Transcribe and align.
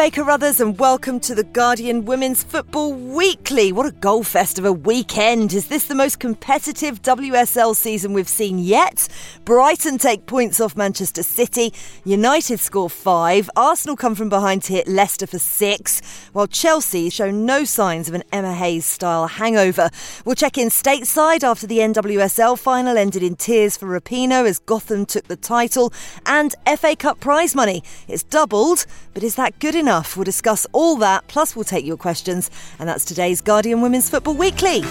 Faye 0.00 0.10
Carruthers, 0.10 0.62
and 0.62 0.78
welcome 0.78 1.20
to 1.20 1.34
the 1.34 1.44
Guardian 1.44 2.06
Women's 2.06 2.42
Football 2.42 2.94
Weekly. 2.94 3.70
What 3.70 3.84
a 3.84 3.90
goal 3.90 4.22
fest 4.22 4.58
of 4.58 4.64
a 4.64 4.72
weekend! 4.72 5.52
Is 5.52 5.66
this 5.66 5.88
the 5.88 5.94
most 5.94 6.18
competitive 6.18 7.02
WSL 7.02 7.76
season 7.76 8.14
we've 8.14 8.26
seen 8.26 8.58
yet? 8.58 9.08
Brighton 9.44 9.98
take 9.98 10.24
points 10.24 10.58
off 10.58 10.74
Manchester 10.74 11.22
City, 11.22 11.74
United 12.02 12.60
score 12.60 12.88
five, 12.88 13.50
Arsenal 13.56 13.94
come 13.94 14.14
from 14.14 14.30
behind 14.30 14.62
to 14.62 14.72
hit 14.72 14.88
Leicester 14.88 15.26
for 15.26 15.38
six, 15.38 16.00
while 16.32 16.46
Chelsea 16.46 17.10
show 17.10 17.30
no 17.30 17.64
signs 17.64 18.08
of 18.08 18.14
an 18.14 18.24
Emma 18.32 18.54
Hayes 18.54 18.86
style 18.86 19.26
hangover. 19.26 19.90
We'll 20.24 20.34
check 20.34 20.56
in 20.56 20.70
stateside 20.70 21.44
after 21.44 21.66
the 21.66 21.80
NWSL 21.80 22.58
final 22.58 22.96
ended 22.96 23.22
in 23.22 23.36
tears 23.36 23.76
for 23.76 23.84
Rapinoe 23.84 24.48
as 24.48 24.60
Gotham 24.60 25.04
took 25.04 25.28
the 25.28 25.36
title, 25.36 25.92
and 26.24 26.54
FA 26.78 26.96
Cup 26.96 27.20
prize 27.20 27.54
money. 27.54 27.82
It's 28.08 28.22
doubled, 28.22 28.86
but 29.12 29.22
is 29.22 29.34
that 29.34 29.58
good 29.58 29.74
enough? 29.74 29.89
We'll 29.90 30.22
discuss 30.22 30.68
all 30.70 30.96
that, 30.98 31.26
plus 31.26 31.56
we'll 31.56 31.64
take 31.64 31.84
your 31.84 31.96
questions. 31.96 32.48
And 32.78 32.88
that's 32.88 33.04
today's 33.04 33.40
Guardian 33.40 33.80
Women's 33.80 34.08
Football 34.08 34.34
Weekly. 34.34 34.82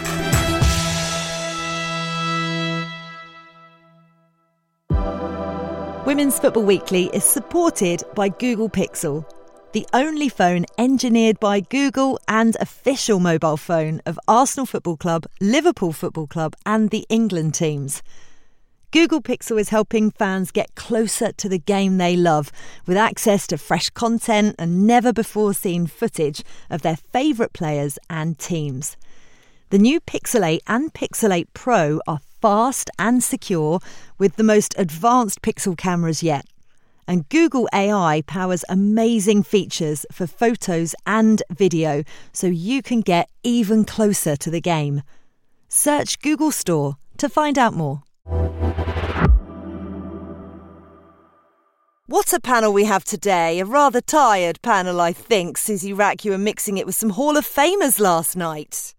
Women's 6.05 6.37
Football 6.37 6.63
Weekly 6.63 7.09
is 7.13 7.23
supported 7.23 8.03
by 8.13 8.27
Google 8.27 8.69
Pixel, 8.69 9.23
the 9.71 9.87
only 9.93 10.27
phone 10.27 10.65
engineered 10.77 11.39
by 11.39 11.61
Google 11.61 12.19
and 12.27 12.57
official 12.59 13.21
mobile 13.21 13.55
phone 13.55 14.01
of 14.05 14.19
Arsenal 14.27 14.65
Football 14.65 14.97
Club, 14.97 15.25
Liverpool 15.39 15.93
Football 15.93 16.27
Club, 16.27 16.55
and 16.65 16.89
the 16.89 17.05
England 17.07 17.53
teams. 17.53 18.03
Google 18.91 19.21
Pixel 19.21 19.59
is 19.59 19.69
helping 19.69 20.09
fans 20.09 20.49
get 20.49 20.73
closer 20.73 21.31
to 21.33 21.47
the 21.47 21.59
game 21.59 21.99
they 21.99 22.15
love 22.15 22.51
with 22.87 22.97
access 22.97 23.45
to 23.45 23.57
fresh 23.59 23.91
content 23.91 24.55
and 24.57 24.87
never 24.87 25.13
before 25.13 25.53
seen 25.53 25.85
footage 25.85 26.43
of 26.71 26.81
their 26.81 26.95
favourite 26.95 27.53
players 27.53 27.99
and 28.09 28.39
teams. 28.39 28.97
The 29.69 29.77
new 29.77 29.99
Pixel 29.99 30.43
8 30.43 30.63
and 30.65 30.91
Pixel 30.91 31.31
8 31.31 31.53
Pro 31.53 32.01
are 32.07 32.19
fast 32.41 32.89
and 32.97 33.23
secure 33.23 33.79
with 34.17 34.37
the 34.37 34.43
most 34.43 34.73
advanced 34.75 35.43
Pixel 35.43 35.77
cameras 35.77 36.23
yet. 36.23 36.47
And 37.07 37.29
Google 37.29 37.69
AI 37.71 38.23
powers 38.25 38.65
amazing 38.69 39.43
features 39.43 40.03
for 40.11 40.25
photos 40.25 40.95
and 41.05 41.43
video 41.51 42.03
so 42.33 42.47
you 42.47 42.81
can 42.81 43.01
get 43.01 43.29
even 43.43 43.85
closer 43.85 44.35
to 44.37 44.49
the 44.49 44.61
game. 44.61 45.03
Search 45.67 46.19
Google 46.21 46.51
Store 46.51 46.95
to 47.17 47.29
find 47.29 47.59
out 47.59 47.75
more. 47.75 48.01
What 52.09 52.33
a 52.33 52.39
panel 52.39 52.73
we 52.73 52.85
have 52.85 53.03
today. 53.03 53.59
A 53.59 53.65
rather 53.65 54.01
tired 54.01 54.63
panel, 54.63 54.99
I 54.99 55.13
think. 55.13 55.59
Susie 55.59 55.93
Wrack, 55.93 56.25
you 56.25 56.31
were 56.31 56.39
mixing 56.39 56.79
it 56.79 56.87
with 56.87 56.95
some 56.95 57.11
Hall 57.11 57.37
of 57.37 57.45
Famers 57.45 57.99
last 57.99 58.35
night. 58.35 58.95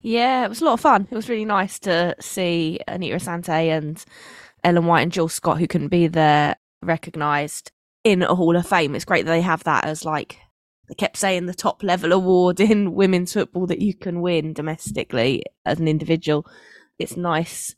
Yeah, 0.00 0.46
it 0.46 0.48
was 0.48 0.62
a 0.62 0.64
lot 0.64 0.72
of 0.72 0.80
fun. 0.80 1.06
It 1.10 1.14
was 1.14 1.28
really 1.28 1.44
nice 1.44 1.78
to 1.80 2.16
see 2.18 2.80
Anita 2.88 3.16
Asante 3.16 3.68
and 3.68 4.02
Ellen 4.64 4.86
White 4.86 5.02
and 5.02 5.12
Jill 5.12 5.28
Scott, 5.28 5.58
who 5.58 5.66
couldn't 5.66 5.88
be 5.88 6.06
there, 6.06 6.56
recognised 6.80 7.72
in 8.04 8.22
a 8.22 8.34
Hall 8.34 8.56
of 8.56 8.66
Fame. 8.66 8.94
It's 8.94 9.04
great 9.04 9.26
that 9.26 9.32
they 9.32 9.42
have 9.42 9.64
that 9.64 9.84
as 9.84 10.06
like 10.06 10.38
they 10.88 10.94
kept 10.94 11.18
saying 11.18 11.44
the 11.44 11.52
top 11.52 11.82
level 11.82 12.10
award 12.10 12.58
in 12.58 12.94
women's 12.94 13.34
football 13.34 13.66
that 13.66 13.82
you 13.82 13.92
can 13.92 14.22
win 14.22 14.54
domestically 14.54 15.42
as 15.66 15.78
an 15.78 15.88
individual. 15.88 16.46
It's 16.98 17.18
nice 17.18 17.76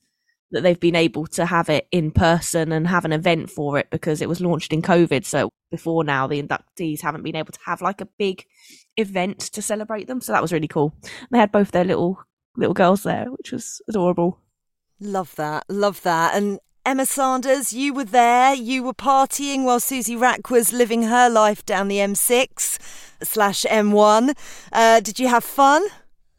that 0.52 0.62
they've 0.62 0.78
been 0.78 0.94
able 0.94 1.26
to 1.26 1.46
have 1.46 1.68
it 1.68 1.88
in 1.90 2.10
person 2.10 2.72
and 2.72 2.86
have 2.86 3.04
an 3.04 3.12
event 3.12 3.50
for 3.50 3.78
it 3.78 3.88
because 3.90 4.22
it 4.22 4.28
was 4.28 4.40
launched 4.40 4.72
in 4.72 4.82
COVID. 4.82 5.24
So 5.24 5.50
before 5.70 6.04
now, 6.04 6.26
the 6.26 6.42
inductees 6.42 7.00
haven't 7.00 7.24
been 7.24 7.36
able 7.36 7.52
to 7.52 7.60
have 7.66 7.82
like 7.82 8.00
a 8.00 8.08
big 8.18 8.44
event 8.96 9.40
to 9.40 9.62
celebrate 9.62 10.06
them. 10.06 10.20
So 10.20 10.32
that 10.32 10.42
was 10.42 10.52
really 10.52 10.68
cool. 10.68 10.94
They 11.30 11.38
had 11.38 11.52
both 11.52 11.70
their 11.70 11.84
little 11.84 12.18
little 12.56 12.74
girls 12.74 13.02
there, 13.02 13.26
which 13.30 13.50
was 13.50 13.80
adorable. 13.88 14.38
Love 15.00 15.34
that. 15.36 15.64
Love 15.68 16.02
that. 16.02 16.34
And 16.34 16.60
Emma 16.84 17.06
Sanders, 17.06 17.72
you 17.72 17.94
were 17.94 18.04
there. 18.04 18.54
You 18.54 18.82
were 18.82 18.92
partying 18.92 19.64
while 19.64 19.80
Susie 19.80 20.16
Wrack 20.16 20.50
was 20.50 20.72
living 20.72 21.04
her 21.04 21.30
life 21.30 21.64
down 21.64 21.88
the 21.88 21.96
M6 21.96 22.78
slash 23.22 23.64
M1. 23.64 24.34
Uh, 24.72 25.00
did 25.00 25.18
you 25.18 25.28
have 25.28 25.44
fun? 25.44 25.82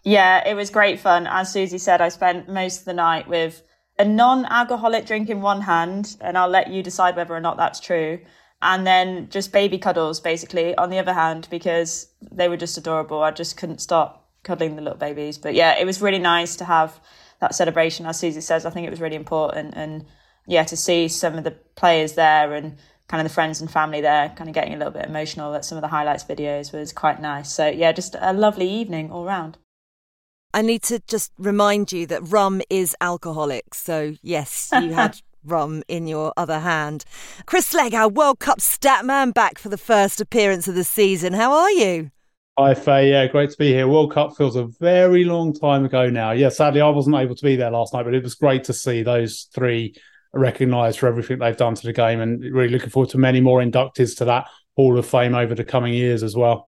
Yeah, 0.03 0.47
it 0.47 0.53
was 0.53 0.69
great 0.69 0.99
fun. 0.99 1.27
As 1.27 1.51
Susie 1.51 1.77
said, 1.77 2.01
I 2.01 2.09
spent 2.09 2.49
most 2.49 2.79
of 2.79 2.85
the 2.85 2.93
night 2.93 3.27
with 3.27 3.63
a 4.03 4.07
non-alcoholic 4.07 5.05
drink 5.05 5.29
in 5.29 5.41
one 5.41 5.61
hand, 5.61 6.17
and 6.19 6.37
I'll 6.37 6.49
let 6.49 6.69
you 6.69 6.83
decide 6.83 7.15
whether 7.15 7.33
or 7.33 7.39
not 7.39 7.55
that's 7.55 7.79
true. 7.79 8.19
And 8.61 8.85
then 8.85 9.29
just 9.29 9.53
baby 9.53 9.77
cuddles, 9.77 10.19
basically, 10.19 10.75
on 10.75 10.89
the 10.89 10.99
other 10.99 11.13
hand, 11.13 11.47
because 11.49 12.07
they 12.21 12.49
were 12.49 12.57
just 12.57 12.77
adorable. 12.77 13.23
I 13.23 13.31
just 13.31 13.55
couldn't 13.55 13.79
stop 13.79 14.29
cuddling 14.43 14.75
the 14.75 14.81
little 14.81 14.97
babies. 14.97 15.37
But 15.37 15.53
yeah, 15.53 15.79
it 15.79 15.85
was 15.85 16.01
really 16.01 16.19
nice 16.19 16.57
to 16.57 16.65
have 16.65 16.99
that 17.39 17.55
celebration. 17.55 18.05
As 18.05 18.19
Susie 18.19 18.41
says, 18.41 18.65
I 18.65 18.69
think 18.71 18.85
it 18.85 18.89
was 18.89 19.01
really 19.01 19.15
important. 19.15 19.73
And 19.75 20.05
yeah, 20.47 20.63
to 20.65 20.75
see 20.75 21.07
some 21.07 21.37
of 21.37 21.45
the 21.45 21.51
players 21.75 22.13
there 22.13 22.53
and 22.53 22.77
kind 23.07 23.21
of 23.21 23.29
the 23.29 23.33
friends 23.33 23.61
and 23.61 23.71
family 23.71 24.01
there, 24.01 24.33
kind 24.35 24.49
of 24.49 24.53
getting 24.53 24.73
a 24.73 24.77
little 24.77 24.93
bit 24.93 25.05
emotional 25.05 25.53
at 25.55 25.63
some 25.63 25.77
of 25.77 25.81
the 25.81 25.87
highlights 25.87 26.25
videos 26.25 26.73
was 26.73 26.91
quite 26.91 27.21
nice. 27.21 27.51
So 27.53 27.67
yeah, 27.67 27.93
just 27.93 28.15
a 28.19 28.33
lovely 28.33 28.69
evening 28.69 29.11
all 29.11 29.23
round. 29.23 29.57
I 30.53 30.61
need 30.61 30.83
to 30.83 30.99
just 31.07 31.31
remind 31.37 31.91
you 31.91 32.05
that 32.07 32.21
rum 32.23 32.61
is 32.69 32.95
alcoholic. 33.01 33.73
So, 33.73 34.15
yes, 34.21 34.69
you 34.73 34.93
had 34.93 35.19
rum 35.43 35.83
in 35.87 36.07
your 36.07 36.33
other 36.37 36.59
hand. 36.59 37.05
Chris 37.45 37.67
Slegg, 37.67 37.93
our 37.93 38.09
World 38.09 38.39
Cup 38.39 38.61
stat 38.61 39.05
man, 39.05 39.31
back 39.31 39.57
for 39.57 39.69
the 39.69 39.77
first 39.77 40.21
appearance 40.21 40.67
of 40.67 40.75
the 40.75 40.83
season. 40.83 41.33
How 41.33 41.53
are 41.53 41.71
you? 41.71 42.11
Hi, 42.59 42.75
Faye. 42.75 43.09
Yeah, 43.09 43.25
great 43.27 43.49
to 43.49 43.57
be 43.57 43.69
here. 43.69 43.87
World 43.87 44.13
Cup 44.13 44.37
feels 44.37 44.55
a 44.55 44.67
very 44.79 45.23
long 45.23 45.53
time 45.53 45.85
ago 45.85 46.09
now. 46.09 46.31
Yeah, 46.31 46.49
sadly, 46.49 46.81
I 46.81 46.89
wasn't 46.89 47.15
able 47.15 47.35
to 47.35 47.43
be 47.43 47.55
there 47.55 47.71
last 47.71 47.93
night, 47.93 48.03
but 48.03 48.13
it 48.13 48.21
was 48.21 48.35
great 48.35 48.63
to 48.65 48.73
see 48.73 49.01
those 49.01 49.47
three 49.55 49.95
recognised 50.33 50.99
for 50.99 51.07
everything 51.07 51.39
they've 51.39 51.57
done 51.57 51.73
to 51.73 51.87
the 51.87 51.93
game 51.93 52.19
and 52.19 52.43
really 52.53 52.69
looking 52.69 52.89
forward 52.89 53.09
to 53.09 53.17
many 53.17 53.41
more 53.41 53.59
inductees 53.59 54.17
to 54.17 54.25
that 54.25 54.47
Hall 54.75 54.97
of 54.97 55.05
Fame 55.05 55.33
over 55.33 55.55
the 55.55 55.63
coming 55.63 55.93
years 55.93 56.21
as 56.21 56.35
well. 56.35 56.69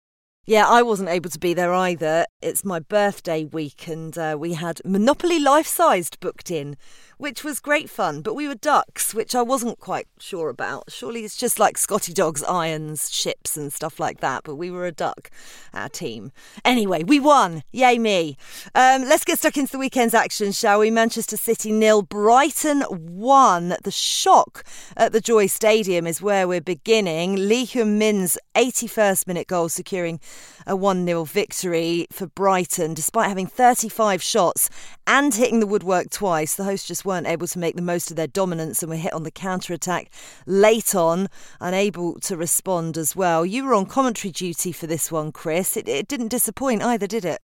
Yeah, 0.48 0.66
I 0.66 0.80
wasn't 0.80 1.10
able 1.10 1.28
to 1.28 1.38
be 1.38 1.52
there 1.52 1.74
either. 1.74 2.24
It's 2.40 2.64
my 2.64 2.78
birthday 2.80 3.44
week, 3.44 3.86
and 3.86 4.16
uh, 4.16 4.34
we 4.40 4.54
had 4.54 4.80
Monopoly 4.82 5.38
Life 5.38 5.66
Sized 5.66 6.18
booked 6.20 6.50
in, 6.50 6.78
which 7.18 7.44
was 7.44 7.60
great 7.60 7.90
fun. 7.90 8.22
But 8.22 8.32
we 8.32 8.48
were 8.48 8.54
ducks, 8.54 9.12
which 9.12 9.34
I 9.34 9.42
wasn't 9.42 9.78
quite 9.78 10.06
sure 10.18 10.48
about. 10.48 10.90
Surely 10.90 11.26
it's 11.26 11.36
just 11.36 11.58
like 11.58 11.76
Scotty 11.76 12.14
Dogs, 12.14 12.42
irons, 12.44 13.12
ships, 13.12 13.58
and 13.58 13.70
stuff 13.70 14.00
like 14.00 14.20
that. 14.20 14.44
But 14.44 14.54
we 14.54 14.70
were 14.70 14.86
a 14.86 14.90
duck, 14.90 15.30
our 15.74 15.90
team. 15.90 16.32
Anyway, 16.64 17.04
we 17.04 17.20
won. 17.20 17.62
Yay 17.70 17.98
me. 17.98 18.38
Um, 18.74 19.02
let's 19.02 19.24
get 19.24 19.38
stuck 19.38 19.58
into 19.58 19.72
the 19.72 19.78
weekend's 19.78 20.14
action, 20.14 20.52
shall 20.52 20.78
we? 20.78 20.90
Manchester 20.90 21.36
City 21.36 21.72
nil, 21.72 22.00
Brighton 22.00 22.80
one. 22.84 23.76
The 23.84 23.90
shock 23.90 24.64
at 24.96 25.12
the 25.12 25.20
Joie 25.20 25.48
Stadium 25.48 26.06
is 26.06 26.22
where 26.22 26.48
we're 26.48 26.62
beginning. 26.62 27.36
Lee 27.36 27.66
Geum-min's 27.66 28.38
81st 28.58 29.28
minute 29.28 29.46
goal 29.46 29.68
securing 29.68 30.18
a 30.66 30.74
1 30.74 31.06
0 31.06 31.22
victory 31.22 32.08
for 32.10 32.26
Brighton. 32.26 32.92
Despite 32.92 33.28
having 33.28 33.46
35 33.46 34.20
shots 34.20 34.68
and 35.06 35.32
hitting 35.32 35.60
the 35.60 35.66
woodwork 35.66 36.10
twice, 36.10 36.56
the 36.56 36.64
hosts 36.64 36.88
just 36.88 37.04
weren't 37.04 37.28
able 37.28 37.46
to 37.46 37.58
make 37.60 37.76
the 37.76 37.82
most 37.82 38.10
of 38.10 38.16
their 38.16 38.26
dominance 38.26 38.82
and 38.82 38.90
were 38.90 38.96
hit 38.96 39.12
on 39.12 39.22
the 39.22 39.30
counter 39.30 39.72
attack 39.72 40.10
late 40.44 40.92
on, 40.92 41.28
unable 41.60 42.18
to 42.18 42.36
respond 42.36 42.98
as 42.98 43.14
well. 43.14 43.46
You 43.46 43.64
were 43.64 43.74
on 43.74 43.86
commentary 43.86 44.32
duty 44.32 44.72
for 44.72 44.88
this 44.88 45.12
one, 45.12 45.30
Chris. 45.30 45.76
It, 45.76 45.88
it 45.88 46.08
didn't 46.08 46.28
disappoint 46.28 46.82
either, 46.82 47.06
did 47.06 47.24
it? 47.24 47.38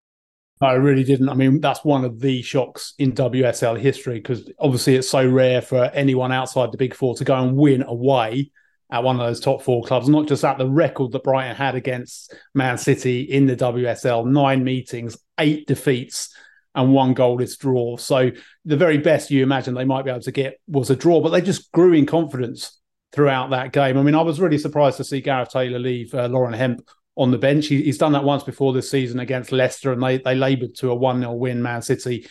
No, 0.62 0.70
it 0.70 0.78
really 0.78 1.04
didn't. 1.04 1.28
I 1.28 1.34
mean, 1.34 1.60
that's 1.60 1.84
one 1.84 2.06
of 2.06 2.22
the 2.22 2.42
shocks 2.42 2.94
in 3.00 3.12
WSL 3.12 3.78
history 3.78 4.20
because 4.20 4.50
obviously 4.60 4.96
it's 4.96 5.10
so 5.10 5.28
rare 5.28 5.62
for 5.62 5.86
anyone 5.94 6.32
outside 6.32 6.72
the 6.72 6.78
Big 6.78 6.94
Four 6.94 7.16
to 7.16 7.26
go 7.26 7.36
and 7.36 7.58
win 7.58 7.84
away 7.84 8.52
at 8.92 9.04
one 9.04 9.20
of 9.20 9.26
those 9.26 9.40
top 9.40 9.62
four 9.62 9.84
clubs, 9.84 10.10
not 10.10 10.28
just 10.28 10.44
at 10.44 10.58
the 10.58 10.70
record 10.70 11.14
that 11.14 11.24
Brighton 11.24 11.56
had 11.56 11.76
against 11.76 12.36
Man 12.54 12.78
City 12.78 13.22
in 13.22 13.46
the 13.46 13.56
WSL 13.56 14.26
nine 14.26 14.64
meetings, 14.64 15.18
eight 15.40 15.66
defeats, 15.66 16.36
and 16.76 16.94
one 16.94 17.16
goalless 17.16 17.58
draw. 17.58 17.98
So 17.98 18.32
the 18.66 18.78
very 18.78 18.98
best 18.98 19.32
you 19.32 19.44
imagine 19.44 19.74
they 19.74 19.86
might 19.86 20.04
be 20.04 20.12
able 20.12 20.22
to 20.22 20.32
get 20.32 20.60
was 20.68 20.90
a 20.90 20.96
draw, 20.96 21.22
but 21.22 21.30
they 21.30 21.42
just 21.42 21.72
grew 21.72 21.94
in 21.94 22.06
confidence 22.06 22.80
throughout 23.14 23.50
that 23.52 23.74
game. 23.74 23.98
I 23.98 24.04
mean, 24.04 24.16
I 24.16 24.22
was 24.22 24.40
really 24.40 24.58
surprised 24.58 24.98
to 24.98 25.04
see 25.04 25.22
Gareth 25.22 25.50
Taylor 25.50 25.80
leave 25.80 26.14
uh, 26.14 26.28
Lauren 26.28 26.54
Hemp 26.54 26.88
on 27.18 27.32
the 27.32 27.38
bench. 27.38 27.68
He, 27.68 27.84
he's 27.84 27.98
done 27.98 28.14
that 28.14 28.24
once 28.24 28.44
before 28.44 28.74
this 28.74 28.90
season 28.90 29.20
against 29.20 29.52
Leicester, 29.52 29.92
and 29.92 30.02
they, 30.02 30.18
they 30.18 30.36
laboured 30.36 30.76
to 30.76 30.92
a 30.92 30.96
1 30.96 31.20
0 31.20 31.34
win, 31.34 31.62
Man 31.62 31.82
City, 31.82 32.28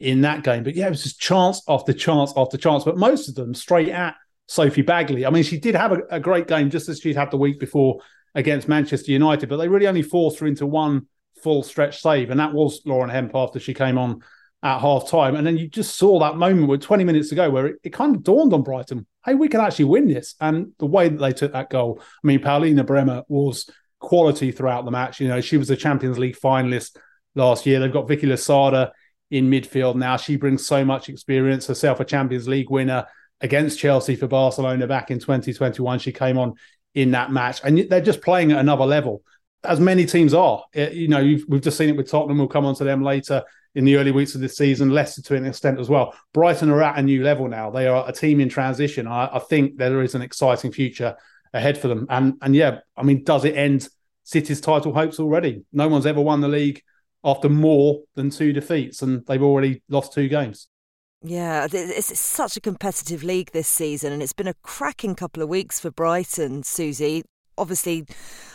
in 0.00 0.22
that 0.22 0.42
game. 0.42 0.62
But 0.62 0.74
yeah, 0.74 0.86
it 0.86 0.90
was 0.90 1.02
just 1.02 1.20
chance 1.20 1.62
after 1.68 1.92
chance 1.92 2.32
after 2.36 2.56
chance, 2.56 2.84
but 2.84 2.96
most 2.96 3.28
of 3.28 3.34
them 3.34 3.54
straight 3.54 3.90
at 3.90 4.14
Sophie 4.52 4.82
Baggaley. 4.82 5.26
I 5.26 5.30
mean, 5.30 5.44
she 5.44 5.58
did 5.58 5.74
have 5.74 5.92
a, 5.92 6.02
a, 6.10 6.20
great 6.20 6.46
game 6.46 6.68
just 6.68 6.90
as 6.90 7.00
she'd 7.00 7.16
had 7.16 7.30
the 7.30 7.38
week 7.38 7.58
before 7.58 8.00
against 8.34 8.68
Manchester 8.68 9.10
United, 9.10 9.48
but 9.48 9.56
they 9.56 9.66
really 9.66 9.86
only 9.86 10.02
forced 10.02 10.40
her 10.40 10.46
into 10.46 10.66
one 10.66 11.06
full 11.42 11.62
stretch 11.62 12.02
save, 12.02 12.28
and 12.28 12.38
that 12.38 12.52
was 12.52 12.82
Lauren 12.84 13.08
Hemp 13.08 13.34
after 13.34 13.58
she 13.58 13.72
came 13.72 13.96
on 13.96 14.20
at 14.62 14.78
half 14.80 15.08
time. 15.08 15.36
And 15.36 15.46
then 15.46 15.56
you 15.56 15.68
just 15.68 15.96
saw 15.96 16.18
that 16.20 16.36
moment 16.36 16.68
with 16.68 16.82
20 16.82 17.02
minutes 17.02 17.32
ago 17.32 17.48
where 17.48 17.68
it, 17.68 17.76
it, 17.82 17.90
kind 17.94 18.14
of 18.14 18.22
dawned 18.22 18.52
on 18.52 18.62
Brighton, 18.62 19.06
hey, 19.24 19.34
we 19.34 19.48
can 19.48 19.60
actually 19.60 19.86
win 19.86 20.06
this. 20.06 20.34
And 20.38 20.72
the 20.78 20.86
way 20.86 21.08
that 21.08 21.18
they 21.18 21.32
took 21.32 21.54
that 21.54 21.70
goal, 21.70 22.00
I 22.02 22.26
mean, 22.26 22.40
Paulina 22.40 22.84
Bremer 22.84 23.22
was 23.28 23.70
quality 24.00 24.52
throughout 24.52 24.84
the 24.84 24.90
match. 24.90 25.18
You 25.18 25.28
know, 25.28 25.40
she 25.40 25.56
was 25.56 25.70
a 25.70 25.76
Champions 25.76 26.18
League 26.18 26.36
finalist 26.36 26.98
last 27.34 27.64
year. 27.64 27.80
They've 27.80 27.92
got 27.92 28.06
Vicky 28.06 28.26
Losada 28.26 28.92
in 29.30 29.50
midfield 29.50 29.96
now. 29.96 30.18
She 30.18 30.36
brings 30.36 30.66
so 30.66 30.84
much 30.84 31.08
experience, 31.08 31.66
herself 31.66 32.00
a 32.00 32.04
Champions 32.04 32.46
League 32.46 32.70
winner 32.70 33.06
against 33.42 33.78
Chelsea 33.78 34.16
for 34.16 34.28
Barcelona 34.28 34.86
back 34.86 35.10
in 35.10 35.18
2021. 35.18 35.98
She 35.98 36.12
came 36.12 36.38
on 36.38 36.54
in 36.94 37.10
that 37.10 37.30
match, 37.30 37.60
and 37.64 37.78
they're 37.90 38.00
just 38.00 38.22
playing 38.22 38.52
at 38.52 38.58
another 38.58 38.84
level, 38.84 39.22
as 39.64 39.80
many 39.80 40.06
teams 40.06 40.32
are. 40.32 40.64
You 40.74 41.08
know, 41.08 41.22
we've 41.48 41.60
just 41.60 41.76
seen 41.76 41.88
it 41.88 41.96
with 41.96 42.10
Tottenham. 42.10 42.38
We'll 42.38 42.48
come 42.48 42.66
on 42.66 42.74
to 42.76 42.84
them 42.84 43.02
later 43.02 43.42
in 43.74 43.84
the 43.84 43.96
early 43.96 44.10
weeks 44.10 44.34
of 44.34 44.40
this 44.40 44.56
season. 44.56 44.90
Leicester 44.90 45.22
to 45.22 45.34
an 45.34 45.46
extent 45.46 45.80
as 45.80 45.88
well. 45.88 46.14
Brighton 46.32 46.70
are 46.70 46.82
at 46.82 46.98
a 46.98 47.02
new 47.02 47.22
level 47.22 47.48
now. 47.48 47.70
They 47.70 47.86
are 47.86 48.08
a 48.08 48.12
team 48.12 48.40
in 48.40 48.48
transition. 48.48 49.06
I, 49.06 49.36
I 49.36 49.38
think 49.38 49.76
there 49.76 50.02
is 50.02 50.14
an 50.14 50.22
exciting 50.22 50.72
future 50.72 51.16
ahead 51.52 51.78
for 51.78 51.88
them. 51.88 52.06
And 52.08 52.34
and 52.42 52.54
yeah, 52.54 52.80
I 52.96 53.02
mean, 53.02 53.24
does 53.24 53.44
it 53.44 53.56
end 53.56 53.88
City's 54.24 54.60
title 54.60 54.92
hopes 54.94 55.18
already? 55.18 55.64
No 55.72 55.88
one's 55.88 56.06
ever 56.06 56.20
won 56.20 56.40
the 56.40 56.48
league 56.48 56.82
after 57.24 57.48
more 57.48 58.00
than 58.14 58.30
two 58.30 58.52
defeats, 58.52 59.02
and 59.02 59.24
they've 59.26 59.42
already 59.42 59.82
lost 59.88 60.12
two 60.12 60.28
games. 60.28 60.68
Yeah, 61.24 61.68
it's 61.72 62.18
such 62.18 62.56
a 62.56 62.60
competitive 62.60 63.22
league 63.22 63.52
this 63.52 63.68
season, 63.68 64.12
and 64.12 64.22
it's 64.22 64.32
been 64.32 64.48
a 64.48 64.54
cracking 64.62 65.14
couple 65.14 65.42
of 65.42 65.48
weeks 65.48 65.78
for 65.78 65.90
Brighton, 65.90 66.64
Susie. 66.64 67.22
Obviously, 67.56 68.06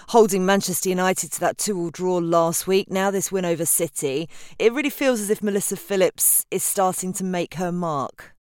holding 0.09 0.45
Manchester 0.45 0.89
United 0.89 1.31
to 1.31 1.39
that 1.39 1.57
two-all 1.57 1.91
draw 1.91 2.17
last 2.17 2.67
week. 2.67 2.89
Now 2.89 3.09
this 3.09 3.31
win 3.31 3.45
over 3.45 3.65
City, 3.65 4.27
it 4.59 4.73
really 4.73 4.89
feels 4.89 5.21
as 5.21 5.29
if 5.29 5.41
Melissa 5.41 5.77
Phillips 5.77 6.45
is 6.51 6.63
starting 6.63 7.13
to 7.13 7.23
make 7.23 7.53
her 7.53 7.71
mark. 7.71 8.35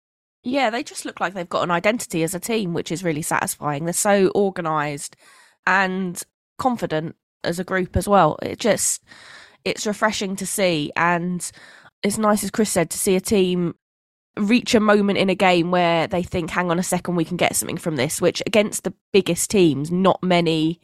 Yeah, 0.44 0.70
they 0.70 0.82
just 0.82 1.06
look 1.06 1.20
like 1.20 1.34
they've 1.34 1.48
got 1.48 1.64
an 1.64 1.72
identity 1.72 2.24
as 2.24 2.34
a 2.34 2.40
team, 2.40 2.74
which 2.74 2.92
is 2.92 3.04
really 3.04 3.22
satisfying. 3.22 3.86
They're 3.86 3.94
so 3.94 4.32
organised 4.34 5.16
and 5.68 6.20
confident 6.58 7.16
as 7.44 7.60
a 7.60 7.64
group 7.64 7.96
as 7.96 8.08
well. 8.08 8.40
It 8.42 8.60
just 8.60 9.04
it's 9.64 9.86
refreshing 9.86 10.36
to 10.38 10.46
see, 10.48 10.92
and 10.96 11.52
it's 12.02 12.18
nice, 12.18 12.44
as 12.44 12.52
Chris 12.52 12.72
said, 12.72 12.90
to 12.92 12.98
see 12.98 13.16
a 13.16 13.22
team 13.22 13.76
reach 14.38 14.76
a 14.76 14.80
moment 14.80 15.18
in 15.18 15.30
a 15.30 15.36
game 15.36 15.72
where 15.72 16.08
they 16.08 16.24
think, 16.24 16.50
hang 16.50 16.70
on 16.70 16.80
a 16.80 16.84
second, 16.84 17.16
we 17.16 17.26
can 17.26 17.38
get 17.38 17.56
something 17.56 17.78
from 17.78 17.96
this, 17.96 18.22
which 18.22 18.42
against 18.46 18.84
the 18.84 18.94
biggest 19.14 19.50
teams, 19.50 19.92
not 19.92 20.22
many 20.22 20.82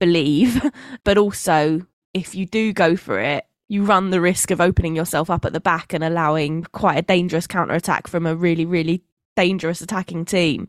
believe. 0.00 0.62
but 1.04 1.18
also, 1.18 1.86
if 2.12 2.34
you 2.34 2.46
do 2.46 2.72
go 2.72 2.96
for 2.96 3.18
it, 3.18 3.44
you 3.68 3.84
run 3.84 4.10
the 4.10 4.20
risk 4.20 4.50
of 4.50 4.60
opening 4.60 4.94
yourself 4.94 5.30
up 5.30 5.44
at 5.44 5.52
the 5.52 5.60
back 5.60 5.92
and 5.92 6.04
allowing 6.04 6.64
quite 6.72 6.98
a 6.98 7.02
dangerous 7.02 7.46
counter 7.46 7.74
attack 7.74 8.06
from 8.06 8.26
a 8.26 8.36
really, 8.36 8.66
really 8.66 9.02
dangerous 9.36 9.80
attacking 9.80 10.24
team. 10.24 10.68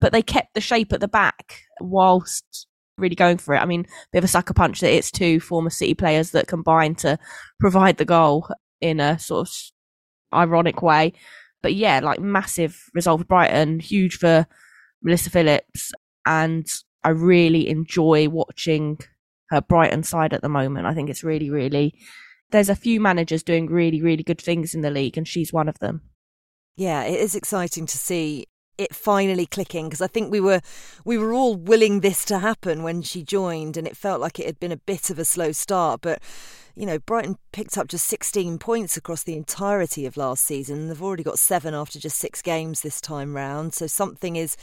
But 0.00 0.12
they 0.12 0.22
kept 0.22 0.54
the 0.54 0.60
shape 0.60 0.92
at 0.92 1.00
the 1.00 1.08
back 1.08 1.62
whilst 1.80 2.66
really 2.98 3.16
going 3.16 3.38
for 3.38 3.54
it. 3.54 3.58
I 3.58 3.66
mean, 3.66 3.86
bit 4.12 4.18
of 4.18 4.24
a 4.24 4.28
sucker 4.28 4.54
punch 4.54 4.80
that 4.80 4.92
it's 4.92 5.10
two 5.10 5.40
former 5.40 5.70
City 5.70 5.94
players 5.94 6.30
that 6.30 6.46
combine 6.46 6.94
to 6.96 7.18
provide 7.58 7.96
the 7.96 8.04
goal 8.04 8.48
in 8.80 9.00
a 9.00 9.18
sort 9.18 9.48
of 9.48 9.54
ironic 10.34 10.82
way. 10.82 11.12
But 11.62 11.74
yeah, 11.74 12.00
like 12.00 12.20
massive 12.20 12.78
result 12.92 13.20
for 13.20 13.26
Brighton, 13.26 13.80
huge 13.80 14.16
for 14.16 14.46
Melissa 15.02 15.30
Phillips, 15.30 15.92
and 16.26 16.66
I 17.02 17.10
really 17.10 17.68
enjoy 17.68 18.28
watching 18.28 18.98
her 19.50 19.60
Brighton 19.60 20.02
side 20.02 20.32
at 20.32 20.42
the 20.42 20.48
moment. 20.48 20.86
I 20.86 20.94
think 20.94 21.08
it's 21.08 21.24
really, 21.24 21.50
really. 21.50 21.94
There's 22.50 22.68
a 22.68 22.76
few 22.76 23.00
managers 23.00 23.42
doing 23.42 23.66
really, 23.66 24.02
really 24.02 24.22
good 24.22 24.40
things 24.40 24.74
in 24.74 24.82
the 24.82 24.90
league, 24.90 25.16
and 25.16 25.26
she's 25.26 25.52
one 25.52 25.68
of 25.68 25.78
them. 25.78 26.02
Yeah, 26.76 27.04
it 27.04 27.20
is 27.20 27.34
exciting 27.34 27.86
to 27.86 27.98
see 27.98 28.46
it 28.78 28.94
finally 28.94 29.46
clicking 29.46 29.86
because 29.86 30.00
I 30.00 30.06
think 30.06 30.30
we 30.30 30.40
were 30.40 30.60
we 31.04 31.18
were 31.18 31.32
all 31.32 31.54
willing 31.54 32.00
this 32.00 32.24
to 32.26 32.40
happen 32.40 32.82
when 32.82 33.02
she 33.02 33.22
joined 33.22 33.76
and 33.76 33.86
it 33.86 33.96
felt 33.96 34.20
like 34.20 34.38
it 34.38 34.46
had 34.46 34.58
been 34.58 34.72
a 34.72 34.76
bit 34.76 35.10
of 35.10 35.18
a 35.18 35.24
slow 35.24 35.52
start. 35.52 36.00
But 36.00 36.20
you 36.74 36.86
know 36.86 36.98
Brighton 36.98 37.38
picked 37.52 37.78
up 37.78 37.86
just 37.86 38.06
16 38.08 38.58
points 38.58 38.96
across 38.96 39.22
the 39.22 39.36
entirety 39.36 40.06
of 40.06 40.16
last 40.16 40.44
season. 40.44 40.88
They've 40.88 41.02
already 41.02 41.22
got 41.22 41.38
7 41.38 41.72
after 41.72 42.00
just 42.00 42.18
6 42.18 42.42
games 42.42 42.80
this 42.80 43.00
time 43.00 43.36
round 43.36 43.74
so 43.74 43.86
something 43.86 44.34
is 44.34 44.56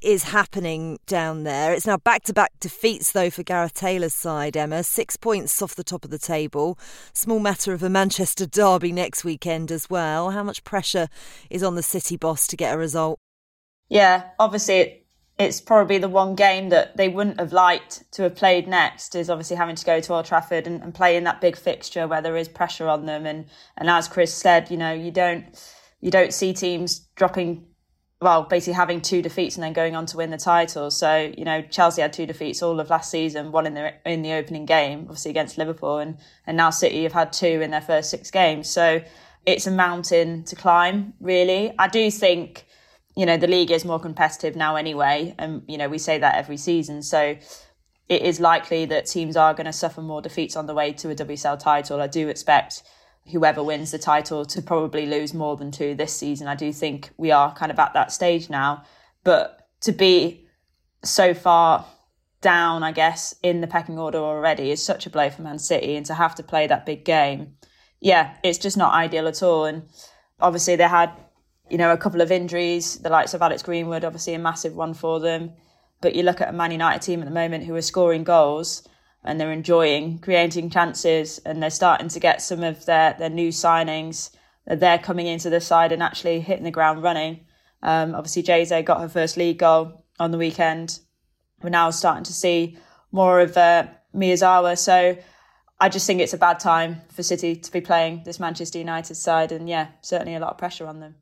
is 0.00 0.24
happening 0.24 0.98
down 1.06 1.42
there. 1.42 1.72
It's 1.72 1.86
now 1.86 1.96
back 1.96 2.22
to 2.24 2.32
back 2.32 2.52
defeats 2.60 3.10
though 3.12 3.30
for 3.30 3.42
Gareth 3.42 3.74
Taylor's 3.74 4.14
side 4.14 4.56
Emma. 4.56 4.84
6 4.84 5.16
points 5.16 5.60
off 5.60 5.74
the 5.74 5.84
top 5.84 6.04
of 6.04 6.10
the 6.10 6.18
table. 6.18 6.78
Small 7.12 7.40
matter 7.40 7.72
of 7.72 7.82
a 7.82 7.90
Manchester 7.90 8.46
derby 8.46 8.92
next 8.92 9.24
weekend 9.24 9.72
as 9.72 9.90
well. 9.90 10.30
How 10.30 10.44
much 10.44 10.62
pressure 10.62 11.08
is 11.50 11.64
on 11.64 11.74
the 11.74 11.82
city 11.82 12.16
boss 12.16 12.46
to 12.46 12.56
get 12.56 12.72
a 12.72 12.78
result 12.78 13.18
yeah, 13.88 14.30
obviously 14.38 14.74
it, 14.76 15.06
it's 15.38 15.60
probably 15.60 15.98
the 15.98 16.08
one 16.08 16.34
game 16.34 16.70
that 16.70 16.96
they 16.96 17.08
wouldn't 17.08 17.38
have 17.38 17.52
liked 17.52 18.10
to 18.12 18.22
have 18.22 18.34
played 18.34 18.66
next 18.66 19.14
is 19.14 19.28
obviously 19.28 19.56
having 19.56 19.76
to 19.76 19.84
go 19.84 20.00
to 20.00 20.14
Old 20.14 20.24
Trafford 20.24 20.66
and, 20.66 20.82
and 20.82 20.94
play 20.94 21.16
in 21.16 21.24
that 21.24 21.40
big 21.40 21.56
fixture 21.56 22.06
where 22.08 22.22
there 22.22 22.36
is 22.36 22.48
pressure 22.48 22.88
on 22.88 23.06
them 23.06 23.26
and 23.26 23.46
and 23.76 23.90
as 23.90 24.08
Chris 24.08 24.32
said, 24.32 24.70
you 24.70 24.76
know, 24.76 24.92
you 24.92 25.10
don't 25.10 25.44
you 26.00 26.10
don't 26.10 26.32
see 26.32 26.52
teams 26.52 27.00
dropping 27.16 27.66
well, 28.20 28.44
basically 28.44 28.72
having 28.72 29.02
two 29.02 29.20
defeats 29.20 29.56
and 29.56 29.62
then 29.62 29.74
going 29.74 29.94
on 29.94 30.06
to 30.06 30.16
win 30.16 30.30
the 30.30 30.38
title. 30.38 30.90
So, 30.90 31.32
you 31.36 31.44
know, 31.44 31.60
Chelsea 31.60 32.00
had 32.00 32.14
two 32.14 32.24
defeats 32.24 32.62
all 32.62 32.80
of 32.80 32.88
last 32.88 33.10
season, 33.10 33.52
one 33.52 33.66
in 33.66 33.74
the 33.74 33.92
in 34.06 34.22
the 34.22 34.32
opening 34.32 34.64
game, 34.64 35.00
obviously 35.02 35.30
against 35.30 35.58
Liverpool, 35.58 35.98
and 35.98 36.16
and 36.46 36.56
now 36.56 36.70
City 36.70 37.02
have 37.02 37.12
had 37.12 37.32
two 37.32 37.60
in 37.60 37.70
their 37.70 37.82
first 37.82 38.10
six 38.10 38.30
games. 38.30 38.70
So 38.70 39.02
it's 39.44 39.66
a 39.66 39.70
mountain 39.70 40.44
to 40.44 40.56
climb, 40.56 41.12
really. 41.20 41.74
I 41.78 41.88
do 41.88 42.10
think 42.10 42.65
you 43.16 43.24
know, 43.24 43.36
the 43.38 43.46
league 43.46 43.70
is 43.70 43.84
more 43.84 43.98
competitive 43.98 44.54
now 44.54 44.76
anyway. 44.76 45.34
And, 45.38 45.62
you 45.66 45.78
know, 45.78 45.88
we 45.88 45.98
say 45.98 46.18
that 46.18 46.36
every 46.36 46.58
season. 46.58 47.02
So 47.02 47.36
it 48.08 48.22
is 48.22 48.38
likely 48.38 48.84
that 48.86 49.06
teams 49.06 49.36
are 49.36 49.54
going 49.54 49.66
to 49.66 49.72
suffer 49.72 50.02
more 50.02 50.20
defeats 50.20 50.54
on 50.54 50.66
the 50.66 50.74
way 50.74 50.92
to 50.92 51.10
a 51.10 51.14
WSL 51.14 51.58
title. 51.58 52.00
I 52.00 52.06
do 52.06 52.28
expect 52.28 52.82
whoever 53.32 53.62
wins 53.62 53.90
the 53.90 53.98
title 53.98 54.44
to 54.44 54.62
probably 54.62 55.06
lose 55.06 55.34
more 55.34 55.56
than 55.56 55.70
two 55.70 55.94
this 55.94 56.14
season. 56.14 56.46
I 56.46 56.54
do 56.54 56.72
think 56.72 57.10
we 57.16 57.32
are 57.32 57.54
kind 57.54 57.72
of 57.72 57.78
at 57.78 57.94
that 57.94 58.12
stage 58.12 58.50
now. 58.50 58.84
But 59.24 59.66
to 59.80 59.92
be 59.92 60.46
so 61.02 61.32
far 61.34 61.86
down, 62.42 62.82
I 62.82 62.92
guess, 62.92 63.34
in 63.42 63.62
the 63.62 63.66
pecking 63.66 63.98
order 63.98 64.18
already 64.18 64.70
is 64.70 64.84
such 64.84 65.06
a 65.06 65.10
blow 65.10 65.30
for 65.30 65.42
Man 65.42 65.58
City. 65.58 65.96
And 65.96 66.06
to 66.06 66.14
have 66.14 66.34
to 66.36 66.42
play 66.42 66.66
that 66.66 66.86
big 66.86 67.04
game, 67.04 67.54
yeah, 67.98 68.36
it's 68.44 68.58
just 68.58 68.76
not 68.76 68.92
ideal 68.92 69.26
at 69.26 69.42
all. 69.42 69.64
And 69.64 69.88
obviously, 70.38 70.76
they 70.76 70.86
had 70.86 71.10
you 71.70 71.78
know, 71.78 71.92
a 71.92 71.96
couple 71.96 72.20
of 72.20 72.30
injuries, 72.30 72.98
the 72.98 73.08
likes 73.08 73.34
of 73.34 73.42
Alex 73.42 73.62
Greenwood, 73.62 74.04
obviously 74.04 74.34
a 74.34 74.38
massive 74.38 74.74
one 74.74 74.94
for 74.94 75.20
them. 75.20 75.52
But 76.00 76.14
you 76.14 76.22
look 76.22 76.40
at 76.40 76.48
a 76.48 76.52
Man 76.52 76.70
United 76.70 77.02
team 77.02 77.20
at 77.20 77.24
the 77.24 77.34
moment 77.34 77.64
who 77.64 77.74
are 77.74 77.82
scoring 77.82 78.24
goals 78.24 78.86
and 79.24 79.40
they're 79.40 79.52
enjoying 79.52 80.18
creating 80.18 80.70
chances 80.70 81.38
and 81.38 81.62
they're 81.62 81.70
starting 81.70 82.08
to 82.08 82.20
get 82.20 82.42
some 82.42 82.62
of 82.62 82.86
their, 82.86 83.14
their 83.18 83.30
new 83.30 83.48
signings. 83.48 84.30
That 84.66 84.80
they're 84.80 84.98
coming 84.98 85.28
into 85.28 85.48
the 85.48 85.60
side 85.60 85.92
and 85.92 86.02
actually 86.02 86.40
hitting 86.40 86.64
the 86.64 86.72
ground 86.72 87.02
running. 87.02 87.46
Um, 87.82 88.14
obviously, 88.14 88.44
Jose 88.46 88.82
got 88.82 89.00
her 89.00 89.08
first 89.08 89.36
league 89.36 89.58
goal 89.58 90.04
on 90.18 90.32
the 90.32 90.38
weekend. 90.38 90.98
We're 91.62 91.70
now 91.70 91.90
starting 91.90 92.24
to 92.24 92.32
see 92.32 92.76
more 93.12 93.40
of 93.40 93.56
uh, 93.56 93.86
Miyazawa. 94.14 94.76
So 94.76 95.16
I 95.78 95.88
just 95.88 96.06
think 96.06 96.20
it's 96.20 96.34
a 96.34 96.38
bad 96.38 96.58
time 96.58 97.02
for 97.12 97.22
City 97.22 97.54
to 97.54 97.72
be 97.72 97.80
playing 97.80 98.22
this 98.24 98.40
Manchester 98.40 98.78
United 98.78 99.14
side. 99.14 99.52
And 99.52 99.68
yeah, 99.68 99.88
certainly 100.00 100.34
a 100.34 100.40
lot 100.40 100.50
of 100.50 100.58
pressure 100.58 100.86
on 100.86 100.98
them. 100.98 101.14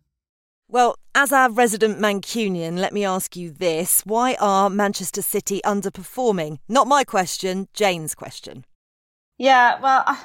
Well, 0.68 0.96
as 1.14 1.32
our 1.32 1.50
resident 1.50 1.98
Mancunian, 1.98 2.78
let 2.78 2.92
me 2.92 3.04
ask 3.04 3.36
you 3.36 3.50
this. 3.50 4.02
Why 4.04 4.36
are 4.40 4.70
Manchester 4.70 5.22
City 5.22 5.60
underperforming? 5.64 6.58
Not 6.68 6.88
my 6.88 7.04
question, 7.04 7.68
Jane's 7.74 8.14
question. 8.14 8.64
Yeah, 9.38 9.80
well, 9.80 10.04
uh, 10.06 10.16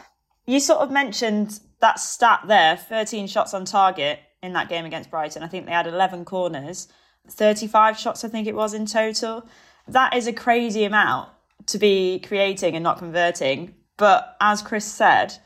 you 0.46 0.60
sort 0.60 0.80
of 0.80 0.92
mentioned 0.92 1.60
that 1.82 2.00
stat 2.00 2.42
there 2.48 2.78
13 2.78 3.28
shots 3.28 3.54
on 3.54 3.66
target 3.66 4.20
in 4.42 4.54
that 4.54 4.70
game 4.70 4.86
against 4.86 5.12
Brighton. 5.12 5.44
I 5.44 5.48
think 5.48 5.66
they 5.66 5.72
had 5.72 5.88
11 5.88 6.26
corners, 6.26 6.88
35 7.30 7.98
shots, 7.98 8.24
I 8.24 8.30
think 8.30 8.48
it 8.48 8.56
was 8.56 8.74
in 8.74 8.86
total. 8.86 9.48
That 9.88 10.16
is 10.16 10.28
a 10.28 10.34
crazy 10.34 10.84
amount 10.86 11.30
to 11.68 11.78
be 11.78 12.20
creating 12.20 12.76
and 12.76 12.84
not 12.84 12.98
converting. 12.98 13.76
But 13.98 14.38
as 14.40 14.62
Chris 14.62 14.86
said, 14.86 15.38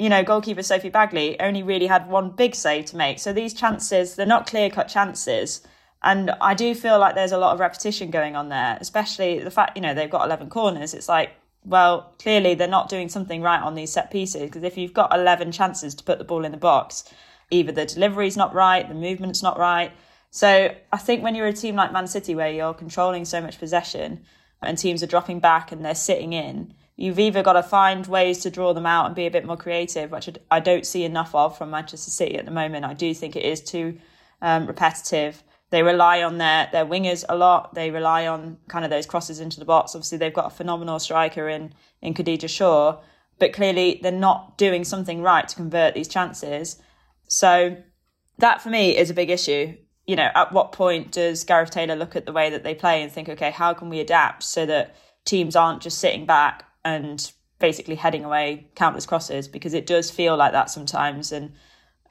you 0.00 0.08
know, 0.08 0.24
goalkeeper 0.24 0.62
Sophie 0.62 0.90
Baggaley 0.90 1.36
only 1.40 1.62
really 1.62 1.86
had 1.86 2.08
one 2.08 2.30
big 2.30 2.54
save 2.54 2.86
to 2.86 2.96
make. 2.96 3.18
So 3.18 3.34
these 3.34 3.52
chances, 3.52 4.16
they're 4.16 4.24
not 4.24 4.46
clear 4.46 4.70
cut 4.70 4.88
chances. 4.88 5.60
And 6.02 6.30
I 6.40 6.54
do 6.54 6.74
feel 6.74 6.98
like 6.98 7.14
there's 7.14 7.32
a 7.32 7.38
lot 7.38 7.52
of 7.52 7.60
repetition 7.60 8.10
going 8.10 8.34
on 8.34 8.48
there, 8.48 8.78
especially 8.80 9.40
the 9.40 9.50
fact, 9.50 9.76
you 9.76 9.82
know, 9.82 9.92
they've 9.92 10.08
got 10.08 10.24
11 10.24 10.48
corners. 10.48 10.94
It's 10.94 11.10
like, 11.10 11.32
well, 11.66 12.14
clearly 12.18 12.54
they're 12.54 12.66
not 12.66 12.88
doing 12.88 13.10
something 13.10 13.42
right 13.42 13.60
on 13.60 13.74
these 13.74 13.92
set 13.92 14.10
pieces 14.10 14.44
because 14.44 14.62
if 14.62 14.78
you've 14.78 14.94
got 14.94 15.14
11 15.14 15.52
chances 15.52 15.94
to 15.96 16.02
put 16.02 16.16
the 16.16 16.24
ball 16.24 16.46
in 16.46 16.52
the 16.52 16.56
box, 16.56 17.04
either 17.50 17.70
the 17.70 17.84
delivery's 17.84 18.38
not 18.38 18.54
right, 18.54 18.88
the 18.88 18.94
movement's 18.94 19.42
not 19.42 19.58
right. 19.58 19.92
So 20.30 20.74
I 20.90 20.96
think 20.96 21.22
when 21.22 21.34
you're 21.34 21.46
a 21.46 21.52
team 21.52 21.76
like 21.76 21.92
Man 21.92 22.06
City 22.06 22.34
where 22.34 22.50
you're 22.50 22.72
controlling 22.72 23.26
so 23.26 23.42
much 23.42 23.58
possession, 23.58 24.24
and 24.62 24.78
teams 24.78 25.02
are 25.02 25.06
dropping 25.06 25.40
back 25.40 25.72
and 25.72 25.84
they're 25.84 25.94
sitting 25.94 26.32
in, 26.32 26.72
you've 27.00 27.18
either 27.18 27.42
got 27.42 27.54
to 27.54 27.62
find 27.62 28.06
ways 28.06 28.40
to 28.40 28.50
draw 28.50 28.74
them 28.74 28.84
out 28.84 29.06
and 29.06 29.14
be 29.14 29.24
a 29.24 29.30
bit 29.30 29.46
more 29.46 29.56
creative, 29.56 30.10
which 30.10 30.28
I 30.50 30.60
don't 30.60 30.84
see 30.84 31.02
enough 31.02 31.34
of 31.34 31.56
from 31.56 31.70
Manchester 31.70 32.10
City 32.10 32.36
at 32.36 32.44
the 32.44 32.50
moment. 32.50 32.84
I 32.84 32.92
do 32.92 33.14
think 33.14 33.36
it 33.36 33.44
is 33.44 33.62
too 33.62 33.98
um, 34.42 34.66
repetitive. 34.66 35.42
They 35.70 35.82
rely 35.82 36.22
on 36.22 36.36
their 36.36 36.68
their 36.70 36.84
wingers 36.84 37.24
a 37.26 37.36
lot. 37.36 37.74
They 37.74 37.90
rely 37.90 38.26
on 38.26 38.58
kind 38.68 38.84
of 38.84 38.90
those 38.90 39.06
crosses 39.06 39.40
into 39.40 39.58
the 39.58 39.64
box. 39.64 39.94
Obviously, 39.94 40.18
they've 40.18 40.34
got 40.34 40.52
a 40.52 40.54
phenomenal 40.54 40.98
striker 40.98 41.48
in 41.48 41.72
in 42.02 42.12
Khadija 42.12 42.50
Shaw, 42.50 43.00
but 43.38 43.54
clearly 43.54 43.98
they're 44.02 44.12
not 44.12 44.58
doing 44.58 44.84
something 44.84 45.22
right 45.22 45.48
to 45.48 45.56
convert 45.56 45.94
these 45.94 46.08
chances. 46.08 46.76
So 47.28 47.78
that 48.36 48.60
for 48.60 48.68
me 48.68 48.94
is 48.94 49.08
a 49.08 49.14
big 49.14 49.30
issue. 49.30 49.74
You 50.06 50.16
know, 50.16 50.30
at 50.34 50.52
what 50.52 50.72
point 50.72 51.12
does 51.12 51.44
Gareth 51.44 51.70
Taylor 51.70 51.96
look 51.96 52.14
at 52.14 52.26
the 52.26 52.32
way 52.32 52.50
that 52.50 52.62
they 52.62 52.74
play 52.74 53.02
and 53.02 53.10
think, 53.10 53.30
okay, 53.30 53.52
how 53.52 53.72
can 53.72 53.88
we 53.88 54.00
adapt 54.00 54.42
so 54.42 54.66
that 54.66 54.96
teams 55.24 55.56
aren't 55.56 55.80
just 55.80 55.98
sitting 55.98 56.26
back 56.26 56.64
and 56.84 57.32
basically 57.58 57.94
heading 57.96 58.24
away 58.24 58.68
countless 58.74 59.06
crosses? 59.06 59.48
Because 59.48 59.74
it 59.74 59.86
does 59.86 60.10
feel 60.10 60.36
like 60.36 60.52
that 60.52 60.70
sometimes. 60.70 61.32
And 61.32 61.52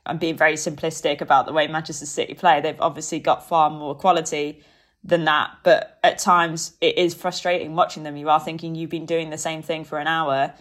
I'm 0.05 0.17
being 0.17 0.37
very 0.37 0.53
simplistic 0.53 1.21
about 1.21 1.45
the 1.45 1.53
way 1.53 1.67
Manchester 1.67 2.05
City 2.05 2.33
play. 2.33 2.61
They've 2.61 2.79
obviously 2.79 3.19
got 3.19 3.47
far 3.47 3.69
more 3.69 3.95
quality 3.95 4.63
than 5.03 5.25
that, 5.25 5.51
but 5.63 5.97
at 6.03 6.19
times 6.19 6.75
it 6.81 6.97
is 6.97 7.13
frustrating 7.13 7.75
watching 7.75 8.03
them. 8.03 8.17
You 8.17 8.29
are 8.29 8.39
thinking 8.39 8.75
you've 8.75 8.89
been 8.89 9.05
doing 9.05 9.29
the 9.29 9.37
same 9.37 9.61
thing 9.61 9.83
for 9.85 9.97
an 9.97 10.07
hour. 10.07 10.53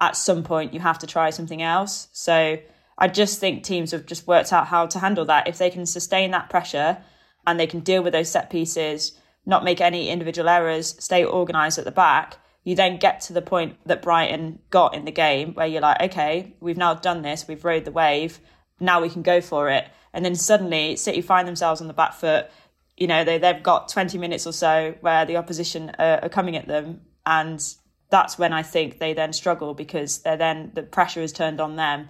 At 0.00 0.16
some 0.16 0.42
point, 0.42 0.74
you 0.74 0.80
have 0.80 0.98
to 0.98 1.06
try 1.06 1.30
something 1.30 1.62
else. 1.62 2.08
So 2.12 2.58
I 2.98 3.08
just 3.08 3.40
think 3.40 3.62
teams 3.62 3.92
have 3.92 4.06
just 4.06 4.26
worked 4.26 4.52
out 4.52 4.66
how 4.66 4.86
to 4.86 4.98
handle 4.98 5.24
that. 5.26 5.48
If 5.48 5.58
they 5.58 5.70
can 5.70 5.86
sustain 5.86 6.30
that 6.32 6.50
pressure 6.50 6.98
and 7.46 7.58
they 7.58 7.66
can 7.66 7.80
deal 7.80 8.02
with 8.02 8.12
those 8.12 8.30
set 8.30 8.50
pieces, 8.50 9.18
not 9.46 9.64
make 9.64 9.80
any 9.80 10.10
individual 10.10 10.48
errors, 10.48 10.96
stay 10.98 11.24
organised 11.24 11.78
at 11.78 11.84
the 11.84 11.90
back, 11.90 12.36
you 12.66 12.74
then 12.74 12.98
get 12.98 13.22
to 13.22 13.32
the 13.32 13.40
point 13.40 13.78
that 13.86 14.02
Brighton 14.02 14.58
got 14.68 14.94
in 14.94 15.06
the 15.06 15.10
game 15.10 15.54
where 15.54 15.66
you're 15.66 15.80
like, 15.80 16.02
okay, 16.02 16.54
we've 16.60 16.76
now 16.76 16.92
done 16.92 17.22
this, 17.22 17.48
we've 17.48 17.64
rode 17.64 17.86
the 17.86 17.90
wave 17.90 18.38
now 18.80 19.00
we 19.00 19.08
can 19.08 19.22
go 19.22 19.40
for 19.40 19.70
it. 19.70 19.88
And 20.12 20.24
then 20.24 20.34
suddenly 20.34 20.96
City 20.96 21.20
find 21.20 21.46
themselves 21.46 21.80
on 21.80 21.88
the 21.88 21.94
back 21.94 22.14
foot. 22.14 22.50
You 22.96 23.06
know, 23.06 23.24
they, 23.24 23.38
they've 23.38 23.62
got 23.62 23.88
20 23.88 24.18
minutes 24.18 24.46
or 24.46 24.52
so 24.52 24.94
where 25.00 25.24
the 25.26 25.36
opposition 25.36 25.90
are, 25.98 26.24
are 26.24 26.28
coming 26.28 26.56
at 26.56 26.66
them. 26.66 27.02
And 27.24 27.62
that's 28.10 28.38
when 28.38 28.52
I 28.52 28.62
think 28.62 28.98
they 28.98 29.12
then 29.12 29.32
struggle 29.32 29.74
because 29.74 30.18
they're 30.18 30.36
then 30.36 30.72
the 30.74 30.82
pressure 30.82 31.20
is 31.20 31.32
turned 31.32 31.60
on 31.60 31.76
them. 31.76 32.08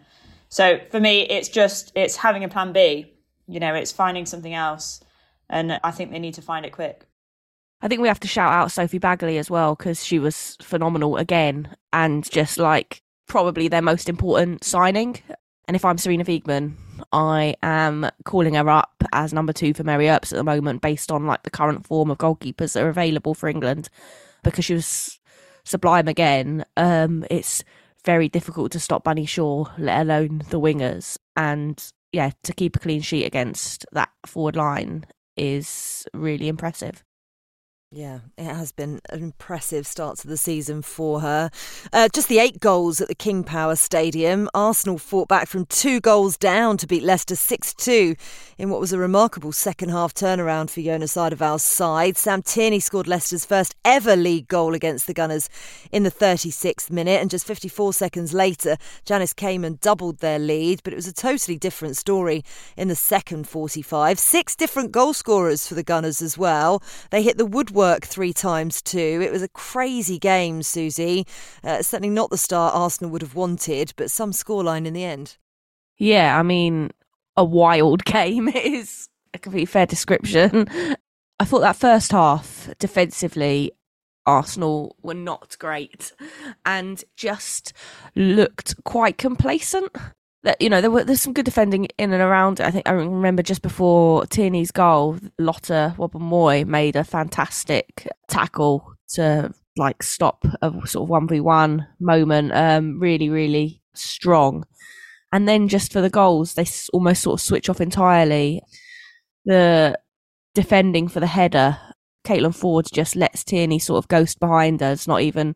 So 0.48 0.80
for 0.90 1.00
me, 1.00 1.22
it's 1.22 1.48
just, 1.48 1.92
it's 1.94 2.16
having 2.16 2.44
a 2.44 2.48
plan 2.48 2.72
B. 2.72 3.12
You 3.48 3.60
know, 3.60 3.74
it's 3.74 3.92
finding 3.92 4.26
something 4.26 4.54
else. 4.54 5.00
And 5.48 5.80
I 5.82 5.90
think 5.90 6.10
they 6.10 6.18
need 6.18 6.34
to 6.34 6.42
find 6.42 6.66
it 6.66 6.72
quick. 6.72 7.05
I 7.86 7.88
think 7.88 8.02
we 8.02 8.08
have 8.08 8.18
to 8.18 8.26
shout 8.26 8.52
out 8.52 8.72
Sophie 8.72 8.98
Baggaley 8.98 9.38
as 9.38 9.48
well 9.48 9.76
because 9.76 10.04
she 10.04 10.18
was 10.18 10.56
phenomenal 10.60 11.16
again 11.18 11.76
and 11.92 12.28
just 12.28 12.58
like 12.58 13.00
probably 13.28 13.68
their 13.68 13.80
most 13.80 14.08
important 14.08 14.64
signing. 14.64 15.22
And 15.68 15.76
if 15.76 15.84
I'm 15.84 15.96
Sarina 15.96 16.24
Wiegman, 16.24 16.72
I 17.12 17.54
am 17.62 18.10
calling 18.24 18.54
her 18.54 18.68
up 18.68 19.04
as 19.12 19.32
number 19.32 19.52
two 19.52 19.72
for 19.72 19.84
Mary 19.84 20.08
Earps 20.08 20.32
at 20.32 20.36
the 20.36 20.42
moment, 20.42 20.82
based 20.82 21.12
on 21.12 21.28
like 21.28 21.44
the 21.44 21.50
current 21.50 21.86
form 21.86 22.10
of 22.10 22.18
goalkeepers 22.18 22.72
that 22.72 22.82
are 22.82 22.88
available 22.88 23.34
for 23.34 23.48
England, 23.48 23.88
because 24.42 24.64
she 24.64 24.74
was 24.74 25.20
sublime 25.62 26.08
again. 26.08 26.64
Um, 26.76 27.24
it's 27.30 27.62
very 28.04 28.28
difficult 28.28 28.72
to 28.72 28.80
stop 28.80 29.04
Bunny 29.04 29.26
Shaw, 29.26 29.66
let 29.78 30.00
alone 30.00 30.42
the 30.50 30.58
wingers, 30.58 31.18
and 31.36 31.80
yeah, 32.10 32.32
to 32.42 32.52
keep 32.52 32.74
a 32.74 32.80
clean 32.80 33.02
sheet 33.02 33.26
against 33.26 33.86
that 33.92 34.10
forward 34.26 34.56
line 34.56 35.06
is 35.36 36.04
really 36.12 36.48
impressive. 36.48 37.04
Yeah, 37.92 38.18
it 38.36 38.46
has 38.46 38.72
been 38.72 38.98
an 39.10 39.22
impressive 39.22 39.86
start 39.86 40.18
to 40.18 40.26
the 40.26 40.36
season 40.36 40.82
for 40.82 41.20
her. 41.20 41.50
Uh, 41.92 42.08
just 42.12 42.26
the 42.28 42.40
eight 42.40 42.58
goals 42.58 43.00
at 43.00 43.06
the 43.06 43.14
King 43.14 43.44
Power 43.44 43.76
Stadium. 43.76 44.50
Arsenal 44.54 44.98
fought 44.98 45.28
back 45.28 45.46
from 45.46 45.66
two 45.66 46.00
goals 46.00 46.36
down 46.36 46.78
to 46.78 46.88
beat 46.88 47.04
Leicester 47.04 47.36
6 47.36 47.74
2 47.74 48.16
in 48.58 48.70
what 48.70 48.80
was 48.80 48.92
a 48.92 48.98
remarkable 48.98 49.52
second 49.52 49.90
half 49.90 50.12
turnaround 50.12 50.68
for 50.68 50.80
Jonas 50.80 51.14
Eidevall's 51.14 51.62
side. 51.62 52.16
Sam 52.16 52.42
Tierney 52.42 52.80
scored 52.80 53.06
Leicester's 53.06 53.44
first 53.44 53.76
ever 53.84 54.16
league 54.16 54.48
goal 54.48 54.74
against 54.74 55.06
the 55.06 55.14
Gunners 55.14 55.48
in 55.92 56.02
the 56.02 56.10
36th 56.10 56.90
minute, 56.90 57.20
and 57.20 57.30
just 57.30 57.46
54 57.46 57.92
seconds 57.92 58.34
later, 58.34 58.78
Janice 59.04 59.32
Cayman 59.32 59.78
doubled 59.80 60.18
their 60.18 60.40
lead. 60.40 60.80
But 60.82 60.92
it 60.92 60.96
was 60.96 61.06
a 61.06 61.14
totally 61.14 61.56
different 61.56 61.96
story 61.96 62.42
in 62.76 62.88
the 62.88 62.96
second 62.96 63.48
45. 63.48 64.18
Six 64.18 64.56
different 64.56 64.90
goal 64.90 65.12
scorers 65.12 65.68
for 65.68 65.76
the 65.76 65.84
Gunners 65.84 66.20
as 66.20 66.36
well. 66.36 66.82
They 67.12 67.22
hit 67.22 67.38
the 67.38 67.46
woodwork 67.46 67.75
work 67.76 68.04
three 68.04 68.32
times 68.32 68.82
too. 68.82 69.20
It 69.22 69.30
was 69.30 69.42
a 69.42 69.48
crazy 69.48 70.18
game, 70.18 70.62
Susie. 70.64 71.26
Uh, 71.62 71.82
certainly 71.82 72.12
not 72.12 72.30
the 72.30 72.38
start 72.38 72.74
Arsenal 72.74 73.12
would 73.12 73.22
have 73.22 73.36
wanted, 73.36 73.92
but 73.96 74.10
some 74.10 74.32
scoreline 74.32 74.86
in 74.86 74.94
the 74.94 75.04
end. 75.04 75.36
Yeah, 75.98 76.36
I 76.38 76.42
mean, 76.42 76.90
a 77.36 77.44
wild 77.44 78.04
game 78.06 78.48
is 78.48 79.08
a 79.32 79.38
complete 79.38 79.68
fair 79.68 79.86
description. 79.86 80.66
I 81.38 81.44
thought 81.44 81.60
that 81.60 81.76
first 81.76 82.10
half 82.12 82.68
defensively, 82.78 83.72
Arsenal 84.24 84.96
were 85.02 85.14
not 85.14 85.56
great 85.60 86.12
and 86.64 87.04
just 87.16 87.72
looked 88.16 88.82
quite 88.84 89.18
complacent 89.18 89.92
that 90.42 90.60
you 90.60 90.68
know 90.70 90.80
there 90.80 90.90
were 90.90 91.04
there's 91.04 91.20
some 91.20 91.32
good 91.32 91.44
defending 91.44 91.86
in 91.98 92.12
and 92.12 92.22
around 92.22 92.60
it. 92.60 92.66
I 92.66 92.70
think 92.70 92.88
I 92.88 92.92
remember 92.92 93.42
just 93.42 93.62
before 93.62 94.26
Tierney's 94.26 94.70
goal, 94.70 95.18
Lotte 95.38 95.96
Wubben-Moy 95.96 96.64
made 96.64 96.96
a 96.96 97.04
fantastic 97.04 98.08
tackle 98.28 98.94
to 99.14 99.52
like 99.76 100.02
stop 100.02 100.44
a 100.62 100.70
sort 100.86 101.04
of 101.04 101.08
one 101.08 101.28
v 101.28 101.40
one 101.40 101.86
moment. 102.00 102.52
Um, 102.52 102.98
really, 103.00 103.28
really 103.28 103.82
strong. 103.94 104.64
And 105.32 105.48
then 105.48 105.68
just 105.68 105.92
for 105.92 106.00
the 106.00 106.10
goals, 106.10 106.54
they 106.54 106.66
almost 106.92 107.22
sort 107.22 107.40
of 107.40 107.44
switch 107.44 107.68
off 107.68 107.80
entirely. 107.80 108.62
The 109.44 109.98
defending 110.54 111.08
for 111.08 111.20
the 111.20 111.26
header, 111.26 111.78
Caitlin 112.24 112.56
Foord 112.56 112.90
just 112.92 113.16
lets 113.16 113.44
Tierney 113.44 113.78
sort 113.78 113.98
of 113.98 114.08
ghost 114.08 114.40
behind. 114.40 114.80
It's 114.80 115.08
not 115.08 115.20
even 115.22 115.54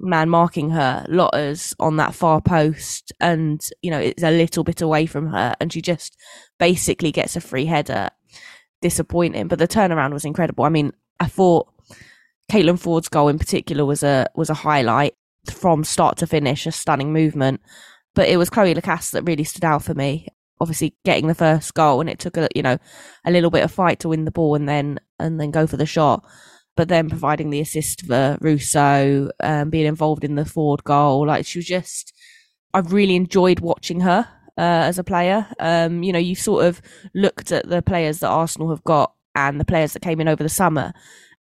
man 0.00 0.28
marking 0.28 0.70
her, 0.70 1.04
Lotte's 1.08 1.74
on 1.78 1.96
that 1.96 2.14
far 2.14 2.40
post, 2.40 3.12
and 3.20 3.64
you 3.82 3.90
know 3.90 3.98
it's 3.98 4.22
a 4.22 4.30
little 4.30 4.64
bit 4.64 4.80
away 4.80 5.06
from 5.06 5.28
her, 5.28 5.54
and 5.60 5.72
she 5.72 5.82
just 5.82 6.16
basically 6.58 7.12
gets 7.12 7.36
a 7.36 7.40
free 7.40 7.66
header. 7.66 8.10
Disappointing, 8.82 9.46
but 9.46 9.58
the 9.58 9.68
turnaround 9.68 10.14
was 10.14 10.24
incredible. 10.24 10.64
I 10.64 10.70
mean, 10.70 10.92
I 11.20 11.26
thought 11.26 11.68
Caitlin 12.50 12.78
Foord's 12.78 13.10
goal 13.10 13.28
in 13.28 13.38
particular 13.38 13.84
was 13.84 14.02
a 14.02 14.26
was 14.34 14.48
a 14.48 14.54
highlight 14.54 15.14
from 15.52 15.84
start 15.84 16.16
to 16.18 16.26
finish, 16.26 16.66
a 16.66 16.72
stunning 16.72 17.12
movement. 17.12 17.60
But 18.14 18.28
it 18.28 18.38
was 18.38 18.48
Cloé 18.48 18.74
Lacasse 18.74 19.10
that 19.12 19.24
really 19.24 19.44
stood 19.44 19.64
out 19.64 19.84
for 19.84 19.92
me. 19.94 20.28
Obviously, 20.60 20.94
getting 21.04 21.26
the 21.26 21.34
first 21.34 21.74
goal, 21.74 22.00
and 22.00 22.08
it 22.08 22.18
took 22.18 22.38
a 22.38 22.48
you 22.54 22.62
know 22.62 22.78
a 23.26 23.30
little 23.30 23.50
bit 23.50 23.64
of 23.64 23.70
fight 23.70 24.00
to 24.00 24.08
win 24.08 24.24
the 24.24 24.30
ball, 24.30 24.54
and 24.54 24.66
then 24.66 24.98
and 25.18 25.38
then 25.38 25.50
go 25.50 25.66
for 25.66 25.76
the 25.76 25.84
shot 25.84 26.24
but 26.80 26.88
then 26.88 27.10
providing 27.10 27.50
the 27.50 27.60
assist 27.60 28.06
for 28.06 28.38
Russo, 28.40 29.28
um, 29.40 29.68
being 29.68 29.84
involved 29.84 30.24
in 30.24 30.36
the 30.36 30.44
Foord 30.44 30.82
goal. 30.82 31.26
Like 31.26 31.44
she 31.44 31.58
was 31.58 31.66
just, 31.66 32.14
I've 32.72 32.94
really 32.94 33.16
enjoyed 33.16 33.60
watching 33.60 34.00
her 34.00 34.26
uh, 34.56 34.88
as 34.88 34.98
a 34.98 35.04
player. 35.04 35.46
Um, 35.58 36.02
you 36.02 36.10
know, 36.10 36.18
you 36.18 36.34
sort 36.34 36.64
of 36.64 36.80
looked 37.14 37.52
at 37.52 37.68
the 37.68 37.82
players 37.82 38.20
that 38.20 38.30
Arsenal 38.30 38.70
have 38.70 38.82
got 38.84 39.12
and 39.34 39.60
the 39.60 39.66
players 39.66 39.92
that 39.92 40.00
came 40.00 40.22
in 40.22 40.28
over 40.28 40.42
the 40.42 40.48
summer. 40.48 40.94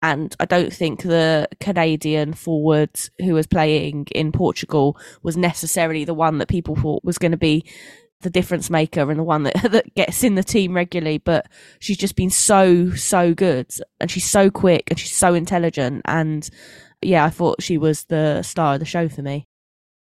And 0.02 0.36
I 0.40 0.46
don't 0.46 0.74
think 0.74 1.04
the 1.04 1.48
Canadian 1.60 2.34
forward 2.34 3.00
who 3.20 3.36
was 3.36 3.46
playing 3.46 4.08
in 4.16 4.32
Portugal 4.32 4.98
was 5.22 5.38
necessarily 5.38 6.04
the 6.04 6.16
one 6.16 6.40
that 6.40 6.48
people 6.48 6.76
thought 6.76 7.04
was 7.04 7.20
going 7.20 7.32
to 7.32 7.38
be 7.38 7.64
the 8.22 8.30
difference 8.30 8.70
maker 8.70 9.10
and 9.10 9.20
the 9.20 9.24
one 9.24 9.44
that 9.44 9.56
that 9.72 9.94
gets 9.96 10.24
in 10.24 10.36
the 10.36 10.44
team 10.44 10.74
regularly 10.74 11.18
but 11.18 11.48
she's 11.80 11.98
just 11.98 12.16
been 12.16 12.30
so 12.30 12.90
so 12.92 13.34
good 13.34 13.68
and 14.00 14.10
she's 14.10 14.30
so 14.30 14.50
quick 14.50 14.90
and 14.90 15.00
she's 15.00 15.16
so 15.16 15.34
intelligent 15.34 16.02
and 16.06 16.50
yeah 17.02 17.26
I 17.26 17.30
thought 17.30 17.62
she 17.62 17.78
was 17.78 18.06
the 18.06 18.42
star 18.42 18.76
of 18.76 18.80
the 18.80 18.86
show 18.86 19.08
for 19.08 19.22
me 19.22 19.46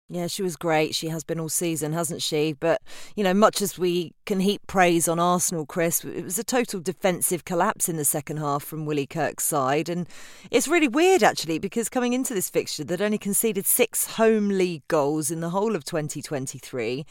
yeah, 0.08 0.28
she 0.28 0.44
was 0.44 0.56
great. 0.56 0.94
She 0.94 1.08
has 1.08 1.24
been 1.24 1.40
all 1.40 1.50
season, 1.50 1.92
hasn't 1.92 2.22
she? 2.22 2.54
But, 2.54 2.80
you 3.16 3.24
know, 3.24 3.34
much 3.34 3.60
as 3.60 3.80
we 3.80 4.14
can 4.26 4.40
heap 4.40 4.62
praise 4.68 5.08
on 5.08 5.20
Arsenal, 5.20 5.66
Chris, 5.66 6.06
it 6.06 6.24
was 6.24 6.38
a 6.38 6.44
total 6.44 6.80
defensive 6.80 7.44
collapse 7.44 7.90
in 7.90 7.98
the 7.98 8.06
second 8.06 8.38
half 8.38 8.64
from 8.64 8.86
Willie 8.86 9.08
Kirk's 9.08 9.46
side. 9.46 9.90
And 9.90 10.08
it's 10.52 10.68
really 10.68 10.88
weird, 10.88 11.24
actually, 11.24 11.58
because 11.58 11.90
coming 11.90 12.14
into 12.14 12.36
this 12.36 12.52
fixture, 12.52 12.84
they'd 12.84 13.02
only 13.02 13.18
conceded 13.18 13.66
six 13.66 14.06
home 14.16 14.50
league 14.50 14.88
goals 14.88 15.32
in 15.32 15.40
the 15.40 15.50
whole 15.50 15.76
of 15.76 15.84
2023 15.84 17.04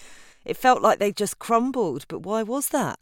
it 0.45 0.57
felt 0.57 0.83
like 0.83 0.99
they 0.99 1.13
just 1.13 1.39
crumbled. 1.39 2.07
But 2.09 2.21
why 2.21 2.43
was 2.43 2.69
that? 2.69 2.99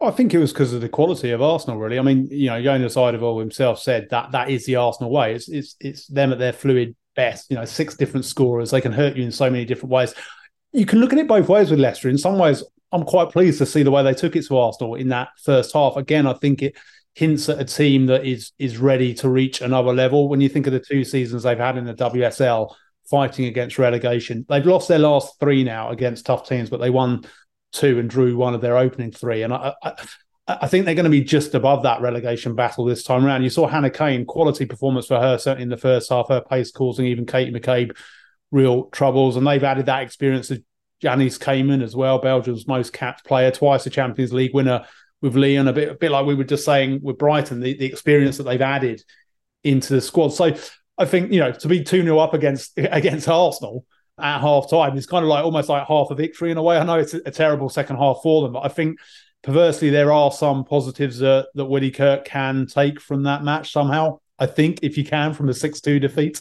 I 0.00 0.10
think 0.12 0.32
it 0.32 0.38
was 0.38 0.52
because 0.52 0.72
of 0.72 0.80
the 0.80 0.88
quality 0.88 1.30
of 1.30 1.42
Arsenal. 1.42 1.78
Really, 1.78 1.98
I 1.98 2.02
mean, 2.02 2.28
you 2.30 2.48
know, 2.48 2.62
Jonas 2.62 2.94
Eidevall 2.94 3.40
himself 3.40 3.80
said 3.80 4.08
that 4.10 4.32
that 4.32 4.50
is 4.50 4.64
the 4.64 4.76
Arsenal 4.76 5.10
way. 5.10 5.34
It's 5.34 5.48
it's 5.48 5.76
it's 5.80 6.06
them 6.06 6.32
at 6.32 6.38
their 6.38 6.52
fluid 6.52 6.96
best. 7.16 7.50
You 7.50 7.56
know, 7.56 7.64
six 7.64 7.96
different 7.96 8.24
scorers. 8.24 8.70
They 8.70 8.80
can 8.80 8.92
hurt 8.92 9.16
you 9.16 9.24
in 9.24 9.32
so 9.32 9.50
many 9.50 9.64
different 9.64 9.90
ways. 9.90 10.14
You 10.72 10.86
can 10.86 11.00
look 11.00 11.12
at 11.12 11.18
it 11.18 11.28
both 11.28 11.48
ways 11.48 11.70
with 11.70 11.80
Leicester. 11.80 12.08
In 12.08 12.18
some 12.18 12.38
ways, 12.38 12.62
I'm 12.92 13.04
quite 13.04 13.30
pleased 13.30 13.58
to 13.58 13.66
see 13.66 13.82
the 13.82 13.90
way 13.90 14.02
they 14.02 14.14
took 14.14 14.36
it 14.36 14.46
to 14.46 14.58
Arsenal 14.58 14.94
in 14.94 15.08
that 15.08 15.28
first 15.42 15.72
half. 15.74 15.96
Again, 15.96 16.26
I 16.26 16.34
think 16.34 16.62
it 16.62 16.76
hints 17.14 17.48
at 17.48 17.60
a 17.60 17.64
team 17.64 18.06
that 18.06 18.24
is 18.24 18.52
is 18.58 18.78
ready 18.78 19.12
to 19.14 19.28
reach 19.28 19.60
another 19.60 19.92
level. 19.92 20.28
When 20.28 20.40
you 20.40 20.48
think 20.48 20.66
of 20.66 20.72
the 20.72 20.80
two 20.80 21.04
seasons 21.04 21.42
they've 21.42 21.58
had 21.58 21.76
in 21.76 21.84
the 21.84 21.94
WSL 21.94 22.72
fighting 23.10 23.46
against 23.46 23.78
relegation, 23.78 24.44
they've 24.48 24.66
lost 24.66 24.88
their 24.88 24.98
last 24.98 25.38
three 25.40 25.64
now 25.64 25.90
against 25.90 26.26
tough 26.26 26.48
teams, 26.48 26.70
but 26.70 26.80
they 26.80 26.90
won 26.90 27.24
two 27.72 27.98
and 27.98 28.08
drew 28.08 28.36
one 28.36 28.54
of 28.54 28.60
their 28.60 28.76
opening 28.76 29.12
three. 29.12 29.42
And 29.42 29.52
I, 29.52 29.74
I, 29.82 29.92
I 30.46 30.68
think 30.68 30.84
they're 30.84 30.94
going 30.94 31.04
to 31.04 31.10
be 31.10 31.22
just 31.22 31.54
above 31.54 31.82
that 31.82 32.00
relegation 32.00 32.54
battle 32.54 32.84
this 32.84 33.04
time 33.04 33.24
around. 33.24 33.42
You 33.42 33.50
saw 33.50 33.66
Hannah 33.66 33.90
Cain, 33.90 34.24
quality 34.24 34.64
performance 34.64 35.06
for 35.06 35.20
her, 35.20 35.36
certainly 35.38 35.64
in 35.64 35.68
the 35.68 35.76
first 35.76 36.08
half, 36.08 36.28
her 36.28 36.40
pace 36.40 36.72
causing 36.72 37.06
even 37.06 37.26
Katie 37.26 37.52
McCabe 37.52 37.96
real 38.50 38.84
troubles. 38.84 39.36
And 39.36 39.46
they've 39.46 39.62
added 39.62 39.86
that 39.86 40.02
experience 40.02 40.50
of 40.50 40.62
Janice 41.00 41.38
Cayman 41.38 41.82
as 41.82 41.94
well, 41.94 42.18
Belgium's 42.18 42.66
most 42.66 42.92
capped 42.92 43.24
player, 43.24 43.50
twice 43.50 43.86
a 43.86 43.90
Champions 43.90 44.32
League 44.32 44.54
winner 44.54 44.84
with 45.20 45.36
Lyon, 45.36 45.68
a 45.68 45.72
bit, 45.72 45.90
a 45.90 45.94
bit 45.94 46.10
like 46.10 46.26
we 46.26 46.34
were 46.34 46.44
just 46.44 46.64
saying 46.64 47.00
with 47.02 47.18
Brighton, 47.18 47.60
the, 47.60 47.76
the 47.76 47.86
experience 47.86 48.38
that 48.38 48.44
they've 48.44 48.60
added 48.60 49.02
into 49.64 49.92
the 49.92 50.00
squad. 50.00 50.28
So 50.28 50.56
I 50.98 51.04
think, 51.04 51.32
you 51.32 51.40
know, 51.40 51.52
to 51.52 51.68
be 51.68 51.82
2 51.82 52.02
0 52.02 52.18
up 52.18 52.34
against 52.34 52.72
against 52.76 53.28
Arsenal 53.28 53.84
at 54.20 54.40
half 54.40 54.68
time 54.68 54.96
is 54.96 55.06
kind 55.06 55.24
of 55.24 55.28
like 55.28 55.44
almost 55.44 55.68
like 55.68 55.86
half 55.86 56.10
a 56.10 56.14
victory 56.14 56.50
in 56.50 56.58
a 56.58 56.62
way. 56.62 56.76
I 56.76 56.84
know 56.84 56.98
it's 56.98 57.14
a, 57.14 57.30
terrible 57.30 57.68
second 57.68 57.96
half 57.96 58.18
for 58.22 58.42
them, 58.42 58.52
but 58.52 58.64
I 58.64 58.68
think 58.68 58.98
perversely 59.42 59.90
there 59.90 60.12
are 60.12 60.32
some 60.32 60.64
positives 60.64 61.18
that, 61.18 61.48
that 61.54 61.66
Woody 61.66 61.92
Kirk 61.92 62.24
can 62.24 62.66
take 62.66 63.00
from 63.00 63.22
that 63.24 63.44
match 63.44 63.72
somehow. 63.72 64.18
I 64.38 64.46
think 64.46 64.80
if 64.82 64.98
you 64.98 65.04
can 65.04 65.34
from 65.34 65.48
a 65.48 65.54
6 65.54 65.80
2 65.80 66.00
defeat. 66.00 66.40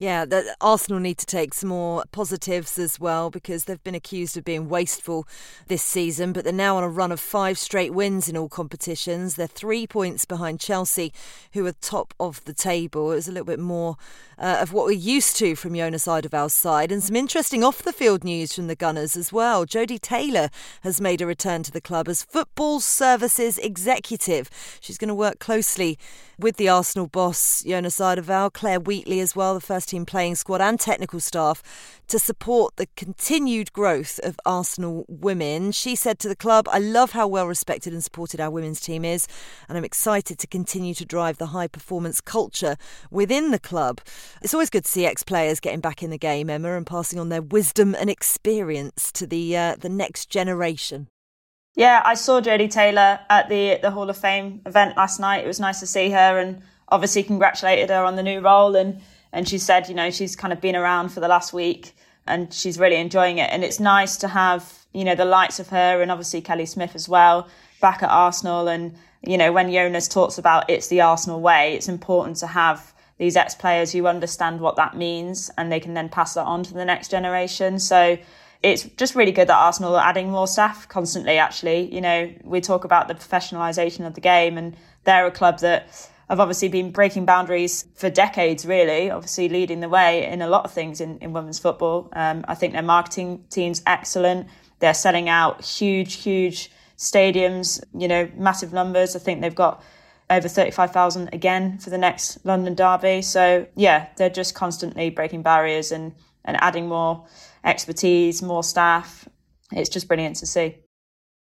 Yeah, 0.00 0.24
the, 0.24 0.56
Arsenal 0.60 0.98
need 0.98 1.18
to 1.18 1.26
take 1.26 1.54
some 1.54 1.68
more 1.68 2.02
positives 2.10 2.80
as 2.80 2.98
well 2.98 3.30
because 3.30 3.64
they've 3.64 3.82
been 3.84 3.94
accused 3.94 4.36
of 4.36 4.44
being 4.44 4.68
wasteful 4.68 5.24
this 5.68 5.84
season, 5.84 6.32
but 6.32 6.42
they're 6.42 6.52
now 6.52 6.76
on 6.76 6.82
a 6.82 6.88
run 6.88 7.12
of 7.12 7.20
five 7.20 7.58
straight 7.58 7.94
wins 7.94 8.28
in 8.28 8.36
all 8.36 8.48
competitions. 8.48 9.36
They're 9.36 9.46
three 9.46 9.86
points 9.86 10.24
behind 10.24 10.58
Chelsea, 10.58 11.12
who 11.52 11.64
are 11.64 11.72
top 11.80 12.12
of 12.18 12.44
the 12.44 12.52
table. 12.52 13.12
It 13.12 13.14
was 13.14 13.28
a 13.28 13.30
little 13.30 13.46
bit 13.46 13.60
more 13.60 13.96
uh, 14.36 14.58
of 14.60 14.72
what 14.72 14.86
we're 14.86 14.90
used 14.90 15.36
to 15.36 15.54
from 15.54 15.76
Jonas 15.76 16.06
Eidevall's 16.06 16.54
side, 16.54 16.90
and 16.90 17.00
some 17.00 17.14
interesting 17.14 17.62
off 17.62 17.80
the 17.80 17.92
field 17.92 18.24
news 18.24 18.52
from 18.52 18.66
the 18.66 18.74
Gunners 18.74 19.16
as 19.16 19.32
well. 19.32 19.64
Jodie 19.64 20.00
Taylor 20.00 20.48
has 20.82 21.00
made 21.00 21.20
a 21.20 21.26
return 21.26 21.62
to 21.62 21.70
the 21.70 21.80
club 21.80 22.08
as 22.08 22.24
football 22.24 22.80
services 22.80 23.58
executive. 23.58 24.50
She's 24.80 24.98
going 24.98 25.06
to 25.06 25.14
work 25.14 25.38
closely 25.38 26.00
with 26.38 26.56
the 26.56 26.68
Arsenal 26.68 27.06
boss, 27.06 27.62
Jonas 27.62 27.98
Eidevall, 27.98 28.52
Clare 28.52 28.80
Wheatley 28.80 29.20
as 29.20 29.36
well, 29.36 29.54
the 29.54 29.60
first 29.60 29.88
team 29.88 30.04
playing 30.04 30.34
squad 30.34 30.60
and 30.60 30.78
technical 30.78 31.20
staff 31.20 31.62
to 32.08 32.18
support 32.18 32.76
the 32.76 32.88
continued 32.96 33.72
growth 33.72 34.20
of 34.22 34.38
Arsenal 34.44 35.04
women. 35.08 35.72
She 35.72 35.94
said 35.94 36.18
to 36.20 36.28
the 36.28 36.36
club, 36.36 36.68
I 36.70 36.78
love 36.78 37.12
how 37.12 37.26
well 37.26 37.46
respected 37.46 37.92
and 37.92 38.02
supported 38.02 38.40
our 38.40 38.50
women's 38.50 38.80
team 38.80 39.04
is, 39.04 39.26
and 39.68 39.78
I'm 39.78 39.84
excited 39.84 40.38
to 40.38 40.46
continue 40.46 40.94
to 40.94 41.04
drive 41.04 41.38
the 41.38 41.46
high 41.46 41.68
performance 41.68 42.20
culture 42.20 42.76
within 43.10 43.50
the 43.50 43.58
club. 43.58 44.00
It's 44.42 44.54
always 44.54 44.70
good 44.70 44.84
to 44.84 44.90
see 44.90 45.06
ex 45.06 45.22
players 45.22 45.60
getting 45.60 45.80
back 45.80 46.02
in 46.02 46.10
the 46.10 46.18
game, 46.18 46.50
Emma, 46.50 46.76
and 46.76 46.86
passing 46.86 47.18
on 47.18 47.28
their 47.28 47.42
wisdom 47.42 47.94
and 47.94 48.10
experience 48.10 49.10
to 49.12 49.26
the, 49.26 49.56
uh, 49.56 49.76
the 49.78 49.88
next 49.88 50.30
generation. 50.30 51.08
Yeah, 51.76 52.02
I 52.04 52.14
saw 52.14 52.40
Jodie 52.40 52.70
Taylor 52.70 53.18
at 53.28 53.48
the 53.48 53.78
the 53.82 53.90
Hall 53.90 54.08
of 54.08 54.16
Fame 54.16 54.62
event 54.64 54.96
last 54.96 55.18
night. 55.18 55.44
It 55.44 55.48
was 55.48 55.58
nice 55.58 55.80
to 55.80 55.86
see 55.86 56.10
her, 56.10 56.38
and 56.38 56.62
obviously 56.88 57.24
congratulated 57.24 57.90
her 57.90 58.04
on 58.04 58.14
the 58.14 58.22
new 58.22 58.40
role. 58.40 58.76
and 58.76 59.00
And 59.32 59.48
she 59.48 59.58
said, 59.58 59.88
you 59.88 59.94
know, 59.94 60.10
she's 60.10 60.36
kind 60.36 60.52
of 60.52 60.60
been 60.60 60.76
around 60.76 61.08
for 61.08 61.18
the 61.18 61.26
last 61.26 61.52
week, 61.52 61.96
and 62.26 62.52
she's 62.54 62.78
really 62.78 62.96
enjoying 62.96 63.38
it. 63.38 63.50
And 63.50 63.64
it's 63.64 63.80
nice 63.80 64.16
to 64.18 64.28
have, 64.28 64.86
you 64.92 65.04
know, 65.04 65.16
the 65.16 65.24
likes 65.24 65.58
of 65.58 65.68
her, 65.70 66.00
and 66.00 66.12
obviously 66.12 66.40
Kelly 66.40 66.66
Smith 66.66 66.94
as 66.94 67.08
well, 67.08 67.48
back 67.80 68.04
at 68.04 68.10
Arsenal. 68.10 68.68
And 68.68 68.94
you 69.22 69.36
know, 69.36 69.52
when 69.52 69.72
Jonas 69.72 70.06
talks 70.06 70.38
about 70.38 70.70
it's 70.70 70.86
the 70.88 71.00
Arsenal 71.00 71.40
way, 71.40 71.74
it's 71.74 71.88
important 71.88 72.36
to 72.36 72.46
have 72.46 72.94
these 73.18 73.36
ex 73.36 73.56
players 73.56 73.90
who 73.90 74.06
understand 74.06 74.60
what 74.60 74.76
that 74.76 74.96
means, 74.96 75.50
and 75.58 75.72
they 75.72 75.80
can 75.80 75.94
then 75.94 76.08
pass 76.08 76.34
that 76.34 76.44
on 76.44 76.62
to 76.62 76.74
the 76.74 76.84
next 76.84 77.10
generation. 77.10 77.80
So 77.80 78.16
it's 78.64 78.84
just 78.96 79.14
really 79.14 79.30
good 79.30 79.48
that 79.48 79.56
Arsenal 79.56 79.94
are 79.94 80.04
adding 80.04 80.30
more 80.30 80.46
staff 80.46 80.88
constantly, 80.88 81.36
actually. 81.36 81.94
You 81.94 82.00
know, 82.00 82.32
we 82.42 82.62
talk 82.62 82.84
about 82.84 83.08
the 83.08 83.14
professionalisation 83.14 84.06
of 84.06 84.14
the 84.14 84.22
game, 84.22 84.56
and 84.56 84.74
they're 85.04 85.26
a 85.26 85.30
club 85.30 85.58
that 85.58 85.88
have 86.30 86.40
obviously 86.40 86.68
been 86.68 86.90
breaking 86.90 87.26
boundaries 87.26 87.84
for 87.94 88.08
decades, 88.08 88.64
really, 88.64 89.10
obviously 89.10 89.50
leading 89.50 89.80
the 89.80 89.88
way 89.90 90.26
in 90.26 90.40
a 90.40 90.48
lot 90.48 90.64
of 90.64 90.72
things 90.72 91.02
in, 91.02 91.18
in 91.18 91.34
women's 91.34 91.58
football. 91.58 92.08
Um, 92.14 92.46
I 92.48 92.54
think 92.54 92.72
their 92.72 92.82
marketing 92.82 93.44
team's 93.50 93.82
excellent. 93.86 94.48
They're 94.78 94.94
selling 94.94 95.28
out 95.28 95.62
huge, 95.62 96.14
huge 96.14 96.70
stadiums, 96.96 97.84
you 97.94 98.08
know, 98.08 98.30
massive 98.34 98.72
numbers. 98.72 99.14
I 99.14 99.18
think 99.18 99.42
they've 99.42 99.54
got 99.54 99.82
over 100.30 100.48
35,000 100.48 101.28
again 101.34 101.76
for 101.76 101.90
the 101.90 101.98
next 101.98 102.42
London 102.46 102.74
Derby. 102.74 103.20
So, 103.20 103.66
yeah, 103.76 104.08
they're 104.16 104.30
just 104.30 104.54
constantly 104.54 105.10
breaking 105.10 105.42
barriers 105.42 105.92
and, 105.92 106.14
and 106.46 106.56
adding 106.62 106.88
more 106.88 107.26
expertise, 107.64 108.42
more 108.42 108.62
staff. 108.62 109.28
It's 109.72 109.88
just 109.88 110.08
brilliant 110.08 110.36
to 110.36 110.46
see. 110.46 110.76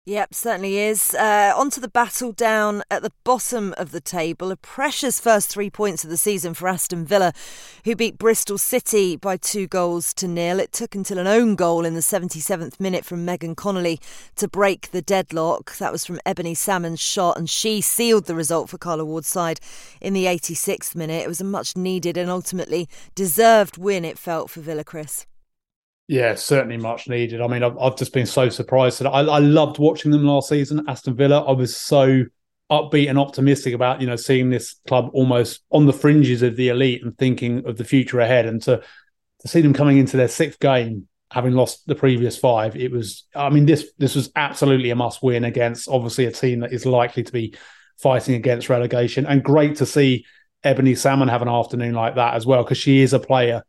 Yep, 0.07 0.35
certainly 0.35 0.77
is. 0.77 1.15
Uh, 1.15 1.51
on 1.57 1.71
to 1.71 1.79
the 1.79 1.87
battle 1.87 2.31
down 2.31 2.83
at 2.91 3.01
the 3.01 3.11
bottom 3.23 3.73
of 3.75 3.89
the 3.89 3.99
table. 3.99 4.51
A 4.51 4.55
precious 4.55 5.19
first 5.19 5.49
three 5.49 5.71
points 5.71 6.03
of 6.03 6.11
the 6.11 6.15
season 6.17 6.53
for 6.53 6.67
Aston 6.67 7.05
Villa, 7.05 7.33
who 7.85 7.95
beat 7.95 8.19
Bristol 8.19 8.59
City 8.59 9.15
by 9.15 9.35
two 9.35 9.65
goals 9.65 10.13
to 10.13 10.27
nil. 10.27 10.59
It 10.59 10.71
took 10.71 10.93
until 10.93 11.17
an 11.17 11.25
own 11.25 11.55
goal 11.55 11.85
in 11.85 11.95
the 11.95 12.01
77th 12.01 12.79
minute 12.79 13.03
from 13.03 13.25
Megan 13.25 13.55
Connolly 13.55 13.99
to 14.35 14.47
break 14.47 14.91
the 14.91 15.01
deadlock. 15.01 15.75
That 15.77 15.91
was 15.91 16.05
from 16.05 16.19
Ebony 16.23 16.53
Salmon's 16.53 17.01
shot, 17.01 17.35
and 17.35 17.49
she 17.49 17.81
sealed 17.81 18.25
the 18.25 18.35
result 18.35 18.69
for 18.69 18.77
Carla 18.77 19.05
Ward's 19.05 19.27
side 19.27 19.59
in 19.99 20.13
the 20.13 20.25
86th 20.25 20.93
minute. 20.93 21.23
It 21.23 21.27
was 21.27 21.41
a 21.41 21.43
much 21.43 21.75
needed 21.75 22.15
and 22.15 22.29
ultimately 22.29 22.87
deserved 23.15 23.79
win, 23.79 24.05
it 24.05 24.19
felt, 24.19 24.51
for 24.51 24.61
Villa, 24.61 24.83
Chris. 24.83 25.25
Yeah, 26.07 26.35
certainly 26.35 26.77
much 26.77 27.07
needed. 27.07 27.41
I 27.41 27.47
mean, 27.47 27.63
I've, 27.63 27.77
I've 27.79 27.95
just 27.95 28.13
been 28.13 28.27
so 28.27 28.49
surprised. 28.49 28.99
That 28.99 29.09
I, 29.09 29.21
I 29.21 29.39
loved 29.39 29.79
watching 29.79 30.11
them 30.11 30.25
last 30.25 30.49
season, 30.49 30.85
Aston 30.87 31.15
Villa. 31.15 31.43
I 31.43 31.51
was 31.51 31.75
so 31.75 32.25
upbeat 32.71 33.09
and 33.09 33.19
optimistic 33.19 33.73
about 33.73 34.01
you 34.01 34.07
know 34.07 34.15
seeing 34.15 34.49
this 34.49 34.75
club 34.87 35.09
almost 35.13 35.61
on 35.71 35.85
the 35.85 35.93
fringes 35.93 36.41
of 36.41 36.55
the 36.55 36.69
elite 36.69 37.03
and 37.03 37.17
thinking 37.17 37.65
of 37.67 37.77
the 37.77 37.83
future 37.83 38.19
ahead. 38.19 38.45
And 38.45 38.61
to 38.63 38.83
to 39.39 39.47
see 39.47 39.61
them 39.61 39.73
coming 39.73 39.97
into 39.97 40.15
their 40.15 40.27
sixth 40.27 40.59
game, 40.59 41.07
having 41.31 41.53
lost 41.53 41.87
the 41.87 41.95
previous 41.95 42.37
five, 42.37 42.75
it 42.75 42.91
was. 42.91 43.25
I 43.35 43.49
mean, 43.49 43.65
this 43.65 43.91
this 43.97 44.13
was 44.13 44.31
absolutely 44.35 44.91
a 44.91 44.95
must 44.95 45.23
win 45.23 45.43
against 45.43 45.89
obviously 45.89 46.25
a 46.25 46.31
team 46.31 46.59
that 46.59 46.71
is 46.71 46.85
likely 46.85 47.23
to 47.23 47.31
be 47.31 47.55
fighting 47.97 48.35
against 48.35 48.69
relegation. 48.69 49.25
And 49.25 49.43
great 49.43 49.77
to 49.77 49.87
see 49.87 50.25
Ebony 50.63 50.93
Salmon 50.93 51.29
have 51.29 51.41
an 51.41 51.47
afternoon 51.49 51.95
like 51.95 52.15
that 52.15 52.35
as 52.35 52.45
well 52.45 52.63
because 52.63 52.77
she 52.77 53.01
is 53.01 53.13
a 53.13 53.19
player 53.19 53.63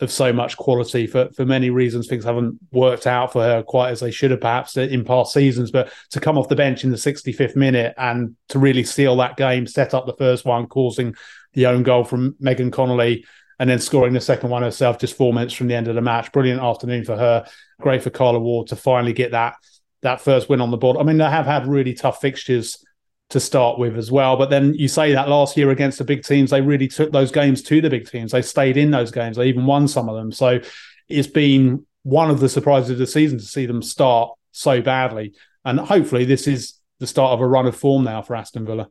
of 0.00 0.12
so 0.12 0.32
much 0.32 0.56
quality 0.56 1.06
for 1.06 1.28
for 1.32 1.44
many 1.44 1.70
reasons. 1.70 2.06
Things 2.06 2.24
haven't 2.24 2.58
worked 2.72 3.06
out 3.06 3.32
for 3.32 3.42
her 3.42 3.62
quite 3.62 3.90
as 3.90 4.00
they 4.00 4.10
should 4.10 4.30
have, 4.30 4.40
perhaps 4.40 4.76
uh, 4.76 4.82
in 4.82 5.04
past 5.04 5.32
seasons. 5.32 5.70
But 5.70 5.92
to 6.10 6.20
come 6.20 6.38
off 6.38 6.48
the 6.48 6.56
bench 6.56 6.84
in 6.84 6.90
the 6.90 6.96
65th 6.96 7.56
minute 7.56 7.94
and 7.98 8.36
to 8.50 8.58
really 8.58 8.84
seal 8.84 9.16
that 9.16 9.36
game, 9.36 9.66
set 9.66 9.94
up 9.94 10.06
the 10.06 10.16
first 10.16 10.44
one, 10.44 10.66
causing 10.66 11.14
the 11.54 11.66
own 11.66 11.82
goal 11.82 12.04
from 12.04 12.36
Megan 12.38 12.70
Connolly, 12.70 13.24
and 13.58 13.68
then 13.68 13.80
scoring 13.80 14.12
the 14.12 14.20
second 14.20 14.50
one 14.50 14.62
herself 14.62 14.98
just 14.98 15.16
four 15.16 15.32
minutes 15.32 15.54
from 15.54 15.66
the 15.66 15.74
end 15.74 15.88
of 15.88 15.94
the 15.94 16.00
match. 16.00 16.32
Brilliant 16.32 16.62
afternoon 16.62 17.04
for 17.04 17.16
her. 17.16 17.46
Great 17.80 18.02
for 18.02 18.10
Carla 18.10 18.38
Ward 18.38 18.68
to 18.68 18.76
finally 18.76 19.12
get 19.12 19.32
that 19.32 19.56
that 20.02 20.20
first 20.20 20.48
win 20.48 20.60
on 20.60 20.70
the 20.70 20.76
board. 20.76 20.96
I 20.96 21.02
mean, 21.02 21.18
they 21.18 21.24
have 21.24 21.46
had 21.46 21.66
really 21.66 21.92
tough 21.92 22.20
fixtures 22.20 22.84
to 23.30 23.40
start 23.40 23.78
with 23.78 23.96
as 23.96 24.10
well. 24.10 24.36
But 24.36 24.50
then 24.50 24.74
you 24.74 24.88
say 24.88 25.12
that 25.12 25.28
last 25.28 25.56
year 25.56 25.70
against 25.70 25.98
the 25.98 26.04
big 26.04 26.24
teams, 26.24 26.50
they 26.50 26.60
really 26.60 26.88
took 26.88 27.12
those 27.12 27.30
games 27.30 27.62
to 27.64 27.80
the 27.80 27.90
big 27.90 28.10
teams. 28.10 28.32
They 28.32 28.42
stayed 28.42 28.76
in 28.76 28.90
those 28.90 29.10
games. 29.10 29.36
They 29.36 29.48
even 29.48 29.66
won 29.66 29.86
some 29.88 30.08
of 30.08 30.16
them. 30.16 30.32
So 30.32 30.60
it's 31.08 31.28
been 31.28 31.86
one 32.02 32.30
of 32.30 32.40
the 32.40 32.48
surprises 32.48 32.90
of 32.90 32.98
the 32.98 33.06
season 33.06 33.38
to 33.38 33.44
see 33.44 33.66
them 33.66 33.82
start 33.82 34.32
so 34.52 34.80
badly. 34.80 35.34
And 35.64 35.78
hopefully 35.78 36.24
this 36.24 36.46
is 36.46 36.74
the 36.98 37.06
start 37.06 37.32
of 37.32 37.40
a 37.40 37.46
run 37.46 37.66
of 37.66 37.76
form 37.76 38.04
now 38.04 38.22
for 38.22 38.34
Aston 38.34 38.64
Villa. 38.64 38.88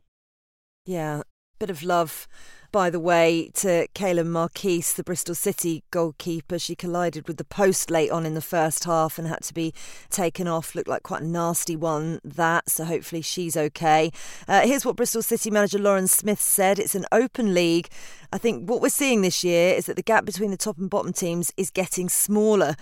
Yeah, 0.86 1.24
bit 1.60 1.70
of 1.70 1.84
love 1.84 2.28
by 2.72 2.90
the 2.90 3.00
way, 3.00 3.50
to 3.56 3.88
Caelan 3.96 4.28
Marquis, 4.28 4.84
the 4.96 5.04
Bristol 5.04 5.36
City 5.36 5.84
goalkeeper. 5.92 6.60
She 6.60 6.76
collided 6.76 7.28
with 7.28 7.38
the 7.38 7.44
post 7.44 7.90
late 7.90 8.12
on 8.12 8.26
in 8.26 8.34
the 8.34 8.42
first 8.42 8.84
half 8.84 9.18
and 9.18 9.28
had 9.28 9.44
to 9.44 9.54
be 9.54 9.74
taken 10.10 10.48
off. 10.48 10.76
Looked 10.76 10.88
like 10.88 11.04
quite 11.04 11.22
a 11.22 11.28
nasty 11.28 11.76
one, 11.76 12.20
that. 12.24 12.70
So 12.70 12.86
hopefully 12.86 13.22
she's 13.22 13.58
okay. 13.58 14.12
Uh, 14.48 14.62
here's 14.62 14.86
what 14.86 14.96
Bristol 14.96 15.22
City 15.22 15.50
manager 15.50 15.80
Lauren 15.80 16.08
Smith 16.08 16.42
said 16.42 16.80
It's 16.80 16.96
an 16.96 17.06
open 17.12 17.54
league. 17.54 17.90
I 18.32 18.38
think 18.38 18.70
what 18.70 18.82
we're 18.82 18.90
seeing 18.90 19.22
this 19.22 19.44
year 19.44 19.74
is 19.74 19.86
that 19.86 19.96
the 19.96 20.04
gap 20.04 20.26
between 20.26 20.52
the 20.52 20.58
top 20.58 20.78
and 20.78 20.90
bottom 20.90 21.14
teams 21.14 21.54
is 21.58 21.70
getting 21.70 22.10
smaller 22.10 22.76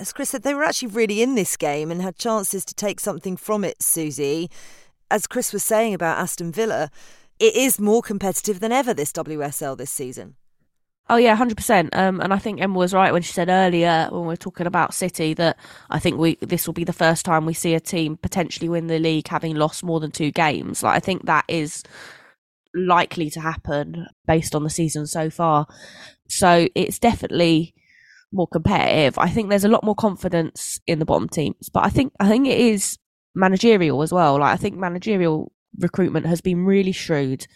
as 0.00 0.12
Chris 0.12 0.30
said, 0.30 0.42
they 0.42 0.54
were 0.54 0.62
actually 0.62 0.88
really 0.88 1.22
in 1.22 1.34
this 1.34 1.56
game 1.56 1.90
and 1.90 2.00
had 2.00 2.16
chances 2.16 2.64
to 2.64 2.74
take 2.74 3.00
something 3.00 3.36
from 3.36 3.64
it, 3.64 3.82
Susie. 3.82 4.48
As 5.10 5.26
Chris 5.26 5.52
was 5.52 5.64
saying 5.64 5.94
about 5.94 6.18
Aston 6.18 6.52
Villa, 6.52 6.90
it 7.38 7.54
is 7.54 7.80
more 7.80 8.02
competitive 8.02 8.60
than 8.60 8.72
ever 8.72 8.94
this 8.94 9.12
WSL 9.12 9.76
this 9.76 9.90
season. 9.90 10.36
Oh 11.10 11.16
yeah, 11.16 11.34
hundred 11.34 11.52
um, 11.52 11.56
percent. 11.56 11.88
And 11.92 12.34
I 12.34 12.38
think 12.38 12.60
Emma 12.60 12.76
was 12.76 12.92
right 12.92 13.12
when 13.12 13.22
she 13.22 13.32
said 13.32 13.48
earlier 13.48 14.08
when 14.10 14.22
we 14.22 14.26
were 14.26 14.36
talking 14.36 14.66
about 14.66 14.92
City 14.92 15.32
that 15.34 15.56
I 15.88 15.98
think 15.98 16.18
we 16.18 16.34
this 16.36 16.66
will 16.66 16.74
be 16.74 16.84
the 16.84 16.92
first 16.92 17.24
time 17.24 17.46
we 17.46 17.54
see 17.54 17.74
a 17.74 17.80
team 17.80 18.16
potentially 18.18 18.68
win 18.68 18.88
the 18.88 18.98
league 18.98 19.28
having 19.28 19.56
lost 19.56 19.82
more 19.82 20.00
than 20.00 20.10
two 20.10 20.30
games. 20.30 20.82
Like 20.82 20.96
I 20.96 21.00
think 21.00 21.24
that 21.24 21.46
is 21.48 21.82
likely 22.74 23.30
to 23.30 23.40
happen 23.40 24.06
based 24.26 24.54
on 24.54 24.64
the 24.64 24.70
season 24.70 25.06
so 25.06 25.30
far. 25.30 25.66
So 26.28 26.68
it's 26.74 26.98
definitely 26.98 27.74
more 28.30 28.46
competitive. 28.46 29.18
I 29.18 29.28
think 29.30 29.48
there's 29.48 29.64
a 29.64 29.68
lot 29.68 29.84
more 29.84 29.94
confidence 29.94 30.78
in 30.86 30.98
the 30.98 31.06
bottom 31.06 31.28
teams, 31.28 31.70
but 31.72 31.84
I 31.84 31.88
think 31.88 32.12
I 32.20 32.28
think 32.28 32.46
it 32.46 32.60
is 32.60 32.98
managerial 33.34 34.02
as 34.02 34.12
well. 34.12 34.38
Like 34.38 34.52
I 34.52 34.56
think 34.56 34.76
managerial 34.76 35.52
recruitment 35.78 36.26
has 36.26 36.40
been 36.40 36.64
really 36.64 36.92
shrewd. 36.92 37.46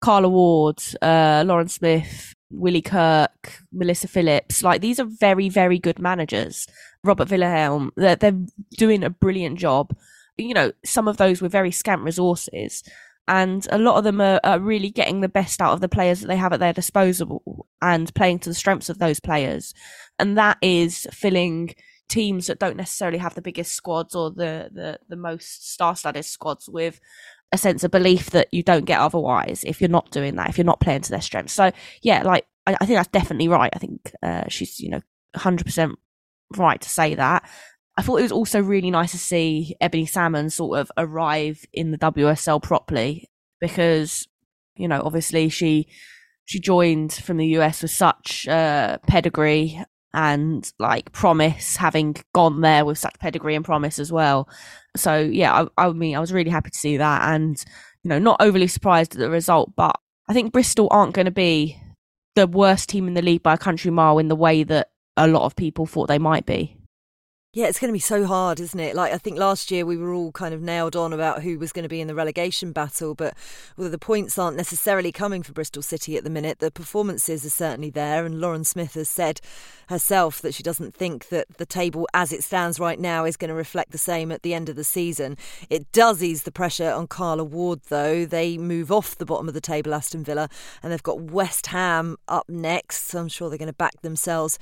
Carla 0.00 0.28
Ward, 0.28 0.82
uh, 1.02 1.42
Lauren 1.46 1.68
Smith, 1.68 2.34
Willie 2.50 2.82
Kirk, 2.82 3.58
Melissa 3.72 4.08
Phillips, 4.08 4.62
like 4.62 4.80
these 4.80 5.00
are 5.00 5.04
very, 5.04 5.48
very 5.48 5.78
good 5.78 5.98
managers. 5.98 6.66
Robert 7.04 7.28
Vilahamn, 7.28 7.90
they're, 7.96 8.16
they're 8.16 8.38
doing 8.76 9.04
a 9.04 9.10
brilliant 9.10 9.58
job. 9.58 9.94
You 10.36 10.54
know, 10.54 10.72
some 10.84 11.08
of 11.08 11.16
those 11.16 11.42
were 11.42 11.48
very 11.48 11.72
scant 11.72 12.02
resources, 12.02 12.84
and 13.26 13.66
a 13.70 13.78
lot 13.78 13.98
of 13.98 14.04
them 14.04 14.20
are, 14.20 14.40
are 14.44 14.60
really 14.60 14.90
getting 14.90 15.20
the 15.20 15.28
best 15.28 15.60
out 15.60 15.72
of 15.72 15.80
the 15.80 15.88
players 15.88 16.20
that 16.20 16.28
they 16.28 16.36
have 16.36 16.52
at 16.52 16.60
their 16.60 16.72
disposal 16.72 17.66
and 17.82 18.14
playing 18.14 18.38
to 18.40 18.50
the 18.50 18.54
strengths 18.54 18.88
of 18.88 18.98
those 18.98 19.20
players. 19.20 19.74
And 20.18 20.38
that 20.38 20.58
is 20.62 21.06
filling 21.12 21.74
teams 22.08 22.46
that 22.46 22.58
don't 22.58 22.76
necessarily 22.76 23.18
have 23.18 23.34
the 23.34 23.42
biggest 23.42 23.72
squads 23.72 24.14
or 24.14 24.30
the, 24.30 24.70
the, 24.72 24.98
the 25.08 25.16
most 25.16 25.72
star-studded 25.72 26.24
squads 26.24 26.68
with 26.68 27.00
a 27.52 27.58
sense 27.58 27.82
of 27.82 27.90
belief 27.90 28.30
that 28.30 28.48
you 28.52 28.62
don't 28.62 28.84
get 28.84 29.00
otherwise 29.00 29.64
if 29.64 29.80
you're 29.80 29.88
not 29.88 30.10
doing 30.10 30.36
that, 30.36 30.50
if 30.50 30.58
you're 30.58 30.64
not 30.64 30.80
playing 30.80 31.02
to 31.02 31.10
their 31.10 31.20
strengths. 31.20 31.52
So 31.52 31.70
yeah, 32.02 32.22
like 32.22 32.46
I, 32.66 32.76
I 32.80 32.86
think 32.86 32.98
that's 32.98 33.08
definitely 33.08 33.48
right. 33.48 33.72
I 33.74 33.78
think 33.78 34.12
uh, 34.22 34.44
she's 34.48 34.78
you 34.80 34.90
know 34.90 35.00
100% 35.36 35.94
right 36.56 36.80
to 36.80 36.88
say 36.88 37.14
that. 37.14 37.48
I 37.96 38.02
thought 38.02 38.18
it 38.18 38.22
was 38.22 38.32
also 38.32 38.60
really 38.60 38.90
nice 38.90 39.10
to 39.10 39.18
see 39.18 39.74
Ebony 39.80 40.06
Salmon 40.06 40.50
sort 40.50 40.78
of 40.78 40.92
arrive 40.96 41.64
in 41.72 41.90
the 41.90 41.98
WSL 41.98 42.62
properly 42.62 43.28
because 43.60 44.28
you 44.76 44.86
know 44.86 45.02
obviously 45.04 45.48
she 45.48 45.88
she 46.44 46.60
joined 46.60 47.12
from 47.12 47.38
the 47.38 47.58
US 47.58 47.82
with 47.82 47.90
such 47.90 48.46
uh, 48.48 48.98
pedigree 49.06 49.82
and 50.14 50.72
like 50.78 51.12
promise 51.12 51.76
having 51.76 52.16
gone 52.34 52.60
there 52.60 52.84
with 52.84 52.98
such 52.98 53.18
pedigree 53.18 53.54
and 53.54 53.64
promise 53.64 53.98
as 53.98 54.10
well. 54.10 54.48
So 54.96 55.18
yeah 55.18 55.66
I, 55.76 55.86
I, 55.86 55.92
mean 55.92 56.16
i 56.16 56.20
was 56.20 56.32
really 56.32 56.50
happy 56.50 56.70
to 56.70 56.78
see 56.78 56.96
that 56.96 57.32
and 57.32 57.62
you 58.02 58.08
know 58.08 58.18
not 58.18 58.40
overly 58.40 58.66
surprised 58.66 59.14
at 59.14 59.18
the 59.18 59.30
result 59.30 59.74
but 59.76 59.98
i 60.28 60.32
think 60.32 60.52
bristol 60.52 60.88
aren't 60.90 61.14
going 61.14 61.26
to 61.26 61.30
be 61.30 61.80
the 62.34 62.46
worst 62.46 62.88
team 62.88 63.08
in 63.08 63.14
the 63.14 63.22
league 63.22 63.42
by 63.42 63.54
a 63.54 63.58
country 63.58 63.90
mile 63.90 64.18
in 64.18 64.28
the 64.28 64.36
way 64.36 64.62
that 64.62 64.90
a 65.16 65.28
lot 65.28 65.42
of 65.44 65.56
people 65.56 65.86
thought 65.86 66.06
they 66.06 66.18
might 66.18 66.46
be 66.46 66.77
yeah, 67.54 67.66
it's 67.66 67.80
going 67.80 67.88
to 67.88 67.94
be 67.94 67.98
so 67.98 68.26
hard, 68.26 68.60
isn't 68.60 68.78
it? 68.78 68.94
Like, 68.94 69.10
I 69.10 69.16
think 69.16 69.38
last 69.38 69.70
year 69.70 69.86
we 69.86 69.96
were 69.96 70.12
all 70.12 70.32
kind 70.32 70.52
of 70.52 70.60
nailed 70.60 70.94
on 70.94 71.14
about 71.14 71.42
who 71.42 71.58
was 71.58 71.72
going 71.72 71.82
to 71.82 71.88
be 71.88 72.00
in 72.00 72.06
the 72.06 72.14
relegation 72.14 72.72
battle, 72.72 73.14
but 73.14 73.34
although 73.78 73.88
the 73.88 73.98
points 73.98 74.38
aren't 74.38 74.58
necessarily 74.58 75.12
coming 75.12 75.42
for 75.42 75.54
Bristol 75.54 75.80
City 75.80 76.18
at 76.18 76.24
the 76.24 76.30
minute, 76.30 76.58
the 76.58 76.70
performances 76.70 77.46
are 77.46 77.50
certainly 77.50 77.88
there. 77.88 78.26
And 78.26 78.38
Lauren 78.38 78.64
Smith 78.64 78.94
has 78.94 79.08
said 79.08 79.40
herself 79.88 80.42
that 80.42 80.52
she 80.52 80.62
doesn't 80.62 80.94
think 80.94 81.30
that 81.30 81.46
the 81.56 81.64
table 81.64 82.06
as 82.12 82.34
it 82.34 82.44
stands 82.44 82.78
right 82.78 83.00
now 83.00 83.24
is 83.24 83.38
going 83.38 83.48
to 83.48 83.54
reflect 83.54 83.92
the 83.92 83.98
same 83.98 84.30
at 84.30 84.42
the 84.42 84.52
end 84.52 84.68
of 84.68 84.76
the 84.76 84.84
season. 84.84 85.38
It 85.70 85.90
does 85.90 86.22
ease 86.22 86.42
the 86.42 86.52
pressure 86.52 86.90
on 86.90 87.06
Carla 87.06 87.44
Ward, 87.44 87.80
though. 87.88 88.26
They 88.26 88.58
move 88.58 88.92
off 88.92 89.16
the 89.16 89.24
bottom 89.24 89.48
of 89.48 89.54
the 89.54 89.62
table, 89.62 89.94
Aston 89.94 90.22
Villa, 90.22 90.50
and 90.82 90.92
they've 90.92 91.02
got 91.02 91.22
West 91.22 91.68
Ham 91.68 92.18
up 92.28 92.46
next. 92.50 93.08
So 93.08 93.20
I'm 93.20 93.28
sure 93.28 93.48
they're 93.48 93.56
going 93.56 93.68
to 93.68 93.72
back 93.72 94.02
themselves 94.02 94.58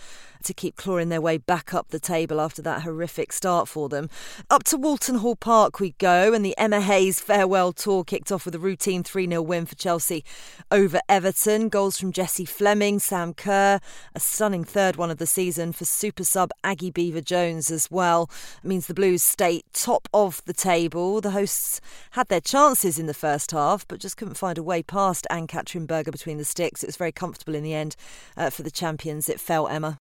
to 0.47 0.55
keep 0.55 0.77
clawing 0.77 1.09
their 1.09 1.21
way 1.21 1.37
back 1.39 1.75
up 1.75 1.89
the 1.89 2.01
table 2.01 2.41
after 2.41 2.63
that 2.63 2.83
horrific 2.83 3.33
start 3.33 3.69
for 3.69 3.89
them. 3.89 4.09
Up 4.49 4.65
to 4.65 4.77
Walton 4.77 5.17
Hall 5.17 5.37
Park 5.37 5.81
we 5.81 5.91
go, 5.99 6.33
and 6.33 6.45
the 6.45 6.57
Emma 6.57 6.81
Hayes 6.81 7.21
farewell 7.21 7.73
tour 7.73 8.05
kicked 8.05 8.33
off 8.33 8.45
with 8.45 8.55
a 8.55 8.59
routine 8.59 9.03
3 9.03 9.29
0 9.29 9.43
win 9.43 9.67
for 9.67 9.75
Chelsea 9.75 10.25
over 10.71 11.01
Everton. 11.09 11.69
Goals 11.69 11.99
from 11.99 12.13
Jessie 12.13 12.45
Fleming, 12.45 12.99
Sam 12.99 13.35
Kerr, 13.35 13.81
a 14.15 14.21
stunning 14.21 14.65
third 14.65 14.97
one 14.97 15.11
of 15.11 15.19
the 15.19 15.27
season 15.27 15.73
for 15.73 15.85
super 15.85 16.25
sub 16.25 16.51
Aggie 16.65 16.91
Beever-Jones 16.91 17.71
as 17.71 17.91
well. 17.91 18.31
It 18.63 18.69
means 18.69 18.87
the 18.87 18.95
Blues 18.95 19.23
stay 19.23 19.63
top 19.73 20.09
of 20.15 20.43
the 20.45 20.55
table. 20.55 21.21
The 21.21 21.31
hosts 21.33 21.81
had 22.13 22.29
their 22.29 22.41
chances 22.41 22.99
in 22.99 23.07
the 23.07 23.15
first 23.15 23.51
half, 23.51 23.87
but 23.87 24.01
just 24.01 24.17
couldn't 24.17 24.35
find 24.35 24.59
a 24.59 24.63
way 24.63 24.83
past 24.83 25.27
Ann 25.29 25.47
Katrin 25.47 25.87
Berger 25.87 26.13
between 26.13 26.39
the 26.39 26.45
sticks. 26.45 26.83
It 26.83 26.89
was 26.89 26.97
very 26.97 27.13
comfortable 27.13 27.55
in 27.55 27.63
the 27.63 27.75
end 27.75 27.97
uh, 28.37 28.51
for 28.51 28.63
the 28.63 28.71
champions. 28.71 29.29
It 29.29 29.41
fell, 29.41 29.69
Emma. 29.69 29.99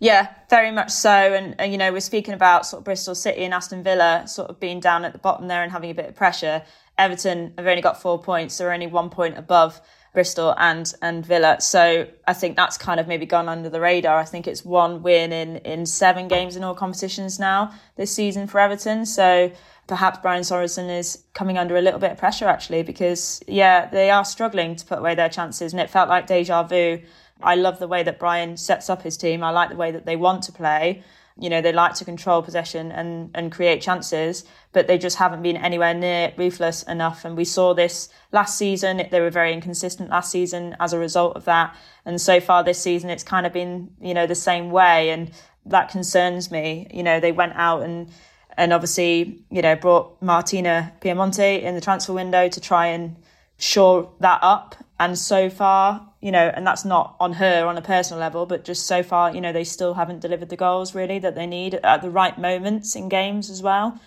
Yeah, 0.00 0.34
very 0.50 0.70
much 0.70 0.90
so. 0.90 1.10
And, 1.10 1.54
and, 1.58 1.72
you 1.72 1.78
know, 1.78 1.92
we're 1.92 2.00
speaking 2.00 2.34
about 2.34 2.66
sort 2.66 2.80
of 2.80 2.84
Bristol 2.84 3.14
City 3.14 3.44
and 3.44 3.54
Aston 3.54 3.82
Villa 3.82 4.24
sort 4.26 4.50
of 4.50 4.58
being 4.60 4.80
down 4.80 5.04
at 5.04 5.12
the 5.12 5.18
bottom 5.18 5.48
there 5.48 5.62
and 5.62 5.72
having 5.72 5.90
a 5.90 5.94
bit 5.94 6.06
of 6.06 6.14
pressure. 6.14 6.62
Everton 6.98 7.54
have 7.56 7.66
only 7.66 7.82
got 7.82 8.00
four 8.00 8.20
points. 8.20 8.58
They're 8.58 8.72
only 8.72 8.86
one 8.86 9.10
point 9.10 9.38
above 9.38 9.80
Bristol 10.14 10.54
and 10.56 10.94
and 11.02 11.26
Villa. 11.26 11.60
So 11.60 12.06
I 12.26 12.32
think 12.32 12.56
that's 12.56 12.78
kind 12.78 13.00
of 13.00 13.08
maybe 13.08 13.26
gone 13.26 13.48
under 13.48 13.68
the 13.68 13.80
radar. 13.80 14.18
I 14.18 14.24
think 14.24 14.46
it's 14.46 14.64
one 14.64 15.02
win 15.02 15.32
in 15.32 15.56
in 15.58 15.84
seven 15.84 16.28
games 16.28 16.56
in 16.56 16.62
all 16.62 16.74
competitions 16.74 17.38
now 17.38 17.74
this 17.96 18.14
season 18.14 18.46
for 18.46 18.60
Everton. 18.60 19.04
So 19.06 19.50
perhaps 19.88 20.18
Brian 20.22 20.42
Sorensen 20.42 20.88
is 20.88 21.24
coming 21.34 21.58
under 21.58 21.76
a 21.76 21.82
little 21.82 21.98
bit 21.98 22.12
of 22.12 22.18
pressure 22.18 22.46
actually 22.46 22.84
because 22.84 23.42
yeah, 23.48 23.86
they 23.86 24.08
are 24.10 24.24
struggling 24.24 24.76
to 24.76 24.86
put 24.86 25.00
away 25.00 25.16
their 25.16 25.28
chances 25.28 25.72
and 25.72 25.80
it 25.80 25.90
felt 25.90 26.08
like 26.08 26.28
deja 26.28 26.62
vu 26.62 27.00
I 27.44 27.54
love 27.54 27.78
the 27.78 27.88
way 27.88 28.02
that 28.02 28.18
Brian 28.18 28.56
sets 28.56 28.90
up 28.90 29.02
his 29.02 29.16
team. 29.16 29.44
I 29.44 29.50
like 29.50 29.70
the 29.70 29.76
way 29.76 29.90
that 29.90 30.06
they 30.06 30.16
want 30.16 30.42
to 30.44 30.52
play. 30.52 31.02
You 31.36 31.50
know, 31.50 31.60
they 31.60 31.72
like 31.72 31.94
to 31.96 32.04
control 32.04 32.42
possession 32.42 32.92
and, 32.92 33.30
and 33.34 33.50
create 33.50 33.82
chances, 33.82 34.44
but 34.72 34.86
they 34.86 34.98
just 34.98 35.16
haven't 35.16 35.42
been 35.42 35.56
anywhere 35.56 35.92
near 35.92 36.32
ruthless 36.36 36.84
enough. 36.84 37.24
And 37.24 37.36
we 37.36 37.44
saw 37.44 37.74
this 37.74 38.08
last 38.30 38.56
season. 38.56 39.02
They 39.10 39.20
were 39.20 39.30
very 39.30 39.52
inconsistent 39.52 40.10
last 40.10 40.30
season 40.30 40.76
as 40.78 40.92
a 40.92 40.98
result 40.98 41.36
of 41.36 41.44
that. 41.46 41.76
And 42.04 42.20
so 42.20 42.40
far 42.40 42.62
this 42.62 42.80
season, 42.80 43.10
it's 43.10 43.24
kind 43.24 43.46
of 43.46 43.52
been, 43.52 43.90
you 44.00 44.14
know, 44.14 44.28
the 44.28 44.36
same 44.36 44.70
way. 44.70 45.10
And 45.10 45.32
that 45.66 45.88
concerns 45.88 46.52
me. 46.52 46.86
You 46.94 47.02
know, 47.02 47.18
they 47.18 47.32
went 47.32 47.54
out 47.56 47.82
and, 47.82 48.10
and 48.56 48.72
obviously, 48.72 49.44
you 49.50 49.60
know, 49.60 49.74
brought 49.74 50.22
Martina 50.22 50.92
Piemonte 51.00 51.62
in 51.62 51.74
the 51.74 51.80
transfer 51.80 52.12
window 52.12 52.48
to 52.48 52.60
try 52.60 52.86
and 52.86 53.16
shore 53.58 54.12
that 54.20 54.38
up. 54.42 54.76
And 54.98 55.18
so 55.18 55.50
far, 55.50 56.08
you 56.20 56.30
know, 56.30 56.52
and 56.54 56.66
that's 56.66 56.84
not 56.84 57.16
on 57.18 57.32
her 57.34 57.66
on 57.66 57.76
a 57.76 57.82
personal 57.82 58.20
level, 58.20 58.46
but 58.46 58.64
just 58.64 58.86
so 58.86 59.02
far, 59.02 59.34
you 59.34 59.40
know, 59.40 59.52
they 59.52 59.64
still 59.64 59.94
haven't 59.94 60.20
delivered 60.20 60.50
the 60.50 60.56
goals 60.56 60.94
really 60.94 61.18
that 61.18 61.34
they 61.34 61.46
need 61.46 61.74
at 61.74 62.00
the 62.00 62.10
right 62.10 62.38
moments 62.38 62.94
in 62.94 63.08
games 63.08 63.50
as 63.50 63.60
well. 63.60 63.98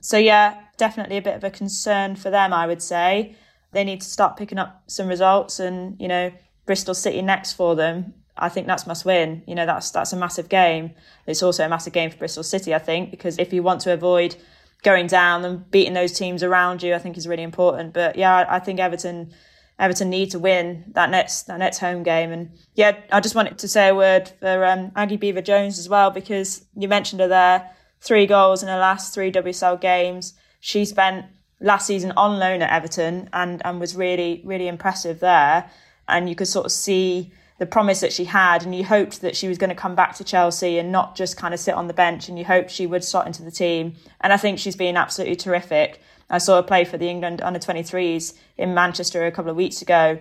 So 0.00 0.16
yeah, 0.16 0.60
definitely 0.76 1.16
a 1.16 1.22
bit 1.22 1.34
of 1.34 1.42
a 1.42 1.50
concern 1.50 2.14
for 2.14 2.30
them, 2.30 2.52
I 2.52 2.66
would 2.68 2.82
say. 2.82 3.34
They 3.72 3.82
need 3.82 4.00
to 4.00 4.06
start 4.06 4.36
picking 4.36 4.58
up 4.58 4.82
some 4.86 5.08
results 5.08 5.58
and, 5.58 6.00
you 6.00 6.06
know, 6.06 6.30
Bristol 6.66 6.94
City 6.94 7.20
next 7.20 7.54
for 7.54 7.74
them. 7.74 8.14
I 8.36 8.48
think 8.48 8.68
that's 8.68 8.86
must 8.86 9.04
win. 9.04 9.42
You 9.46 9.56
know, 9.56 9.66
that's 9.66 9.90
that's 9.90 10.12
a 10.12 10.16
massive 10.16 10.48
game. 10.48 10.92
It's 11.26 11.42
also 11.42 11.64
a 11.64 11.68
massive 11.68 11.92
game 11.92 12.10
for 12.10 12.18
Bristol 12.18 12.44
City, 12.44 12.72
I 12.72 12.78
think, 12.78 13.10
because 13.10 13.36
if 13.38 13.52
you 13.52 13.64
want 13.64 13.80
to 13.82 13.92
avoid 13.92 14.36
going 14.84 15.08
down 15.08 15.44
and 15.44 15.68
beating 15.72 15.94
those 15.94 16.12
teams 16.12 16.44
around 16.44 16.82
you, 16.84 16.94
I 16.94 16.98
think 16.98 17.16
is 17.16 17.26
really 17.26 17.42
important. 17.42 17.94
But 17.94 18.14
yeah, 18.16 18.46
I 18.48 18.60
think 18.60 18.78
Everton 18.78 19.32
Everton 19.78 20.10
need 20.10 20.30
to 20.32 20.38
win 20.38 20.84
that 20.94 21.10
next 21.10 21.42
that 21.42 21.58
next 21.58 21.78
home 21.78 22.02
game. 22.02 22.32
And 22.32 22.50
yeah, 22.74 22.96
I 23.12 23.20
just 23.20 23.34
wanted 23.34 23.58
to 23.58 23.68
say 23.68 23.88
a 23.88 23.94
word 23.94 24.30
for 24.40 24.64
um, 24.64 24.90
Aggie 24.96 25.16
Beever-Jones 25.16 25.78
as 25.78 25.88
well 25.88 26.10
because 26.10 26.64
you 26.76 26.88
mentioned 26.88 27.20
her 27.20 27.28
there. 27.28 27.70
Three 28.00 28.26
goals 28.26 28.62
in 28.62 28.68
her 28.68 28.78
last 28.78 29.14
three 29.14 29.30
WSL 29.30 29.80
games. 29.80 30.34
She 30.60 30.84
spent 30.84 31.26
last 31.60 31.86
season 31.86 32.12
on 32.16 32.38
loan 32.38 32.62
at 32.62 32.72
Everton 32.72 33.28
and 33.32 33.62
and 33.64 33.80
was 33.80 33.94
really 33.94 34.42
really 34.44 34.68
impressive 34.68 35.20
there. 35.20 35.70
And 36.08 36.28
you 36.28 36.34
could 36.34 36.48
sort 36.48 36.66
of 36.66 36.72
see 36.72 37.32
the 37.58 37.66
promise 37.66 38.00
that 38.00 38.12
she 38.12 38.24
had, 38.24 38.64
and 38.64 38.74
you 38.74 38.84
hoped 38.84 39.20
that 39.20 39.36
she 39.36 39.48
was 39.48 39.58
going 39.58 39.70
to 39.70 39.76
come 39.76 39.94
back 39.94 40.14
to 40.16 40.24
Chelsea 40.24 40.78
and 40.78 40.92
not 40.92 41.16
just 41.16 41.36
kind 41.36 41.52
of 41.52 41.60
sit 41.60 41.74
on 41.74 41.88
the 41.88 41.94
bench. 41.94 42.28
And 42.28 42.38
you 42.38 42.44
hoped 42.44 42.70
she 42.70 42.86
would 42.86 43.04
slot 43.04 43.26
into 43.26 43.42
the 43.42 43.50
team. 43.50 43.94
And 44.20 44.32
I 44.32 44.36
think 44.36 44.58
she's 44.58 44.76
been 44.76 44.96
absolutely 44.96 45.36
terrific. 45.36 46.00
I 46.30 46.38
saw 46.38 46.56
her 46.56 46.62
play 46.62 46.84
for 46.84 46.98
the 46.98 47.08
England 47.08 47.40
under 47.42 47.58
23s 47.58 48.34
in 48.56 48.74
Manchester 48.74 49.26
a 49.26 49.32
couple 49.32 49.50
of 49.50 49.56
weeks 49.56 49.82
ago 49.82 50.20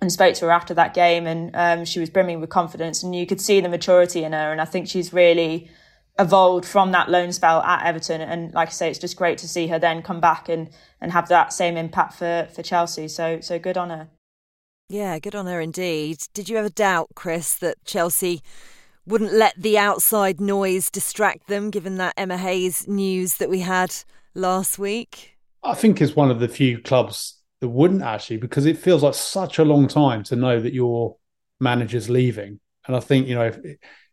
and 0.00 0.12
spoke 0.12 0.34
to 0.34 0.46
her 0.46 0.50
after 0.50 0.74
that 0.74 0.94
game 0.94 1.26
and 1.26 1.50
um, 1.54 1.84
she 1.84 2.00
was 2.00 2.10
brimming 2.10 2.40
with 2.40 2.50
confidence 2.50 3.02
and 3.02 3.14
you 3.14 3.26
could 3.26 3.40
see 3.40 3.60
the 3.60 3.68
maturity 3.68 4.24
in 4.24 4.32
her 4.32 4.52
and 4.52 4.60
I 4.60 4.64
think 4.64 4.88
she's 4.88 5.12
really 5.12 5.70
evolved 6.18 6.64
from 6.64 6.92
that 6.92 7.10
loan 7.10 7.32
spell 7.32 7.62
at 7.62 7.86
Everton 7.86 8.20
and 8.20 8.52
like 8.52 8.68
I 8.68 8.72
say 8.72 8.90
it's 8.90 8.98
just 8.98 9.16
great 9.16 9.38
to 9.38 9.48
see 9.48 9.68
her 9.68 9.78
then 9.78 10.02
come 10.02 10.20
back 10.20 10.48
and 10.48 10.70
and 11.00 11.12
have 11.12 11.28
that 11.28 11.52
same 11.52 11.76
impact 11.76 12.14
for 12.14 12.48
for 12.54 12.62
Chelsea 12.62 13.08
so 13.08 13.40
so 13.40 13.58
good 13.58 13.76
on 13.76 13.90
her 13.90 14.08
yeah 14.88 15.18
good 15.18 15.34
on 15.34 15.46
her 15.46 15.60
indeed 15.60 16.18
did 16.34 16.48
you 16.48 16.56
ever 16.56 16.68
doubt 16.68 17.08
Chris 17.14 17.54
that 17.54 17.76
Chelsea 17.84 18.42
wouldn't 19.06 19.32
let 19.32 19.54
the 19.60 19.78
outside 19.78 20.40
noise 20.40 20.90
distract 20.90 21.48
them 21.48 21.70
given 21.70 21.96
that 21.96 22.14
Emma 22.16 22.36
Hayes 22.36 22.86
news 22.88 23.36
that 23.36 23.50
we 23.50 23.60
had 23.60 23.94
last 24.34 24.78
week 24.78 25.36
I 25.62 25.74
think 25.74 26.00
it's 26.00 26.14
one 26.14 26.30
of 26.30 26.38
the 26.40 26.48
few 26.48 26.78
clubs 26.80 27.40
that 27.60 27.68
wouldn't 27.68 28.02
actually, 28.02 28.36
because 28.36 28.66
it 28.66 28.78
feels 28.78 29.02
like 29.02 29.14
such 29.14 29.58
a 29.58 29.64
long 29.64 29.88
time 29.88 30.22
to 30.24 30.36
know 30.36 30.60
that 30.60 30.72
you're 30.72 31.16
managers 31.60 32.08
leaving. 32.08 32.60
And 32.86 32.96
I 32.96 33.00
think, 33.00 33.26
you 33.26 33.34
know, 33.34 33.46
if 33.46 33.58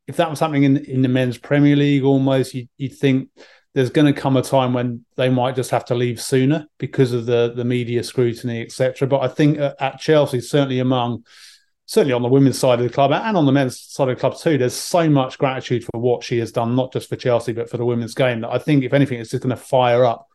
if 0.08 0.18
that 0.18 0.30
was 0.30 0.40
happening 0.40 0.64
in 0.64 0.78
in 0.78 1.02
the 1.02 1.08
men's 1.08 1.38
Premier 1.38 1.76
League 1.76 2.04
almost, 2.04 2.54
you, 2.54 2.68
you'd 2.78 2.98
think 2.98 3.30
there's 3.74 3.90
going 3.90 4.12
to 4.12 4.20
come 4.20 4.38
a 4.38 4.42
time 4.42 4.74
when 4.74 5.04
they 5.16 5.30
might 5.30 5.56
just 5.56 5.72
have 5.72 5.86
to 5.86 5.96
leave 5.96 6.22
sooner 6.22 6.68
because 6.78 7.12
of 7.12 7.26
the 7.26 7.54
the 7.56 7.66
media 7.66 8.04
scrutiny, 8.04 8.62
etc. 8.62 9.08
But 9.08 9.22
I 9.22 9.28
think 9.28 9.58
at 9.58 10.00
Chelsea, 10.00 10.42
certainly 10.42 10.80
among 10.80 11.26
certainly 11.86 12.14
on 12.14 12.22
the 12.22 12.30
women's 12.30 12.58
side 12.58 12.80
of 12.80 12.88
the 12.88 12.94
club 12.94 13.12
and 13.12 13.36
on 13.36 13.46
the 13.46 13.52
men's 13.52 13.80
side 13.80 14.08
of 14.10 14.16
the 14.16 14.20
club 14.20 14.38
too, 14.38 14.58
there's 14.58 14.74
so 14.74 15.10
much 15.10 15.38
gratitude 15.38 15.84
for 15.84 16.00
what 16.00 16.24
she 16.24 16.38
has 16.38 16.52
done, 16.52 16.76
not 16.76 16.94
just 16.94 17.10
for 17.10 17.16
Chelsea 17.16 17.52
but 17.52 17.70
for 17.70 17.78
the 17.78 17.86
women's 17.86 18.14
game. 18.14 18.42
That 18.42 18.52
I 18.52 18.60
think, 18.60 18.84
if 18.84 18.94
anything, 18.94 19.20
it's 19.20 19.32
just 19.32 19.44
going 19.44 19.56
to 19.56 19.62
fire 19.62 20.06
up 20.06 20.28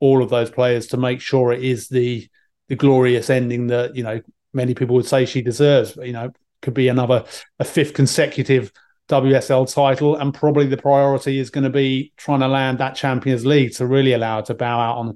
all 0.00 0.22
of 0.22 0.30
those 0.30 0.50
players 0.50 0.86
to 0.88 0.96
make 0.96 1.20
sure 1.20 1.52
it 1.52 1.64
is 1.64 1.88
the 1.88 2.28
the 2.68 2.76
glorious 2.76 3.30
ending 3.30 3.68
that 3.68 3.96
you 3.96 4.02
know 4.02 4.20
many 4.52 4.74
people 4.74 4.94
would 4.96 5.06
say 5.06 5.26
she 5.26 5.42
deserves. 5.42 5.96
You 5.96 6.12
know, 6.12 6.32
could 6.62 6.74
be 6.74 6.88
another 6.88 7.24
a 7.58 7.64
fifth 7.64 7.94
consecutive 7.94 8.72
WSL 9.08 9.72
title, 9.72 10.16
and 10.16 10.34
probably 10.34 10.66
the 10.66 10.76
priority 10.76 11.38
is 11.38 11.50
going 11.50 11.64
to 11.64 11.70
be 11.70 12.12
trying 12.16 12.40
to 12.40 12.48
land 12.48 12.78
that 12.78 12.96
Champions 12.96 13.46
League 13.46 13.74
to 13.74 13.86
really 13.86 14.12
allow 14.12 14.40
her 14.40 14.46
to 14.46 14.54
bow 14.54 14.78
out 14.78 14.98
on 14.98 15.08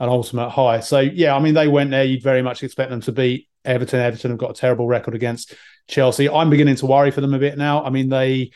an 0.00 0.08
ultimate 0.08 0.50
high. 0.50 0.80
So 0.80 1.00
yeah, 1.00 1.34
I 1.34 1.40
mean 1.40 1.54
they 1.54 1.68
went 1.68 1.90
there. 1.90 2.04
You'd 2.04 2.22
very 2.22 2.42
much 2.42 2.62
expect 2.62 2.90
them 2.90 3.00
to 3.02 3.12
beat 3.12 3.48
Everton. 3.64 4.00
Everton 4.00 4.30
have 4.30 4.38
got 4.38 4.50
a 4.50 4.54
terrible 4.54 4.86
record 4.86 5.14
against 5.14 5.54
Chelsea. 5.88 6.28
I'm 6.28 6.50
beginning 6.50 6.76
to 6.76 6.86
worry 6.86 7.10
for 7.10 7.20
them 7.20 7.34
a 7.34 7.38
bit 7.38 7.58
now. 7.58 7.84
I 7.84 7.90
mean 7.90 8.08
they. 8.08 8.50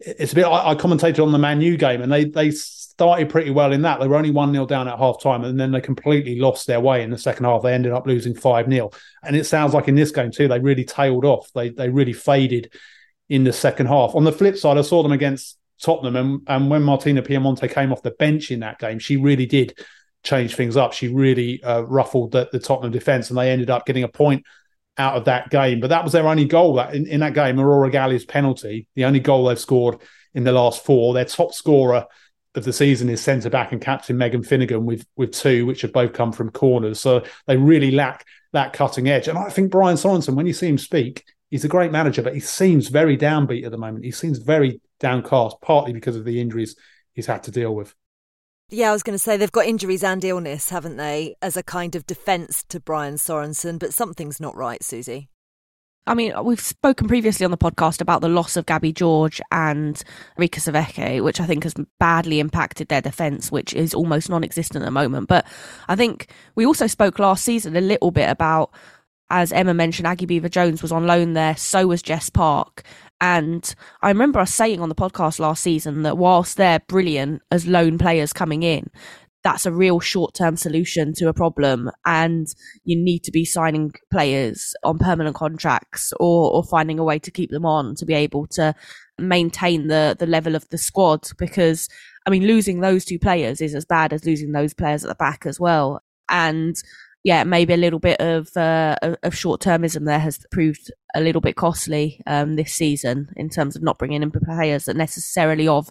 It's 0.00 0.32
a 0.32 0.36
bit. 0.36 0.44
I, 0.44 0.70
I 0.70 0.74
commentated 0.74 1.22
on 1.22 1.32
the 1.32 1.38
Man 1.38 1.60
U 1.60 1.76
game, 1.76 2.02
and 2.02 2.10
they 2.10 2.24
they 2.24 2.52
started 2.98 3.30
pretty 3.30 3.50
well 3.50 3.72
in 3.72 3.82
that. 3.82 4.00
They 4.00 4.08
were 4.08 4.16
only 4.16 4.32
1 4.32 4.52
0 4.52 4.66
down 4.66 4.88
at 4.88 4.98
half 4.98 5.22
time, 5.22 5.44
and 5.44 5.58
then 5.58 5.70
they 5.70 5.80
completely 5.80 6.40
lost 6.40 6.66
their 6.66 6.80
way 6.80 7.04
in 7.04 7.10
the 7.10 7.18
second 7.18 7.44
half. 7.44 7.62
They 7.62 7.72
ended 7.72 7.92
up 7.92 8.08
losing 8.08 8.34
5 8.34 8.68
0. 8.68 8.90
And 9.22 9.36
it 9.36 9.44
sounds 9.44 9.72
like 9.72 9.86
in 9.86 9.94
this 9.94 10.10
game, 10.10 10.32
too, 10.32 10.48
they 10.48 10.58
really 10.58 10.84
tailed 10.84 11.24
off. 11.24 11.48
They, 11.52 11.68
they 11.68 11.88
really 11.88 12.12
faded 12.12 12.72
in 13.28 13.44
the 13.44 13.52
second 13.52 13.86
half. 13.86 14.14
On 14.14 14.24
the 14.24 14.32
flip 14.32 14.56
side, 14.56 14.78
I 14.78 14.82
saw 14.82 15.02
them 15.02 15.12
against 15.12 15.58
Tottenham, 15.82 16.16
and, 16.16 16.40
and 16.46 16.70
when 16.70 16.82
Martina 16.82 17.22
Piemonte 17.22 17.70
came 17.70 17.92
off 17.92 18.02
the 18.02 18.10
bench 18.12 18.50
in 18.50 18.60
that 18.60 18.78
game, 18.78 18.98
she 18.98 19.16
really 19.16 19.46
did 19.46 19.78
change 20.24 20.54
things 20.54 20.76
up. 20.76 20.92
She 20.92 21.08
really 21.08 21.62
uh, 21.62 21.82
ruffled 21.82 22.32
the, 22.32 22.48
the 22.50 22.58
Tottenham 22.58 22.92
defence, 22.92 23.30
and 23.30 23.38
they 23.38 23.50
ended 23.50 23.70
up 23.70 23.86
getting 23.86 24.04
a 24.04 24.08
point 24.08 24.44
out 24.96 25.16
of 25.16 25.26
that 25.26 25.50
game. 25.50 25.80
But 25.80 25.88
that 25.88 26.02
was 26.02 26.12
their 26.12 26.26
only 26.26 26.44
goal 26.44 26.74
that 26.74 26.94
in, 26.94 27.06
in 27.06 27.20
that 27.20 27.34
game, 27.34 27.60
Aurora 27.60 27.90
Galli's 27.90 28.24
penalty, 28.24 28.88
the 28.96 29.04
only 29.04 29.20
goal 29.20 29.44
they've 29.44 29.58
scored 29.58 30.00
in 30.34 30.44
the 30.44 30.52
last 30.52 30.84
four. 30.84 31.14
Their 31.14 31.24
top 31.24 31.54
scorer 31.54 32.06
of 32.54 32.64
the 32.64 32.72
season 32.72 33.08
is 33.08 33.20
centre 33.20 33.50
back 33.50 33.72
and 33.72 33.80
captain 33.80 34.18
Megan 34.18 34.42
Finnigan 34.42 34.84
with 34.84 35.06
with 35.16 35.32
two, 35.32 35.66
which 35.66 35.82
have 35.82 35.92
both 35.92 36.12
come 36.12 36.32
from 36.32 36.50
corners. 36.50 37.00
So 37.00 37.22
they 37.46 37.56
really 37.56 37.92
lack 37.92 38.26
that 38.52 38.72
cutting 38.72 39.08
edge. 39.08 39.28
And 39.28 39.38
I 39.38 39.50
think 39.50 39.70
Brian 39.70 39.96
Sorensen, 39.96 40.34
when 40.34 40.46
you 40.46 40.52
see 40.52 40.68
him 40.68 40.78
speak, 40.78 41.24
he's 41.50 41.64
a 41.64 41.68
great 41.68 41.92
manager, 41.92 42.22
but 42.22 42.34
he 42.34 42.40
seems 42.40 42.88
very 42.88 43.16
downbeat 43.16 43.64
at 43.64 43.70
the 43.70 43.78
moment. 43.78 44.04
He 44.04 44.10
seems 44.10 44.38
very 44.38 44.80
downcast, 45.00 45.56
partly 45.60 45.92
because 45.92 46.16
of 46.16 46.24
the 46.24 46.40
injuries 46.40 46.76
he's 47.12 47.26
had 47.26 47.42
to 47.44 47.50
deal 47.50 47.74
with. 47.74 47.94
Yeah, 48.70 48.90
I 48.90 48.92
was 48.92 49.02
going 49.02 49.14
to 49.14 49.18
say 49.18 49.36
they've 49.36 49.50
got 49.50 49.66
injuries 49.66 50.04
and 50.04 50.22
illness, 50.22 50.68
haven't 50.68 50.96
they, 50.96 51.36
as 51.40 51.56
a 51.56 51.62
kind 51.62 51.96
of 51.96 52.06
defence 52.06 52.62
to 52.64 52.80
Brian 52.80 53.14
Sorensen, 53.14 53.78
but 53.78 53.94
something's 53.94 54.40
not 54.40 54.56
right, 54.56 54.82
Susie. 54.82 55.30
I 56.06 56.14
mean, 56.14 56.32
we've 56.42 56.60
spoken 56.60 57.06
previously 57.06 57.44
on 57.44 57.50
the 57.50 57.58
podcast 57.58 58.00
about 58.00 58.22
the 58.22 58.30
loss 58.30 58.56
of 58.56 58.64
Gabby 58.64 58.94
George 58.94 59.42
and 59.52 60.02
Rikke 60.38 60.58
Sevecke, 60.58 61.22
which 61.22 61.38
I 61.38 61.44
think 61.44 61.64
has 61.64 61.74
badly 62.00 62.40
impacted 62.40 62.88
their 62.88 63.02
defence, 63.02 63.52
which 63.52 63.74
is 63.74 63.92
almost 63.92 64.30
non 64.30 64.42
existent 64.42 64.82
at 64.82 64.86
the 64.86 64.90
moment. 64.90 65.28
But 65.28 65.46
I 65.86 65.96
think 65.96 66.32
we 66.54 66.64
also 66.64 66.86
spoke 66.86 67.18
last 67.18 67.44
season 67.44 67.76
a 67.76 67.82
little 67.82 68.10
bit 68.10 68.30
about, 68.30 68.70
as 69.30 69.52
Emma 69.52 69.74
mentioned, 69.74 70.06
Aggie 70.06 70.26
Beever-Jones 70.26 70.82
was 70.82 70.92
on 70.92 71.06
loan 71.06 71.34
there, 71.34 71.56
so 71.56 71.86
was 71.86 72.02
Jess 72.02 72.30
Park. 72.30 72.82
And 73.20 73.74
I 74.00 74.08
remember 74.08 74.38
us 74.40 74.54
saying 74.54 74.80
on 74.80 74.88
the 74.88 74.94
podcast 74.94 75.38
last 75.38 75.62
season 75.62 76.02
that 76.02 76.16
whilst 76.16 76.56
they're 76.56 76.80
brilliant 76.80 77.42
as 77.50 77.66
lone 77.66 77.98
players 77.98 78.32
coming 78.32 78.62
in, 78.62 78.90
that's 79.44 79.66
a 79.66 79.72
real 79.72 80.00
short 80.00 80.34
term 80.34 80.56
solution 80.56 81.12
to 81.14 81.28
a 81.28 81.34
problem. 81.34 81.90
And 82.04 82.46
you 82.84 82.96
need 82.96 83.24
to 83.24 83.32
be 83.32 83.44
signing 83.44 83.92
players 84.10 84.74
on 84.84 84.98
permanent 84.98 85.36
contracts 85.36 86.12
or, 86.20 86.52
or 86.52 86.64
finding 86.64 86.98
a 86.98 87.04
way 87.04 87.18
to 87.18 87.30
keep 87.30 87.50
them 87.50 87.66
on 87.66 87.94
to 87.96 88.06
be 88.06 88.14
able 88.14 88.46
to 88.48 88.74
maintain 89.18 89.88
the, 89.88 90.16
the 90.18 90.26
level 90.26 90.54
of 90.54 90.68
the 90.68 90.78
squad. 90.78 91.28
Because, 91.38 91.88
I 92.26 92.30
mean, 92.30 92.46
losing 92.46 92.80
those 92.80 93.04
two 93.04 93.18
players 93.18 93.60
is 93.60 93.74
as 93.74 93.84
bad 93.84 94.12
as 94.12 94.24
losing 94.24 94.52
those 94.52 94.74
players 94.74 95.04
at 95.04 95.08
the 95.08 95.14
back 95.14 95.44
as 95.44 95.58
well. 95.58 96.02
And 96.28 96.76
yeah, 97.24 97.44
maybe 97.44 97.74
a 97.74 97.78
little 97.78 97.98
bit 97.98 98.20
of 98.20 98.56
uh, 98.56 98.96
of 99.22 99.34
short 99.34 99.60
termism 99.60 100.04
there 100.04 100.18
has 100.18 100.38
proved 100.50 100.90
a 101.14 101.20
little 101.20 101.40
bit 101.40 101.56
costly 101.56 102.20
um, 102.26 102.56
this 102.56 102.72
season 102.72 103.32
in 103.36 103.50
terms 103.50 103.76
of 103.76 103.82
not 103.82 103.98
bringing 103.98 104.22
in 104.22 104.30
players 104.30 104.84
that 104.84 104.96
necessarily 104.96 105.66
of 105.66 105.90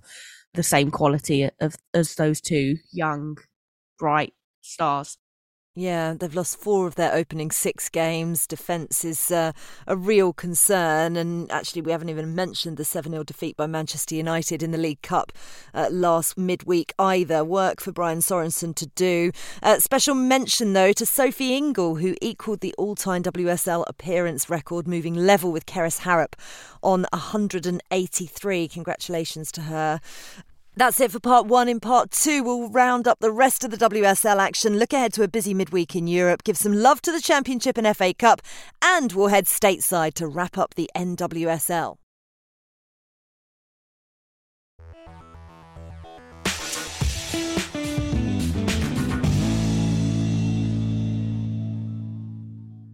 the 0.54 0.64
same 0.64 0.90
quality 0.90 1.50
of 1.60 1.76
as 1.94 2.16
those 2.16 2.42
two 2.42 2.78
young, 2.92 3.38
bright 4.00 4.34
stars. 4.62 5.18
Yeah, 5.80 6.16
they've 6.16 6.34
lost 6.34 6.60
four 6.60 6.88
of 6.88 6.96
their 6.96 7.14
opening 7.14 7.52
six 7.52 7.88
games. 7.88 8.48
Defence 8.48 9.06
is 9.06 9.30
uh, 9.30 9.52
a 9.86 9.96
real 9.96 10.34
concern. 10.34 11.16
And 11.16 11.52
actually, 11.52 11.84
we 11.84 11.92
haven't 11.92 12.10
even 12.10 12.34
mentioned 12.34 12.78
the 12.78 12.84
7 12.84 13.12
0 13.12 13.24
defeat 13.24 13.56
by 13.56 13.68
Manchester 13.68 14.16
United 14.16 14.64
in 14.64 14.72
the 14.72 14.80
League 14.80 15.04
Cup 15.04 15.32
uh, 15.76 15.90
last 15.92 16.36
midweek 16.36 16.94
either. 16.98 17.46
Work 17.46 17.80
for 17.80 17.92
Brian 17.92 18.22
Sorensen 18.22 18.74
to 18.74 18.88
do. 18.96 19.32
Uh, 19.62 19.78
special 19.78 20.16
mention, 20.16 20.74
though, 20.74 20.94
to 20.94 21.06
Sophie 21.06 21.56
Ingle, 21.56 21.98
who 21.98 22.16
equalled 22.24 22.62
the 22.62 22.74
all 22.80 22.96
time 22.96 23.22
WSL 23.22 23.84
appearance 23.86 24.50
record, 24.50 24.88
moving 24.88 25.14
level 25.14 25.52
with 25.52 25.68
Kerys 25.68 26.00
Harrop 26.00 26.36
on 26.82 27.06
183. 27.14 28.68
Congratulations 28.68 29.52
to 29.52 29.62
her. 29.62 30.02
That's 30.78 31.00
it 31.00 31.12
for 31.12 31.20
part 31.20 31.48
one. 31.48 31.68
In 31.68 31.80
part 31.80 32.12
two, 32.12 32.44
we'll 32.44 32.70
round 32.70 33.08
up 33.08 33.18
the 33.20 33.32
rest 33.32 33.64
of 33.64 33.72
the 33.72 33.78
WSL 33.78 34.38
action, 34.38 34.78
look 34.78 34.94
ahead 34.94 35.12
to 35.14 35.24
a 35.24 35.28
busy 35.28 35.56
midweek 35.56 35.96
in 35.96 36.06
Europe, 36.06 36.44
give 36.44 36.56
some 36.56 36.72
love 36.72 37.02
to 37.02 37.12
the 37.12 37.20
Championship 37.20 37.80
and 37.80 37.98
FA 37.98 38.14
Cup, 38.14 38.44
and 38.80 39.12
we'll 39.14 39.30
head 39.30 39.46
stateside 39.46 40.14
to 40.14 40.28
wrap 40.28 40.56
up 40.56 40.76
the 40.76 40.88
NWSL. 40.96 41.96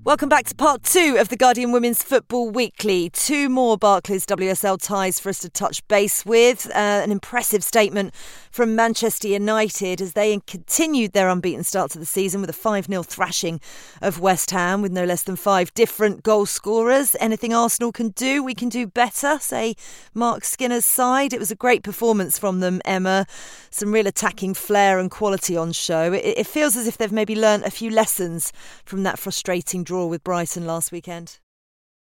Welcome 0.06 0.28
back 0.28 0.48
to 0.48 0.56
part 0.56 0.84
two 0.84 1.16
of 1.18 1.30
the 1.30 1.38
Guardian 1.38 1.72
Women's 1.72 2.04
Football 2.04 2.50
Weekly. 2.50 3.10
Two 3.12 3.48
more 3.48 3.78
Barclays 3.78 4.26
WSL 4.26 4.78
ties 4.86 5.18
for 5.18 5.30
us 5.30 5.40
to 5.40 5.50
touch 5.50 5.88
base 5.88 6.26
with. 6.26 6.70
Uh, 6.72 7.00
an 7.04 7.10
impressive 7.10 7.64
statement 7.64 8.14
from 8.52 8.76
Manchester 8.76 9.30
United 9.30 10.02
as 10.02 10.12
they 10.12 10.38
continued 10.46 11.14
their 11.14 11.30
unbeaten 11.30 11.64
start 11.64 11.92
to 11.92 12.00
the 12.00 12.06
season 12.06 12.42
with 12.42 12.50
a 12.50 12.54
5 12.54 12.88
0 12.88 13.02
thrashing 13.04 13.62
of 14.02 14.20
West 14.20 14.52
Ham 14.52 14.82
with 14.82 14.92
no 14.92 15.06
less 15.06 15.24
than 15.24 15.38
five 15.38 15.74
different 15.74 16.22
goal 16.22 16.46
scorers. 16.46 17.16
Anything 17.22 17.54
Arsenal 17.54 17.94
can 17.94 18.10
do, 18.10 18.44
we 18.44 18.54
can 18.54 18.68
do 18.68 18.86
better, 18.86 19.40
say 19.40 19.74
Marc 20.14 20.44
Skinner's 20.44 20.84
side. 20.84 21.32
It 21.32 21.40
was 21.40 21.50
a 21.50 21.56
great 21.56 21.82
performance 21.82 22.38
from 22.38 22.60
them, 22.60 22.82
Emma. 22.84 23.26
Some 23.70 23.94
real 23.94 24.08
attacking 24.08 24.56
flair 24.56 25.00
and 25.00 25.10
quality 25.10 25.56
on 25.56 25.72
show. 25.72 26.12
It, 26.12 26.40
it 26.40 26.48
feels 26.48 26.76
as 26.76 26.88
if 26.88 26.98
they've 26.98 27.10
maybe 27.10 27.38
learnt 27.38 27.66
a 27.66 27.72
few 27.72 27.90
lessons 27.90 28.52
from 28.84 29.04
that 29.04 29.18
frustrating 29.18 29.86
draw 29.86 29.93
with 30.10 30.24
Brighton 30.24 30.66
last 30.66 30.92
weekend? 30.92 31.40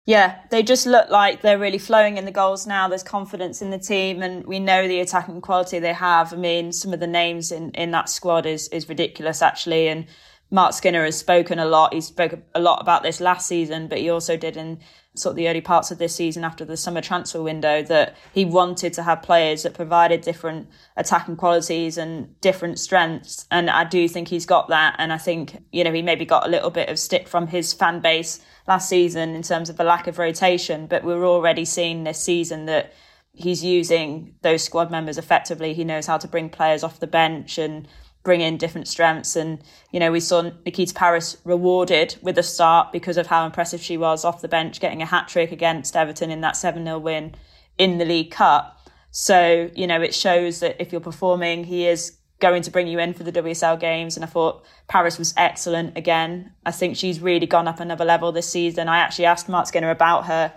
Yeah, 0.04 0.40
they 0.50 0.64
just 0.64 0.84
look 0.84 1.10
like 1.10 1.42
they're 1.42 1.58
really 1.58 1.78
flowing 1.78 2.16
in 2.16 2.24
the 2.24 2.32
goals 2.32 2.66
now. 2.66 2.88
There's 2.88 3.04
confidence 3.04 3.62
in 3.62 3.70
the 3.70 3.78
team, 3.78 4.20
and 4.20 4.44
we 4.44 4.58
know 4.58 4.88
the 4.88 4.98
attacking 4.98 5.40
quality 5.40 5.78
they 5.78 5.92
have. 5.92 6.32
I 6.32 6.36
mean, 6.36 6.72
some 6.72 6.92
of 6.92 6.98
the 6.98 7.06
names 7.06 7.52
in, 7.52 7.70
in 7.70 7.92
that 7.92 8.08
squad 8.08 8.44
is 8.44 8.66
is 8.68 8.88
ridiculous, 8.88 9.42
actually. 9.42 9.86
And 9.86 10.06
Marc 10.52 10.74
Skinner 10.74 11.06
has 11.06 11.18
spoken 11.18 11.58
a 11.58 11.64
lot. 11.64 11.94
He 11.94 12.02
spoke 12.02 12.38
a 12.54 12.60
lot 12.60 12.82
about 12.82 13.02
this 13.02 13.22
last 13.22 13.48
season, 13.48 13.88
but 13.88 13.98
he 13.98 14.10
also 14.10 14.36
did 14.36 14.54
in 14.58 14.80
sort 15.14 15.32
of 15.32 15.36
the 15.36 15.48
early 15.48 15.62
parts 15.62 15.90
of 15.90 15.96
this 15.96 16.14
season 16.14 16.44
after 16.44 16.62
the 16.62 16.76
summer 16.76 17.00
transfer 17.00 17.42
window 17.42 17.82
that 17.82 18.16
he 18.34 18.44
wanted 18.44 18.92
to 18.92 19.02
have 19.02 19.22
players 19.22 19.62
that 19.62 19.72
provided 19.72 20.20
different 20.20 20.68
attacking 20.94 21.36
qualities 21.36 21.96
and 21.96 22.38
different 22.42 22.78
strengths. 22.78 23.46
And 23.50 23.70
I 23.70 23.84
do 23.84 24.06
think 24.08 24.28
he's 24.28 24.44
got 24.44 24.68
that. 24.68 24.94
And 24.98 25.10
I 25.10 25.16
think, 25.16 25.56
you 25.72 25.84
know, 25.84 25.92
he 25.92 26.02
maybe 26.02 26.26
got 26.26 26.46
a 26.46 26.50
little 26.50 26.70
bit 26.70 26.90
of 26.90 26.98
stick 26.98 27.28
from 27.28 27.46
his 27.46 27.72
fan 27.72 28.00
base 28.00 28.38
last 28.68 28.90
season 28.90 29.34
in 29.34 29.40
terms 29.40 29.70
of 29.70 29.78
the 29.78 29.84
lack 29.84 30.06
of 30.06 30.18
rotation, 30.18 30.86
but 30.86 31.02
we're 31.02 31.26
already 31.26 31.64
seeing 31.64 32.04
this 32.04 32.22
season 32.22 32.66
that 32.66 32.92
he's 33.32 33.64
using 33.64 34.34
those 34.42 34.62
squad 34.62 34.90
members 34.90 35.16
effectively. 35.16 35.72
He 35.72 35.84
knows 35.84 36.06
how 36.06 36.18
to 36.18 36.28
bring 36.28 36.50
players 36.50 36.84
off 36.84 37.00
the 37.00 37.06
bench 37.06 37.56
and 37.56 37.88
bring 38.22 38.40
in 38.40 38.56
different 38.56 38.88
strengths. 38.88 39.36
And, 39.36 39.62
you 39.90 40.00
know, 40.00 40.12
we 40.12 40.20
saw 40.20 40.50
Nikita 40.64 40.94
Parris 40.94 41.36
rewarded 41.44 42.16
with 42.22 42.38
a 42.38 42.42
start 42.42 42.92
because 42.92 43.16
of 43.16 43.26
how 43.26 43.44
impressive 43.44 43.80
she 43.80 43.96
was 43.96 44.24
off 44.24 44.42
the 44.42 44.48
bench, 44.48 44.80
getting 44.80 45.02
a 45.02 45.06
hat 45.06 45.28
trick 45.28 45.52
against 45.52 45.96
Everton 45.96 46.30
in 46.30 46.40
that 46.42 46.56
7 46.56 46.84
0 46.84 46.98
win 46.98 47.34
in 47.78 47.98
the 47.98 48.04
League 48.04 48.30
Cup. 48.30 48.78
So, 49.10 49.70
you 49.74 49.86
know, 49.86 50.00
it 50.00 50.14
shows 50.14 50.60
that 50.60 50.80
if 50.80 50.92
you're 50.92 51.00
performing, 51.00 51.64
he 51.64 51.86
is 51.86 52.16
going 52.38 52.62
to 52.62 52.70
bring 52.70 52.88
you 52.88 52.98
in 52.98 53.14
for 53.14 53.24
the 53.24 53.32
WSL 53.32 53.78
games. 53.78 54.16
And 54.16 54.24
I 54.24 54.28
thought 54.28 54.64
Parris 54.88 55.18
was 55.18 55.34
excellent 55.36 55.96
again. 55.96 56.52
I 56.66 56.72
think 56.72 56.96
she's 56.96 57.20
really 57.20 57.46
gone 57.46 57.68
up 57.68 57.80
another 57.80 58.04
level 58.04 58.32
this 58.32 58.48
season. 58.48 58.88
I 58.88 58.98
actually 58.98 59.26
asked 59.26 59.48
Marc 59.48 59.66
Skinner 59.66 59.90
about 59.90 60.26
her 60.26 60.52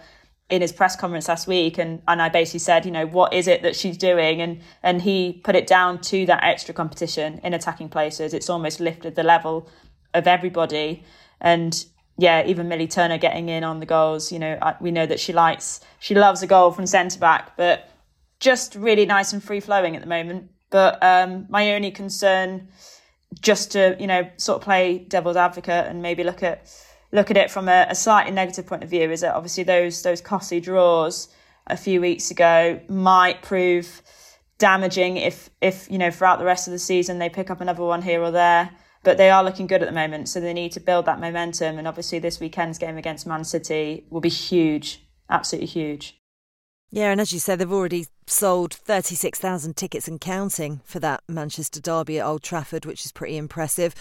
in 0.49 0.61
his 0.61 0.71
press 0.71 0.95
conference 0.95 1.27
last 1.27 1.47
week 1.47 1.79
and, 1.79 2.01
and 2.07 2.21
I 2.21 2.29
basically 2.29 2.59
said, 2.59 2.85
you 2.85 2.91
know, 2.91 3.07
what 3.07 3.33
is 3.33 3.47
it 3.47 3.63
that 3.63 3.75
she's 3.75 3.97
doing? 3.97 4.41
And 4.41 4.61
and 4.83 5.01
he 5.01 5.41
put 5.43 5.55
it 5.55 5.65
down 5.65 6.01
to 6.01 6.25
that 6.27 6.43
extra 6.43 6.73
competition 6.73 7.39
in 7.43 7.53
attacking 7.53 7.89
places. 7.89 8.33
It's 8.33 8.49
almost 8.49 8.79
lifted 8.79 9.15
the 9.15 9.23
level 9.23 9.67
of 10.13 10.27
everybody. 10.27 11.03
And 11.41 11.85
yeah, 12.17 12.45
even 12.45 12.67
Millie 12.67 12.87
Turner 12.87 13.17
getting 13.17 13.49
in 13.49 13.63
on 13.63 13.79
the 13.79 13.85
goals. 13.85 14.31
You 14.31 14.39
know, 14.39 14.59
we 14.79 14.91
know 14.91 15.05
that 15.05 15.19
she 15.19 15.33
likes, 15.33 15.81
she 15.99 16.13
loves 16.15 16.43
a 16.43 16.47
goal 16.47 16.71
from 16.71 16.85
centre 16.85 17.19
back, 17.19 17.57
but 17.57 17.89
just 18.39 18.75
really 18.75 19.05
nice 19.05 19.33
and 19.33 19.43
free 19.43 19.59
flowing 19.59 19.95
at 19.95 20.01
the 20.01 20.07
moment. 20.07 20.51
But 20.69 21.01
um, 21.03 21.47
my 21.49 21.73
only 21.73 21.91
concern, 21.91 22.69
just 23.41 23.71
to 23.71 23.97
you 23.99 24.07
know, 24.07 24.29
sort 24.37 24.57
of 24.57 24.63
play 24.63 24.99
devil's 24.99 25.37
advocate 25.37 25.87
and 25.87 26.01
maybe 26.01 26.23
look 26.23 26.43
at 26.43 26.71
look 27.15 27.31
at 27.31 27.37
it 27.37 27.49
from 27.49 27.67
a, 27.67 27.87
a 27.89 27.95
slightly 27.95 28.31
negative 28.31 28.67
point 28.67 28.83
of 28.83 28.89
view, 28.89 29.09
is 29.11 29.21
that 29.21 29.33
obviously 29.33 29.63
those 29.63 30.01
those 30.03 30.21
costly 30.21 30.59
draws 30.59 31.29
a 31.67 31.77
few 31.77 31.99
weeks 32.01 32.29
ago 32.29 32.79
might 32.87 33.41
prove 33.41 34.01
damaging 34.57 35.17
if 35.17 35.49
if 35.61 35.89
you 35.89 35.97
know 35.97 36.11
throughout 36.11 36.39
the 36.39 36.45
rest 36.45 36.67
of 36.67 36.71
the 36.71 36.79
season 36.79 37.19
they 37.19 37.27
pick 37.27 37.49
up 37.49 37.59
another 37.59 37.83
one 37.83 38.01
here 38.01 38.21
or 38.21 38.31
there 38.31 38.71
but 39.05 39.17
they 39.17 39.29
are 39.29 39.43
looking 39.43 39.67
good 39.67 39.81
at 39.81 39.87
the 39.87 39.95
moment. 39.95 40.27
So 40.27 40.41
they 40.41 40.51
need 40.51 40.73
to 40.73 40.81
build 40.81 41.05
that 41.05 41.21
momentum. 41.21 41.77
And 41.77 41.87
obviously, 41.87 42.19
this 42.19 42.41
weekend's 42.41 42.77
game 42.77 42.97
against 42.97 43.25
Man 43.25 43.45
City 43.45 44.05
will 44.09 44.19
be 44.19 44.29
huge, 44.29 45.07
absolutely 45.29 45.67
huge. 45.67 46.19
Yeah, 46.91 47.11
and 47.11 47.21
as 47.21 47.31
you 47.31 47.39
said, 47.39 47.59
they've 47.59 47.71
already 47.71 48.07
sold 48.27 48.73
36,000 48.73 49.75
tickets 49.75 50.07
and 50.07 50.19
counting 50.19 50.81
for 50.85 50.99
that 50.99 51.21
Manchester 51.27 51.79
derby 51.79 52.19
at 52.19 52.25
Old 52.25 52.43
Trafford, 52.43 52.85
which 52.85 53.05
is 53.05 53.11
pretty 53.11 53.37
impressive. 53.37 53.93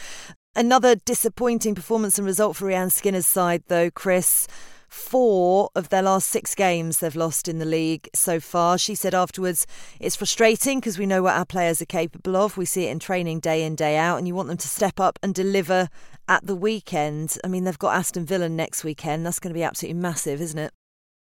Another 0.56 0.94
disappointing 0.94 1.74
performance 1.74 2.16
and 2.16 2.26
result 2.26 2.56
for 2.56 2.66
Rehanne 2.66 2.92
Skinner's 2.92 3.26
side, 3.26 3.64
though, 3.66 3.90
Chris 3.90 4.46
four 4.88 5.70
of 5.74 5.88
their 5.88 6.02
last 6.02 6.28
six 6.28 6.54
games 6.54 7.00
they've 7.00 7.16
lost 7.16 7.48
in 7.48 7.58
the 7.58 7.64
league 7.64 8.08
so 8.14 8.38
far. 8.38 8.78
She 8.78 8.94
said 8.94 9.12
afterwards, 9.12 9.66
it's 9.98 10.14
frustrating 10.14 10.78
because 10.78 10.98
we 10.98 11.06
know 11.06 11.24
what 11.24 11.34
our 11.34 11.44
players 11.44 11.82
are 11.82 11.86
capable 11.86 12.36
of. 12.36 12.56
We 12.56 12.64
see 12.64 12.86
it 12.86 12.92
in 12.92 13.00
training 13.00 13.40
day 13.40 13.64
in, 13.64 13.74
day 13.74 13.96
out, 13.96 14.18
and 14.18 14.28
you 14.28 14.36
want 14.36 14.46
them 14.46 14.56
to 14.56 14.68
step 14.68 15.00
up 15.00 15.18
and 15.20 15.34
deliver 15.34 15.88
at 16.28 16.46
the 16.46 16.54
weekend. 16.54 17.36
I 17.42 17.48
mean, 17.48 17.64
they've 17.64 17.76
got 17.76 17.96
Aston 17.96 18.24
Villa 18.24 18.48
next 18.48 18.84
weekend. 18.84 19.26
That's 19.26 19.40
going 19.40 19.52
to 19.52 19.58
be 19.58 19.64
absolutely 19.64 20.00
massive, 20.00 20.40
isn't 20.40 20.58
it? 20.58 20.72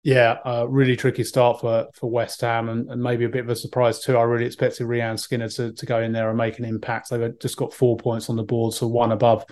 Yeah, 0.02 0.38
uh, 0.46 0.66
really 0.66 0.96
tricky 0.96 1.24
start 1.24 1.60
for, 1.60 1.88
for 1.92 2.10
West 2.10 2.40
Ham 2.40 2.70
and, 2.70 2.90
and 2.90 3.02
maybe 3.02 3.26
a 3.26 3.28
bit 3.28 3.44
of 3.44 3.50
a 3.50 3.56
surprise 3.56 4.00
too. 4.00 4.16
I 4.16 4.22
really 4.22 4.46
expected 4.46 4.86
Rehanne 4.86 5.18
Skinner 5.18 5.48
to, 5.50 5.72
to 5.72 5.86
go 5.86 6.00
in 6.00 6.12
there 6.12 6.30
and 6.30 6.38
make 6.38 6.58
an 6.58 6.64
impact. 6.64 7.10
They've 7.10 7.38
just 7.38 7.58
got 7.58 7.74
four 7.74 7.98
points 7.98 8.30
on 8.30 8.36
the 8.36 8.42
board, 8.42 8.72
so 8.72 8.86
one 8.86 9.12
above 9.12 9.44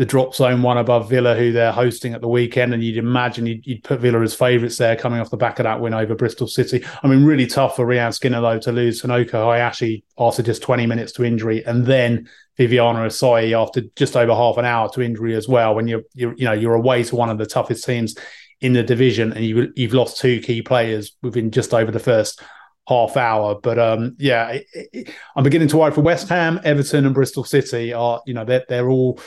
the 0.00 0.06
drop 0.06 0.34
zone 0.34 0.62
one 0.62 0.78
above 0.78 1.10
Villa, 1.10 1.34
who 1.34 1.52
they're 1.52 1.72
hosting 1.72 2.14
at 2.14 2.22
the 2.22 2.28
weekend, 2.28 2.72
and 2.72 2.82
you'd 2.82 2.96
imagine 2.96 3.44
you'd, 3.44 3.66
you'd 3.66 3.84
put 3.84 4.00
Villa 4.00 4.22
as 4.22 4.34
favourites 4.34 4.78
there, 4.78 4.96
coming 4.96 5.20
off 5.20 5.28
the 5.28 5.36
back 5.36 5.58
of 5.58 5.64
that 5.64 5.78
win 5.78 5.92
over 5.92 6.14
Bristol 6.14 6.46
City. 6.46 6.82
I 7.02 7.06
mean, 7.06 7.22
really 7.22 7.46
tough 7.46 7.76
for 7.76 7.84
Rehanne 7.84 8.14
Skinner 8.14 8.40
though 8.40 8.58
to 8.60 8.72
lose 8.72 9.02
Honoka 9.02 9.32
Hayashi 9.32 10.04
after 10.18 10.42
just 10.42 10.62
20 10.62 10.86
minutes 10.86 11.12
to 11.12 11.24
injury, 11.24 11.62
and 11.66 11.84
then 11.84 12.30
Viviane 12.58 12.96
Asseyi 12.96 13.52
after 13.52 13.82
just 13.94 14.16
over 14.16 14.34
half 14.34 14.56
an 14.56 14.64
hour 14.64 14.88
to 14.90 15.02
injury 15.02 15.36
as 15.36 15.46
well. 15.46 15.74
When 15.74 15.86
you're, 15.86 16.02
you're 16.14 16.34
you 16.34 16.46
know 16.46 16.52
you're 16.52 16.74
away 16.74 17.02
to 17.04 17.16
one 17.16 17.28
of 17.28 17.36
the 17.36 17.44
toughest 17.44 17.84
teams 17.84 18.14
in 18.60 18.72
the 18.72 18.82
division, 18.82 19.32
and 19.32 19.44
you 19.44 19.72
you've 19.76 19.94
lost 19.94 20.18
two 20.18 20.40
key 20.40 20.62
players 20.62 21.16
within 21.22 21.50
just 21.50 21.72
over 21.72 21.90
the 21.90 21.98
first 21.98 22.42
half 22.88 23.16
hour. 23.16 23.54
But 23.60 23.78
um, 23.78 24.16
yeah, 24.18 24.48
it, 24.48 24.66
it, 24.74 25.14
I'm 25.36 25.44
beginning 25.44 25.68
to 25.68 25.76
worry 25.76 25.92
for 25.92 26.02
West 26.02 26.28
Ham, 26.28 26.60
Everton, 26.64 27.06
and 27.06 27.14
Bristol 27.14 27.44
City. 27.44 27.92
Are 27.92 28.22
you 28.26 28.34
know 28.34 28.44
they're 28.44 28.64
they're 28.68 28.90
all 28.90 29.20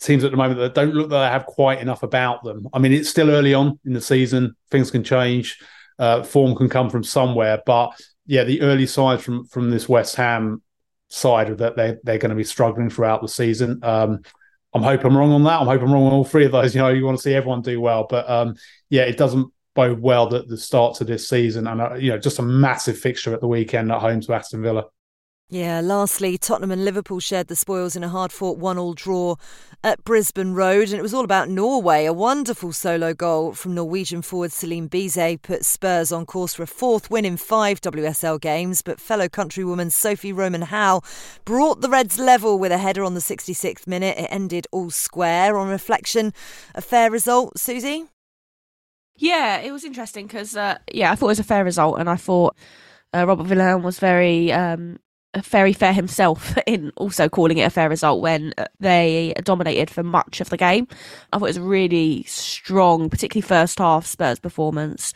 teams 0.00 0.24
at 0.24 0.30
the 0.30 0.36
moment 0.36 0.58
that 0.58 0.74
don't 0.74 0.94
look 0.94 1.10
that 1.10 1.20
they 1.20 1.32
have 1.32 1.44
quite 1.44 1.80
enough 1.80 2.02
about 2.02 2.42
them. 2.42 2.66
I 2.72 2.78
mean, 2.78 2.92
it's 2.92 3.10
still 3.10 3.30
early 3.30 3.54
on 3.54 3.78
in 3.84 3.92
the 3.92 4.00
season; 4.00 4.56
things 4.70 4.90
can 4.90 5.04
change, 5.04 5.58
uh, 5.98 6.22
form 6.22 6.56
can 6.56 6.68
come 6.68 6.88
from 6.88 7.04
somewhere. 7.04 7.60
But 7.66 7.92
yeah, 8.26 8.44
the 8.44 8.62
early 8.62 8.86
signs 8.86 9.22
from 9.22 9.44
from 9.46 9.70
this 9.70 9.88
West 9.88 10.16
Ham 10.16 10.62
side 11.08 11.50
are 11.50 11.56
that 11.56 11.76
they 11.76 11.96
they're 12.02 12.18
going 12.18 12.30
to 12.30 12.36
be 12.36 12.44
struggling 12.44 12.88
throughout 12.88 13.20
the 13.20 13.28
season. 13.28 13.80
Um, 13.82 14.22
I'm 14.72 14.82
hoping 14.82 15.06
I'm 15.06 15.16
wrong 15.16 15.32
on 15.32 15.44
that. 15.44 15.60
I'm 15.60 15.66
hoping 15.66 15.88
I'm 15.88 15.92
wrong 15.92 16.06
on 16.06 16.12
all 16.12 16.24
three 16.24 16.44
of 16.44 16.52
those. 16.52 16.74
You 16.74 16.80
know, 16.80 16.88
you 16.88 17.04
want 17.04 17.18
to 17.18 17.22
see 17.22 17.34
everyone 17.34 17.62
do 17.62 17.80
well, 17.80 18.06
but 18.08 18.28
um, 18.30 18.56
yeah, 18.88 19.02
it 19.02 19.16
doesn't 19.16 19.52
bode 19.74 20.00
well 20.00 20.28
that 20.28 20.48
the 20.48 20.56
start 20.56 20.96
to 20.96 21.04
this 21.04 21.28
season, 21.28 21.66
and 21.66 21.80
uh, 21.80 21.94
you 21.94 22.10
know, 22.10 22.18
just 22.18 22.38
a 22.38 22.42
massive 22.42 22.98
fixture 22.98 23.34
at 23.34 23.40
the 23.40 23.48
weekend 23.48 23.90
at 23.90 24.00
home 24.00 24.20
to 24.20 24.32
Aston 24.32 24.62
Villa. 24.62 24.84
Yeah, 25.52 25.80
lastly, 25.80 26.38
Tottenham 26.38 26.70
and 26.70 26.84
Liverpool 26.84 27.18
shared 27.18 27.48
the 27.48 27.56
spoils 27.56 27.96
in 27.96 28.04
a 28.04 28.08
hard 28.08 28.30
fought 28.30 28.58
one 28.58 28.78
all 28.78 28.94
draw 28.94 29.34
at 29.82 30.04
Brisbane 30.04 30.54
Road, 30.54 30.90
and 30.90 30.94
it 30.94 31.02
was 31.02 31.12
all 31.12 31.24
about 31.24 31.48
Norway. 31.48 32.04
A 32.04 32.12
wonderful 32.12 32.72
solo 32.72 33.14
goal 33.14 33.52
from 33.52 33.74
Norwegian 33.74 34.22
forward 34.22 34.52
Celine 34.52 34.88
Bizet 34.88 35.42
put 35.42 35.64
Spurs 35.64 36.12
on 36.12 36.24
course 36.24 36.54
for 36.54 36.62
a 36.62 36.68
fourth 36.68 37.10
win 37.10 37.24
in 37.24 37.36
five 37.36 37.80
WSL 37.80 38.40
games, 38.40 38.80
but 38.80 39.00
fellow 39.00 39.26
countrywoman 39.26 39.90
Sophie 39.90 40.32
Román 40.32 40.62
Haug 40.62 41.04
brought 41.44 41.80
the 41.80 41.90
Reds 41.90 42.20
level 42.20 42.56
with 42.56 42.70
a 42.70 42.78
header 42.78 43.02
on 43.02 43.14
the 43.14 43.20
66th 43.20 43.88
minute. 43.88 44.18
It 44.18 44.28
ended 44.30 44.68
all 44.70 44.90
square. 44.90 45.58
On 45.58 45.68
reflection, 45.68 46.32
a 46.76 46.80
fair 46.80 47.10
result, 47.10 47.58
Susie? 47.58 48.04
Yeah, 49.16 49.58
it 49.58 49.72
was 49.72 49.82
interesting 49.82 50.28
because, 50.28 50.56
uh, 50.56 50.78
yeah, 50.92 51.10
I 51.10 51.16
thought 51.16 51.26
it 51.26 51.30
was 51.30 51.40
a 51.40 51.44
fair 51.44 51.64
result, 51.64 51.98
and 51.98 52.08
I 52.08 52.14
thought. 52.14 52.56
Uh, 53.12 53.26
Robert 53.26 53.48
Vilahamn 53.48 53.82
was 53.82 53.98
very 53.98 54.52
um, 54.52 55.00
very 55.38 55.72
fair 55.72 55.92
himself 55.92 56.56
in 56.66 56.92
also 56.96 57.28
calling 57.28 57.58
it 57.58 57.62
a 57.62 57.70
fair 57.70 57.88
result 57.88 58.20
when 58.20 58.52
uh, 58.58 58.66
they 58.80 59.34
dominated 59.44 59.90
for 59.90 60.02
much 60.02 60.40
of 60.40 60.50
the 60.50 60.56
game. 60.56 60.86
I 61.32 61.38
thought 61.38 61.46
it 61.46 61.48
was 61.48 61.60
really 61.60 62.24
strong, 62.24 63.08
particularly 63.10 63.46
first 63.46 63.78
half 63.78 64.06
Spurs 64.06 64.40
performance, 64.40 65.14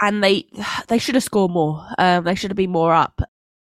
and 0.00 0.22
they 0.22 0.46
they 0.88 0.98
should 0.98 1.14
have 1.14 1.24
scored 1.24 1.52
more. 1.52 1.86
Um, 1.98 2.24
they 2.24 2.34
should 2.34 2.50
have 2.50 2.56
been 2.56 2.72
more 2.72 2.92
up. 2.92 3.20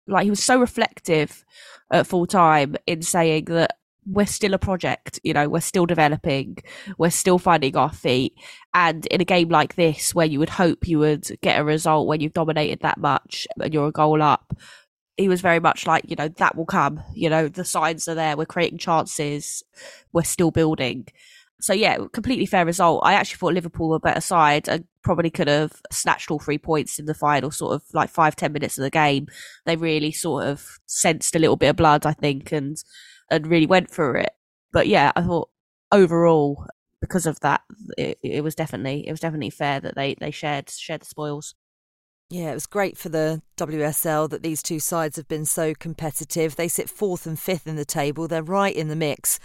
Like 0.08 0.26
he 0.26 0.30
was 0.30 0.44
so 0.44 0.60
reflective 0.60 1.46
at 1.92 2.08
full 2.08 2.26
time 2.26 2.76
in 2.86 3.02
saying 3.02 3.46
that 3.46 3.78
we're 4.06 4.26
still 4.26 4.54
a 4.54 4.60
project, 4.60 5.20
you 5.24 5.34
know, 5.34 5.48
we're 5.48 5.62
still 5.62 5.86
developing, 5.86 6.58
we're 6.98 7.10
still 7.10 7.38
finding 7.40 7.76
our 7.78 7.92
feet. 7.92 8.34
And 8.74 9.06
in 9.08 9.22
a 9.22 9.26
game 9.26 9.50
like 9.50 9.76
this, 9.76 10.14
where 10.14 10.26
you 10.26 10.40
would 10.40 10.50
hope 10.50 10.88
you 10.88 11.00
would 11.00 11.30
get 11.42 11.60
a 11.60 11.64
result 11.64 12.08
when 12.08 12.20
you've 12.20 12.34
dominated 12.34 12.80
that 12.82 12.98
much 12.98 13.48
and 13.60 13.74
you're 13.74 13.88
a 13.88 13.92
goal 13.92 14.22
up, 14.22 14.54
he 15.18 15.30
was 15.30 15.42
very 15.42 15.60
much 15.60 15.86
like, 15.86 16.10
you 16.10 16.16
know, 16.16 16.28
that 16.28 16.56
will 16.56 16.66
come. 16.66 17.04
You 17.14 17.30
know, 17.30 17.48
the 17.48 17.66
signs 17.66 18.08
are 18.08 18.16
there. 18.16 18.36
We're 18.36 18.46
creating 18.46 18.80
chances. 18.80 19.64
We're 20.12 20.24
still 20.24 20.52
building. 20.52 21.08
So 21.62 21.72
yeah, 21.74 21.98
completely 22.12 22.46
fair 22.46 22.66
result. 22.66 23.04
I 23.06 23.14
actually 23.14 23.38
thought 23.38 23.54
Liverpool 23.54 23.90
were 23.90 23.96
a 23.98 24.00
better 24.00 24.20
side 24.22 24.68
and 24.68 24.86
probably 25.04 25.30
could 25.30 25.48
have 25.48 25.82
snatched 25.92 26.30
all 26.30 26.40
three 26.40 26.58
points 26.58 27.00
in 27.00 27.06
the 27.06 27.14
final 27.14 27.52
sort 27.52 27.76
of 27.76 27.84
like 27.94 28.10
five, 28.10 28.36
ten 28.36 28.52
minutes 28.52 28.78
of 28.78 28.84
the 28.84 28.90
game. 28.90 29.28
They 29.66 29.76
really 29.76 30.12
sort 30.12 30.46
of 30.46 30.80
sensed 30.88 31.36
a 31.36 31.40
little 31.40 31.56
bit 31.56 31.70
of 31.70 31.76
blood, 31.78 32.06
I 32.06 32.14
think, 32.14 32.52
and 32.52 32.76
and 33.32 33.48
really 33.48 33.66
went 33.66 33.92
for 33.92 34.18
it. 34.18 34.32
But 34.74 34.88
yeah, 34.88 35.12
I 35.16 35.22
thought 35.22 35.50
overall, 35.92 36.66
because 37.00 37.26
of 37.26 37.40
that, 37.42 37.62
it, 37.98 38.18
it 38.22 38.44
was 38.44 38.56
definitely 38.56 39.08
it 39.08 39.12
was 39.12 39.22
definitely 39.22 39.52
fair 39.52 39.80
that 39.80 39.96
they 39.96 40.16
they 40.20 40.32
shared 40.32 40.70
shared 40.70 41.02
the 41.02 41.06
spoils. 41.06 41.56
Yeah, 42.34 42.50
it 42.50 42.56
was 42.56 42.66
great 42.66 42.98
for 42.98 43.10
the 43.10 43.44
WSL 43.58 44.28
that 44.32 44.42
these 44.42 44.64
two 44.64 44.80
sides 44.80 45.18
have 45.18 45.28
been 45.28 45.46
so 45.46 45.76
competitive. 45.76 46.56
They 46.56 46.68
sit 46.68 46.90
fourth 46.90 47.28
and 47.28 47.38
fifth 47.38 47.68
in 47.68 47.76
the 47.76 47.86
table. 47.86 48.28
They're 48.28 48.42
right 48.42 48.76
in 48.76 48.88
the 48.88 48.96
mix 48.96 49.40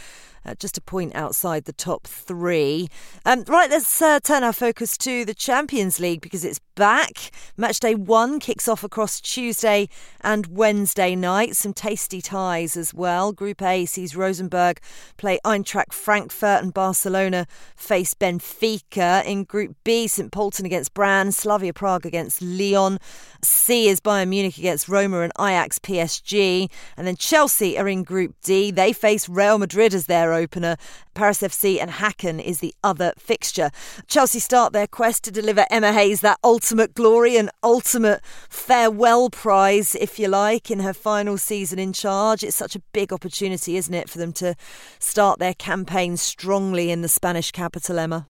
uh, 0.48 0.55
just 0.55 0.79
a 0.79 0.81
point 0.81 1.14
outside 1.14 1.64
the 1.64 1.72
top 1.72 2.07
three. 2.07 2.88
Um, 3.24 3.44
right, 3.46 3.70
let's 3.70 4.01
uh, 4.01 4.20
turn 4.20 4.42
our 4.42 4.53
focus 4.53 4.96
to 4.98 5.24
the 5.24 5.35
Champions 5.35 6.01
League 6.01 6.20
because 6.20 6.44
it's 6.44 6.61
back. 6.79 7.33
Match 7.57 7.81
day 7.81 7.97
one 7.97 8.38
kicks 8.38 8.69
off 8.69 8.85
across 8.85 9.21
Tuesday 9.21 9.88
and 10.21 10.47
Wednesday 10.47 11.17
night. 11.17 11.57
Some 11.57 11.75
tasty 11.75 12.23
ties 12.23 12.77
as 12.77 12.95
well. 12.95 13.33
Group 13.33 13.61
A 13.61 13.85
sees 13.85 14.14
Rosenborg 14.14 14.79
play 15.17 15.41
Eintracht 15.45 15.93
Frankfurt 15.93 16.62
and 16.62 16.73
Barcelona 16.73 17.47
face 17.75 18.14
Benfica. 18.14 19.25
In 19.25 19.43
Group 19.43 19.77
B, 19.83 20.07
St 20.07 20.31
Pölten 20.31 20.64
against 20.64 20.95
Brann, 20.95 21.33
Slavia 21.33 21.73
Prague 21.73 22.07
against 22.07 22.41
Lyon. 22.41 22.99
C 23.43 23.88
is 23.88 24.01
Bayern 24.01 24.29
Munich 24.29 24.57
against 24.57 24.88
Roma 24.88 25.23
and 25.23 25.33
Ajax 25.37 25.81
PSG. 25.81 26.71
And 26.97 27.09
then 27.09 27.17
Chelsea 27.17 27.77
are 27.77 27.88
in 27.88 28.05
Group 28.05 28.37
D. 28.45 28.71
They 28.71 28.93
face 28.93 29.29
Real 29.29 29.59
Madrid 29.59 29.95
as 29.95 30.07
their 30.07 30.33
opener. 30.33 30.77
Paris 31.14 31.41
FC 31.41 31.81
and 31.83 31.91
Häcken 31.91 32.41
is 32.41 32.61
the 32.61 32.72
other 32.85 33.12
fixture. 33.18 33.72
Chelsea 34.07 34.39
start 34.39 34.72
their 34.72 34.87
quest 34.87 35.24
to 35.24 35.33
deliver 35.33 35.66
Emma 35.70 35.93
Hayes 35.93 36.20
that 36.20 36.39
ultimate 36.45 36.68
glory 36.95 37.37
and 37.37 37.51
ultimate 37.62 38.21
farewell 38.49 39.31
prize, 39.31 39.95
if 39.95 40.19
you 40.19 40.29
like, 40.29 40.71
in 40.71 40.81
her 40.81 40.93
final 40.93 41.39
season 41.39 41.79
in 41.79 41.93
charge. 41.93 42.43
It's 42.43 42.57
such 42.57 42.77
a 42.77 42.83
big 42.93 43.12
opportunity, 43.12 43.77
isn't 43.77 43.95
it, 43.95 44.09
for 44.09 44.19
them 44.19 44.33
to 44.35 44.55
start 44.99 45.39
their 45.39 45.55
campaign 45.55 46.16
strongly 46.16 46.91
in 46.91 47.03
the 47.03 47.09
Spanish 47.09 47.51
capital, 47.53 47.99
Emma? 47.99 48.27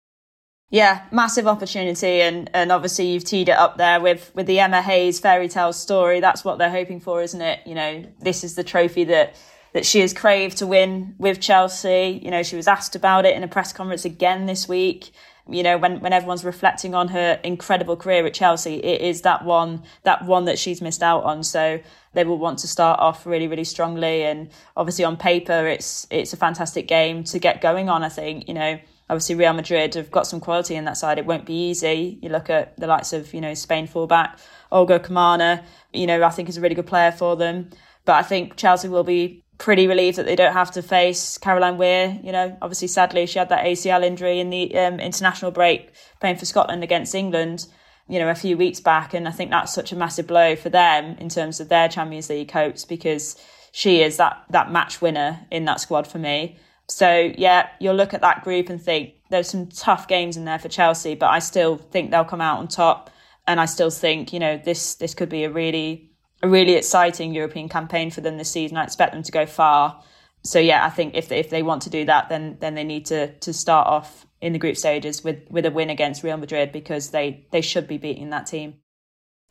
Yeah, 0.71 1.07
massive 1.11 1.47
opportunity, 1.47 2.21
and 2.21 2.51
and 2.53 2.71
obviously 2.71 3.07
you've 3.07 3.25
teed 3.25 3.49
it 3.49 3.57
up 3.57 3.79
there 3.79 4.01
with 4.01 4.31
with 4.35 4.47
the 4.47 4.61
Emma 4.61 4.83
Hayes 4.83 5.19
fairy 5.19 5.49
tale 5.49 5.73
story. 5.73 6.21
That's 6.21 6.45
what 6.45 6.59
they're 6.59 6.71
hoping 6.71 7.01
for, 7.01 7.23
isn't 7.23 7.41
it? 7.41 7.61
You 7.67 7.75
know, 7.75 8.05
this 8.21 8.45
is 8.45 8.55
the 8.55 8.65
trophy 8.65 9.05
that 9.05 9.35
that 9.73 9.87
she 9.87 10.01
has 10.01 10.13
craved 10.13 10.59
to 10.59 10.67
win 10.67 11.15
with 11.19 11.41
Chelsea. 11.41 12.21
You 12.23 12.31
know, 12.31 12.43
she 12.43 12.57
was 12.57 12.69
asked 12.69 12.97
about 12.97 13.25
it 13.25 13.35
in 13.35 13.43
a 13.43 13.49
press 13.49 13.73
conference 13.73 14.05
again 14.05 14.47
this 14.47 14.69
week. 14.69 15.11
You 15.51 15.63
know, 15.63 15.79
when, 15.79 16.01
when 16.01 16.13
everyone's 16.13 16.45
reflecting 16.45 16.95
on 16.95 17.09
her 17.09 17.41
incredible 17.43 17.97
career 17.97 18.27
at 18.27 18.35
Chelsea, 18.35 18.77
it 18.77 19.01
is 19.01 19.23
that 19.23 19.45
one, 19.45 19.83
that 20.03 20.25
one 20.25 20.45
that 20.45 20.59
she's 20.59 20.81
missed 20.81 21.03
out 21.03 21.25
on. 21.25 21.43
So 21.43 21.81
they 22.13 22.25
will 22.25 22.39
want 22.39 22.59
to 22.61 22.69
start 22.69 23.01
off 23.01 23.27
really, 23.27 23.49
really 23.49 23.65
strongly. 23.65 24.25
And 24.25 24.51
obviously 24.77 25.05
on 25.05 25.17
paper, 25.17 25.67
it's, 25.67 26.07
it's 26.11 26.33
a 26.33 26.37
fantastic 26.37 26.87
game 26.87 27.25
to 27.25 27.39
get 27.39 27.61
going 27.61 27.89
on. 27.89 28.03
I 28.03 28.09
think, 28.09 28.47
you 28.49 28.55
know, 28.55 28.79
obviously 29.09 29.37
Real 29.37 29.55
Madrid 29.55 29.95
have 29.95 30.11
got 30.11 30.27
some 30.27 30.41
quality 30.41 30.75
in 30.75 30.85
that 30.85 30.97
side. 30.97 31.19
It 31.19 31.27
won't 31.27 31.47
be 31.47 31.69
easy. 31.71 32.19
You 32.23 32.29
look 32.29 32.51
at 32.51 32.77
the 32.79 32.87
likes 32.87 33.13
of, 33.13 33.33
you 33.33 33.41
know, 33.41 33.55
Spain 33.55 33.87
fullback, 33.87 34.39
Olga 34.71 35.01
Carmona, 35.01 35.65
you 35.93 36.07
know, 36.07 36.23
I 36.23 36.31
think 36.31 36.49
is 36.49 36.59
a 36.59 36.61
really 36.61 36.75
good 36.75 36.87
player 36.87 37.13
for 37.13 37.37
them. 37.37 37.71
But 38.05 38.17
I 38.17 38.23
think 38.23 38.57
Chelsea 38.57 38.89
will 38.89 39.05
be 39.05 39.45
pretty 39.59 39.89
relieved 39.89 40.17
that 40.17 40.27
they 40.27 40.37
don't 40.37 40.53
have 40.53 40.71
to 40.71 40.83
face 40.83 41.37
Caroline 41.37 41.79
Weir. 41.79 42.19
You 42.23 42.33
know, 42.33 42.57
obviously, 42.63 42.89
sadly, 42.89 43.27
she 43.27 43.39
had 43.39 43.49
that 43.51 43.65
ACL 43.65 44.05
injury 44.05 44.41
in 44.41 44.51
the 44.51 44.77
um, 44.79 45.01
international 45.01 45.51
break 45.51 45.93
playing 46.21 46.37
for 46.37 46.47
Scotland 46.47 46.83
against 46.83 47.15
England. 47.15 47.67
You 48.09 48.19
know, 48.19 48.31
a 48.31 48.35
few 48.35 48.57
weeks 48.57 48.81
back, 48.81 49.13
and 49.13 49.29
I 49.29 49.33
think 49.33 49.51
that's 49.51 49.75
such 49.75 49.93
a 49.93 49.97
massive 49.97 50.27
blow 50.27 50.57
for 50.57 50.71
them 50.71 51.17
in 51.19 51.29
terms 51.29 51.61
of 51.61 51.69
their 51.69 51.89
Champions 51.89 52.31
League 52.31 52.51
hopes 52.51 52.87
because 52.87 53.37
she 53.73 54.01
is 54.01 54.17
that 54.17 54.45
that 54.49 54.73
match 54.73 55.03
winner 55.03 55.41
in 55.51 55.67
that 55.67 55.81
squad 55.81 56.07
for 56.07 56.19
me. 56.19 56.57
So 56.89 57.33
yeah, 57.37 57.69
you'll 57.81 57.97
look 57.97 58.15
at 58.15 58.23
that 58.23 58.45
group 58.45 58.71
and 58.71 58.81
think 58.81 59.15
there's 59.29 59.51
some 59.51 59.67
tough 59.67 60.09
games 60.09 60.39
in 60.39 60.47
there 60.47 60.59
for 60.59 60.69
Chelsea, 60.69 61.15
but 61.15 61.27
I 61.27 61.39
still 61.41 61.77
think 61.77 62.11
they'll 62.11 62.25
come 62.25 62.41
out 62.41 62.61
on 62.61 62.69
top, 62.69 63.11
and 63.47 63.61
I 63.61 63.67
still 63.67 63.91
think 63.91 64.33
you 64.33 64.41
know 64.41 64.57
this 64.57 64.95
this 64.95 65.15
could 65.15 65.29
be 65.29 65.45
a 65.45 65.51
really 65.51 66.11
a 66.43 66.49
really 66.49 66.75
exciting 66.75 67.35
European 67.35 67.69
campaign 67.69 68.11
for 68.11 68.21
them 68.21 68.39
this 68.39 68.51
season. 68.51 68.77
I 68.77 68.85
expect 68.85 69.13
them 69.13 69.23
to 69.23 69.33
go 69.33 69.47
far. 69.47 70.03
So 70.45 70.59
yeah, 70.59 70.85
I 70.85 70.91
think 70.91 71.15
if 71.15 71.29
they, 71.29 71.39
if 71.39 71.51
they 71.51 71.63
want 71.63 71.83
to 71.83 71.91
do 71.91 72.05
that, 72.05 72.29
then 72.29 72.57
then 72.61 72.75
they 72.75 72.85
need 72.85 73.07
to 73.07 73.33
to 73.39 73.53
start 73.53 73.87
off 73.87 74.27
in 74.41 74.53
the 74.53 74.59
group 74.59 74.77
stages 74.77 75.25
with 75.25 75.43
with 75.51 75.67
a 75.67 75.71
win 75.71 75.91
against 75.91 76.23
Real 76.23 76.37
Madrid 76.37 76.73
because 76.73 77.11
they 77.11 77.47
they 77.51 77.61
should 77.61 77.89
be 77.89 77.99
beating 77.99 78.31
that 78.31 78.47
team. 78.47 78.75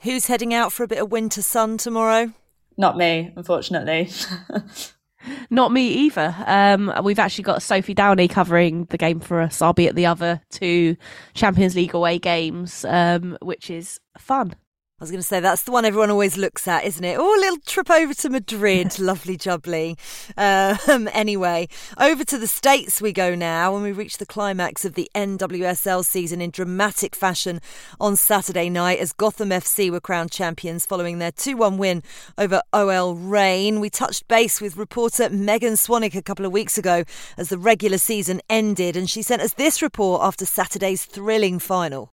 Who's 0.01 0.27
heading 0.27 0.53
out 0.53 0.71
for 0.71 0.83
a 0.83 0.87
bit 0.87 0.99
of 0.99 1.11
winter 1.11 1.41
sun 1.41 1.77
tomorrow? 1.77 2.33
Not 2.77 2.97
me, 2.97 3.33
unfortunately. 3.35 4.09
Not 5.49 5.71
me 5.71 5.87
either. 5.87 6.35
Um, 6.45 6.93
we've 7.03 7.19
actually 7.19 7.43
got 7.43 7.63
Sophie 7.63 7.95
Downey 7.95 8.27
covering 8.27 8.85
the 8.85 8.97
game 8.97 9.19
for 9.19 9.41
us. 9.41 9.61
I'll 9.61 9.73
be 9.73 9.87
at 9.87 9.95
the 9.95 10.05
other 10.05 10.41
two 10.51 10.95
Champions 11.33 11.75
League 11.75 11.95
away 11.95 12.19
games, 12.19 12.85
um, 12.85 13.37
which 13.41 13.69
is 13.69 13.99
fun. 14.17 14.55
I 14.99 15.03
was 15.03 15.11
going 15.11 15.21
to 15.21 15.27
say 15.27 15.39
that's 15.39 15.61
the 15.61 15.71
one 15.71 15.85
everyone 15.85 16.09
always 16.09 16.37
looks 16.37 16.67
at, 16.67 16.83
isn't 16.83 17.03
it? 17.03 17.19
Oh, 17.19 17.35
a 17.35 17.39
little 17.39 17.59
trip 17.67 17.91
over 17.91 18.15
to 18.15 18.31
Madrid, 18.31 18.97
lovely 18.99 19.37
jubbly. 19.37 19.95
Um, 20.35 21.07
anyway, 21.13 21.67
over 21.99 22.23
to 22.23 22.37
the 22.39 22.47
States 22.47 22.99
we 22.99 23.13
go 23.13 23.35
now 23.35 23.75
and 23.75 23.83
we 23.83 23.91
reach 23.91 24.17
the 24.17 24.25
climax 24.25 24.85
of 24.85 24.95
the 24.95 25.07
NWSL 25.13 26.03
season 26.03 26.41
in 26.41 26.49
dramatic 26.49 27.15
fashion 27.15 27.61
on 27.99 28.15
Saturday 28.15 28.71
night 28.71 28.97
as 28.97 29.13
Gotham 29.13 29.49
FC 29.49 29.91
were 29.91 29.99
crowned 29.99 30.31
champions 30.31 30.83
following 30.83 31.19
their 31.19 31.31
2 31.31 31.55
1 31.55 31.77
win 31.77 32.01
over 32.39 32.63
OL 32.73 33.13
Reign. 33.13 33.79
We 33.79 33.91
touched 33.91 34.27
base 34.27 34.59
with 34.59 34.77
reporter 34.77 35.29
Megan 35.29 35.73
Swanick 35.73 36.15
a 36.15 36.23
couple 36.23 36.43
of 36.43 36.51
weeks 36.51 36.75
ago 36.75 37.03
as 37.37 37.49
the 37.49 37.59
regular 37.59 37.99
season 37.99 38.41
ended, 38.49 38.97
and 38.97 39.07
she 39.07 39.21
sent 39.21 39.43
us 39.43 39.53
this 39.53 39.83
report 39.83 40.23
after 40.23 40.47
Saturday's 40.47 41.05
thrilling 41.05 41.59
final. 41.59 42.16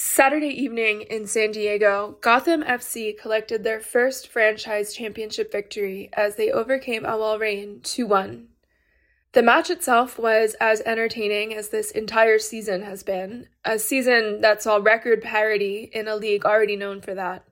Saturday 0.00 0.50
evening 0.50 1.00
in 1.10 1.26
San 1.26 1.50
Diego, 1.50 2.18
Gotham 2.20 2.62
FC 2.62 3.18
collected 3.18 3.64
their 3.64 3.80
first 3.80 4.28
franchise 4.28 4.94
championship 4.94 5.50
victory 5.50 6.08
as 6.12 6.36
they 6.36 6.52
overcame 6.52 7.04
OL 7.04 7.36
Reign 7.36 7.80
2 7.82 8.06
1. 8.06 8.46
The 9.32 9.42
match 9.42 9.70
itself 9.70 10.16
was 10.16 10.54
as 10.60 10.82
entertaining 10.82 11.52
as 11.52 11.70
this 11.70 11.90
entire 11.90 12.38
season 12.38 12.82
has 12.82 13.02
been, 13.02 13.48
a 13.64 13.76
season 13.76 14.40
that 14.40 14.62
saw 14.62 14.76
record 14.76 15.20
parity 15.20 15.90
in 15.92 16.06
a 16.06 16.14
league 16.14 16.44
already 16.44 16.76
known 16.76 17.00
for 17.00 17.14
that. 17.14 17.42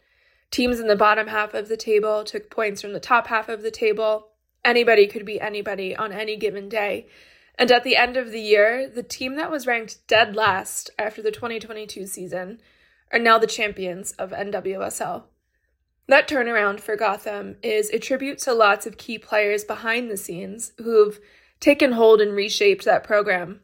Teams 0.53 0.79
in 0.79 0.87
the 0.87 0.95
bottom 0.95 1.27
half 1.27 1.53
of 1.53 1.67
the 1.67 1.77
table 1.77 2.23
took 2.23 2.49
points 2.49 2.81
from 2.81 2.93
the 2.93 3.01
top 3.01 3.27
half 3.27 3.49
of 3.49 3.63
the 3.63 3.73
table. 3.73 4.29
Anybody 4.65 5.09
could 5.09 5.27
be 5.27 5.41
anybody 5.41 5.97
on 5.97 6.13
any 6.13 6.37
given 6.37 6.69
day. 6.69 7.09
And 7.59 7.71
at 7.71 7.85
the 7.85 7.97
end 7.97 8.17
of 8.17 8.31
the 8.31 8.41
year, 8.41 8.89
the 8.89 9.03
team 9.03 9.37
that 9.37 9.51
was 9.51 9.67
ranked 9.67 10.07
dead 10.07 10.37
last 10.37 10.91
after 10.99 11.23
the 11.23 11.31
2022 11.31 12.07
season 12.07 12.61
are 13.13 13.19
now 13.19 13.39
the 13.39 13.47
champions 13.47 14.13
of 14.13 14.31
NWSL. 14.31 15.25
That 16.09 16.29
turnaround 16.29 16.81
for 16.81 16.97
Gotham 16.97 17.57
is 17.63 17.91
a 17.91 17.99
tribute 17.99 18.39
to 18.41 18.53
lots 18.53 18.87
of 18.87 18.99
key 18.99 19.19
players 19.19 19.65
behind 19.65 20.11
the 20.11 20.17
scenes 20.17 20.73
who've 20.79 21.19
taken 21.59 21.93
hold 21.93 22.21
and 22.21 22.33
reshaped 22.35 22.85
that 22.85 23.03
program. 23.03 23.61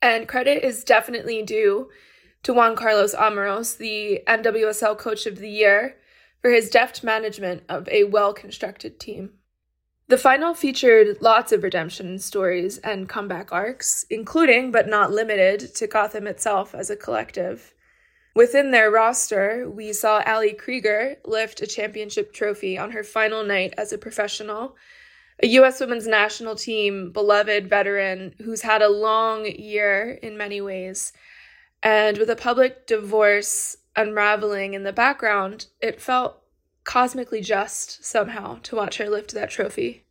And 0.00 0.28
credit 0.28 0.64
is 0.64 0.84
definitely 0.84 1.42
due 1.42 1.90
to 2.42 2.52
Juan 2.52 2.76
Carlos 2.76 3.14
Amoros, 3.14 3.76
the 3.76 4.22
NWSL 4.26 4.98
Coach 4.98 5.26
of 5.26 5.38
the 5.38 5.48
Year, 5.48 5.96
for 6.40 6.50
his 6.50 6.68
deft 6.68 7.04
management 7.04 7.62
of 7.68 7.88
a 7.88 8.04
well 8.04 8.32
constructed 8.32 8.98
team. 8.98 9.30
The 10.06 10.18
final 10.18 10.52
featured 10.52 11.22
lots 11.22 11.50
of 11.50 11.62
redemption 11.62 12.18
stories 12.18 12.76
and 12.78 13.08
comeback 13.08 13.52
arcs, 13.52 14.04
including 14.10 14.70
but 14.70 14.86
not 14.86 15.10
limited 15.10 15.74
to 15.76 15.86
Gotham 15.86 16.26
itself 16.26 16.74
as 16.74 16.90
a 16.90 16.96
collective. 16.96 17.72
Within 18.34 18.70
their 18.70 18.90
roster, 18.90 19.70
we 19.70 19.94
saw 19.94 20.22
Ali 20.26 20.52
Krieger 20.52 21.16
lift 21.24 21.62
a 21.62 21.66
championship 21.66 22.34
trophy 22.34 22.76
on 22.76 22.90
her 22.90 23.02
final 23.02 23.44
night 23.44 23.72
as 23.78 23.94
a 23.94 23.98
professional, 23.98 24.76
a 25.42 25.46
U.S. 25.46 25.80
women's 25.80 26.06
national 26.06 26.54
team 26.54 27.10
beloved 27.10 27.70
veteran 27.70 28.34
who's 28.42 28.60
had 28.60 28.82
a 28.82 28.88
long 28.88 29.46
year 29.46 30.18
in 30.22 30.36
many 30.36 30.60
ways. 30.60 31.14
And 31.82 32.18
with 32.18 32.28
a 32.28 32.36
public 32.36 32.86
divorce 32.86 33.78
unraveling 33.96 34.74
in 34.74 34.82
the 34.82 34.92
background, 34.92 35.68
it 35.80 36.00
felt 36.00 36.43
cosmically 36.84 37.40
just 37.40 38.04
somehow 38.04 38.58
to 38.62 38.76
watch 38.76 38.98
her 38.98 39.08
lift 39.08 39.32
that 39.32 39.50
trophy. 39.50 40.04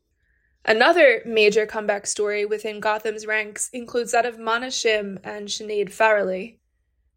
Another 0.65 1.21
major 1.25 1.65
comeback 1.65 2.07
story 2.07 2.45
within 2.45 2.79
Gotham's 2.79 3.27
ranks 3.27 3.69
includes 3.73 4.11
that 4.13 4.25
of 4.25 4.39
Mana 4.39 4.67
Shim 4.67 5.19
and 5.23 5.47
Sinead 5.47 5.89
Farrelly. 5.89 6.57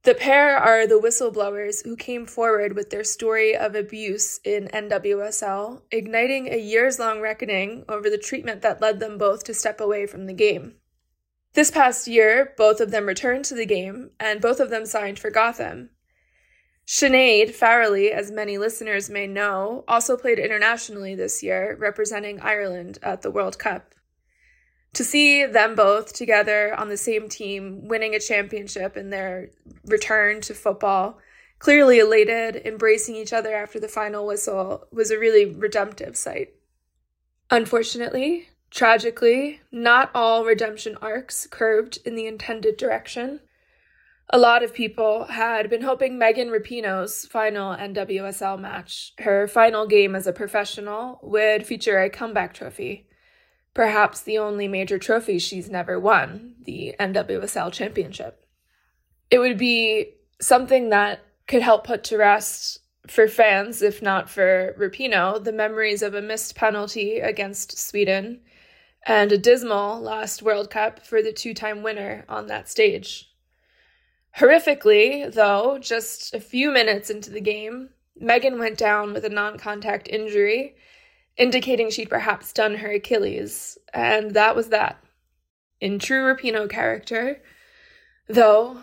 The 0.03 0.15
pair 0.15 0.57
are 0.57 0.87
the 0.87 1.01
whistleblowers 1.01 1.85
who 1.85 1.97
came 1.97 2.27
forward 2.27 2.75
with 2.75 2.91
their 2.91 3.03
story 3.03 3.57
of 3.57 3.75
abuse 3.75 4.39
in 4.45 4.69
NWSL, 4.69 5.83
igniting 5.91 6.47
a 6.47 6.59
years 6.59 6.99
long 6.99 7.21
reckoning 7.21 7.85
over 7.89 8.09
the 8.09 8.19
treatment 8.19 8.63
that 8.63 8.81
led 8.81 9.01
them 9.01 9.19
both 9.19 9.43
to 9.45 9.55
step 9.55 9.81
away 9.81 10.07
from 10.07 10.27
the 10.27 10.33
game. 10.33 10.77
This 11.55 11.71
past 11.71 12.07
year, 12.07 12.53
both 12.57 12.81
of 12.81 12.91
them 12.91 13.07
returned 13.07 13.47
to 13.47 13.55
the 13.55 13.67
game, 13.67 14.11
and 14.21 14.41
both 14.41 14.61
of 14.61 14.71
them 14.71 14.87
signed 14.87 15.19
for 15.19 15.31
Gotham. 15.31 15.91
Sinead 16.87 17.49
Farrelly, 17.49 18.13
as 18.13 18.31
many 18.31 18.59
listeners 18.59 19.11
may 19.11 19.27
know, 19.27 19.85
also 19.89 20.17
played 20.17 20.39
internationally 20.39 21.17
this 21.17 21.43
year, 21.43 21.77
representing 21.81 22.41
Ireland 22.41 22.99
at 23.03 23.23
the 23.23 23.31
World 23.31 23.59
Cup. 23.59 23.93
To 24.93 25.03
see 25.03 25.45
them 25.45 25.75
both 25.75 26.15
together 26.15 26.75
on 26.75 26.89
the 26.89 26.97
same 26.97 27.29
team, 27.29 27.89
winning 27.89 28.15
a 28.15 28.21
championship 28.21 28.97
in 28.97 29.11
their 29.11 29.51
return 29.85 30.41
to 30.43 30.55
football, 30.55 31.19
clearly 31.59 31.99
elated, 31.99 32.63
embracing 32.65 33.17
each 33.17 33.33
other 33.33 33.55
after 33.55 33.81
the 33.81 33.89
final 33.89 34.25
whistle, 34.25 34.87
was 34.93 35.11
a 35.11 35.19
really 35.19 35.45
redemptive 35.45 36.17
sight. 36.17 36.55
Unfortunately, 37.51 38.49
tragically, 38.71 39.61
not 39.73 40.11
all 40.15 40.45
redemption 40.45 40.97
arcs 41.03 41.49
curved 41.51 41.99
in 42.05 42.15
the 42.15 42.27
intended 42.27 42.77
direction. 42.77 43.41
A 44.31 44.39
lot 44.39 44.65
of 44.65 44.75
people 44.75 45.25
had 45.27 45.71
been 45.71 45.83
hoping 45.83 46.19
Megan 46.19 46.49
Rapinoe's 46.49 47.27
final 47.27 47.77
NWSL 47.77 48.59
match, 48.59 49.13
her 49.19 49.47
final 49.47 49.87
game 49.87 50.17
as 50.17 50.27
a 50.27 50.33
professional, 50.33 51.21
would 51.23 51.65
feature 51.65 52.01
a 52.01 52.11
comeback 52.11 52.53
trophy. 52.53 53.09
Perhaps 53.73 54.23
the 54.23 54.39
only 54.39 54.67
major 54.67 54.99
trophy 54.99 55.39
she's 55.39 55.71
never 55.71 56.01
won, 56.01 56.57
the 56.61 56.97
NWSL 56.99 57.73
Championship. 57.73 58.45
It 59.31 59.39
would 59.39 59.59
be 59.59 60.15
something 60.41 60.91
that 60.91 61.21
could 61.47 61.63
help 61.63 61.87
put 61.87 62.03
to 62.05 62.17
rest 62.17 62.81
for 63.07 63.29
fans, 63.29 63.81
if 63.81 64.03
not 64.03 64.29
for 64.29 64.75
Rapinoe, 64.77 65.45
the 65.45 65.53
memories 65.53 66.03
of 66.03 66.15
a 66.15 66.23
missed 66.23 66.57
penalty 66.57 67.21
against 67.21 67.79
Sweden 67.79 68.41
and 69.07 69.31
a 69.31 69.39
dismal 69.39 70.01
last 70.01 70.43
World 70.43 70.69
Cup 70.69 71.07
for 71.07 71.23
the 71.23 71.33
two 71.33 71.55
time 71.55 71.85
winner 71.85 72.25
on 72.29 72.49
that 72.49 72.69
stage. 72.69 73.31
Horrifically, 74.39 75.33
though, 75.33 75.79
just 75.79 76.35
a 76.35 76.41
few 76.41 76.71
minutes 76.71 77.09
into 77.09 77.31
the 77.31 77.41
game, 77.41 77.91
Megan 78.19 78.59
went 78.59 78.77
down 78.77 79.15
with 79.15 79.25
a 79.25 79.31
non 79.31 79.59
contact 79.59 80.09
injury, 80.09 80.77
indicating 81.39 81.91
she'd 81.91 82.11
perhaps 82.11 82.53
done 82.53 82.77
her 82.77 82.91
Achilles, 82.91 83.79
and 83.95 84.33
that 84.33 84.55
was 84.55 84.69
that. 84.69 85.03
In 85.81 85.99
true 85.99 86.23
Rapinoe 86.23 86.69
character, 86.69 87.41
though, 88.29 88.79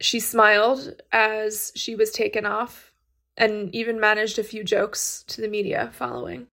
she 0.00 0.20
smiled 0.20 1.00
as 1.12 1.72
she 1.74 1.94
was 1.94 2.10
taken 2.10 2.44
off 2.44 2.92
and 3.36 3.74
even 3.74 4.00
managed 4.00 4.38
a 4.38 4.44
few 4.44 4.62
jokes 4.62 5.24
to 5.28 5.40
the 5.40 5.48
media 5.48 5.90
following. 5.94 6.46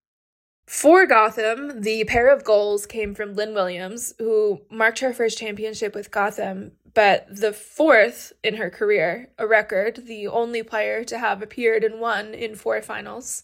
For 0.67 1.05
Gotham, 1.05 1.81
the 1.81 2.03
pair 2.05 2.33
of 2.33 2.43
goals 2.43 2.85
came 2.85 3.15
from 3.15 3.35
Lynn 3.35 3.53
Williams, 3.53 4.13
who 4.19 4.61
marked 4.69 4.99
her 4.99 5.13
first 5.13 5.37
championship 5.37 5.95
with 5.95 6.11
Gotham 6.11 6.73
but 6.97 7.27
the 7.29 7.53
fourth 7.53 8.33
in 8.43 8.55
her 8.55 8.71
career, 8.71 9.29
a 9.37 9.45
record, 9.45 10.07
the 10.07 10.25
only 10.27 10.63
player 10.63 11.03
to 11.03 11.19
have 11.19 11.43
appeared 11.43 11.83
and 11.83 11.99
won 11.99 12.33
in 12.33 12.55
four 12.55 12.81
finals. 12.81 13.43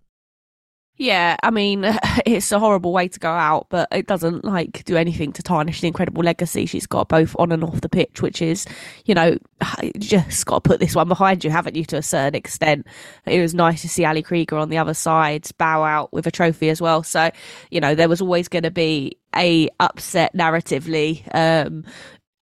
Yeah, 1.00 1.38
I 1.42 1.50
mean, 1.50 1.86
it's 2.26 2.52
a 2.52 2.58
horrible 2.58 2.92
way 2.92 3.08
to 3.08 3.18
go 3.18 3.30
out, 3.30 3.68
but 3.70 3.88
it 3.90 4.06
doesn't 4.06 4.44
like 4.44 4.84
do 4.84 4.98
anything 4.98 5.32
to 5.32 5.42
tarnish 5.42 5.80
the 5.80 5.86
incredible 5.86 6.22
legacy 6.22 6.66
she's 6.66 6.86
got 6.86 7.08
both 7.08 7.34
on 7.38 7.52
and 7.52 7.64
off 7.64 7.80
the 7.80 7.88
pitch, 7.88 8.20
which 8.20 8.42
is, 8.42 8.66
you 9.06 9.14
know, 9.14 9.38
just 9.98 10.44
got 10.44 10.62
to 10.62 10.68
put 10.68 10.78
this 10.78 10.94
one 10.94 11.08
behind 11.08 11.42
you, 11.42 11.48
haven't 11.48 11.74
you, 11.74 11.86
to 11.86 11.96
a 11.96 12.02
certain 12.02 12.34
extent. 12.34 12.86
It 13.24 13.40
was 13.40 13.54
nice 13.54 13.80
to 13.80 13.88
see 13.88 14.04
Ali 14.04 14.22
Krieger 14.22 14.58
on 14.58 14.68
the 14.68 14.76
other 14.76 14.92
side 14.92 15.48
bow 15.56 15.82
out 15.84 16.12
with 16.12 16.26
a 16.26 16.30
trophy 16.30 16.68
as 16.68 16.82
well. 16.82 17.02
So, 17.02 17.30
you 17.70 17.80
know, 17.80 17.94
there 17.94 18.10
was 18.10 18.20
always 18.20 18.48
going 18.48 18.64
to 18.64 18.70
be 18.70 19.16
a 19.34 19.70
upset 19.80 20.34
narratively 20.34 21.22
um, 21.34 21.84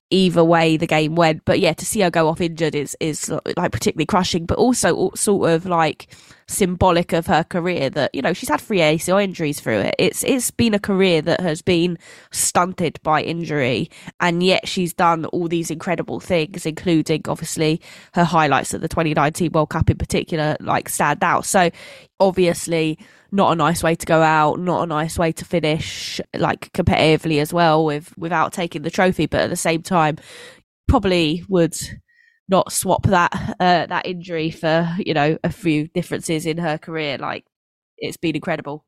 either 0.10 0.44
way 0.44 0.78
the 0.78 0.88
game 0.88 1.16
went. 1.16 1.44
But 1.46 1.60
yeah, 1.60 1.74
to 1.74 1.86
see 1.86 2.02
her 2.02 2.10
go 2.10 2.28
off 2.30 2.42
injured 2.42 2.76
is 2.76 2.96
is 3.00 3.32
like 3.56 3.72
particularly 3.72 4.06
crushing, 4.06 4.46
but 4.46 4.58
also 4.58 5.12
sort 5.16 5.50
of 5.50 5.66
like 5.66 6.08
symbolic 6.50 7.12
of 7.12 7.28
her 7.28 7.44
career 7.44 7.90
that 7.90 8.14
you 8.16 8.22
know 8.22 8.32
she's 8.32 8.48
had 8.48 8.62
three 8.62 8.80
ACL 8.80 9.22
injuries 9.22 9.60
through 9.60 9.80
it. 9.80 9.96
It's 10.00 10.24
it's 10.24 10.52
been 10.52 10.74
a 10.74 10.80
career 10.80 11.22
that 11.24 11.42
has 11.42 11.62
been 11.62 11.98
stunted 12.32 13.00
by 13.04 13.22
injury, 13.22 13.90
and 14.20 14.42
yet 14.42 14.68
she's 14.68 14.94
done 14.94 15.26
all 15.26 15.48
these 15.48 15.70
incredible 15.70 16.20
things, 16.20 16.66
including 16.66 17.24
obviously 17.28 17.82
her 18.14 18.24
highlights 18.24 18.74
at 18.74 18.82
the 18.82 18.88
2019 18.88 19.52
World 19.52 19.70
Cup 19.70 19.90
in 19.90 19.98
particular, 19.98 20.56
like 20.60 20.90
stand 20.90 21.24
out. 21.24 21.46
So 21.46 21.70
obviously 22.20 22.98
not 23.32 23.52
a 23.52 23.56
nice 23.56 23.84
way 23.84 23.96
to 23.96 24.06
go 24.06 24.22
out, 24.22 24.60
not 24.60 24.84
a 24.84 24.88
nice 24.88 25.18
way 25.18 25.32
to 25.34 25.46
finish 25.46 26.22
like 26.34 26.72
competitively 26.74 27.42
as 27.42 27.54
well 27.54 27.86
with 27.86 28.18
without 28.18 28.54
taking 28.54 28.82
the 28.82 28.92
trophy, 28.92 29.26
but 29.26 29.42
at 29.42 29.50
the 29.50 29.56
same 29.56 29.82
time 29.82 30.18
probably 30.88 31.44
would 31.50 31.78
not 32.50 32.72
swap 32.72 33.04
that 33.04 33.32
uh, 33.60 33.86
that 33.86 34.06
injury 34.06 34.52
for 34.52 34.96
you 35.00 35.14
know 35.14 35.38
a 35.44 35.52
few 35.52 35.88
differences 35.90 36.46
in 36.46 36.58
her 36.58 36.78
career. 36.78 37.18
Like 37.18 37.46
it's 37.98 38.18
been 38.18 38.36
incredible 38.36 38.86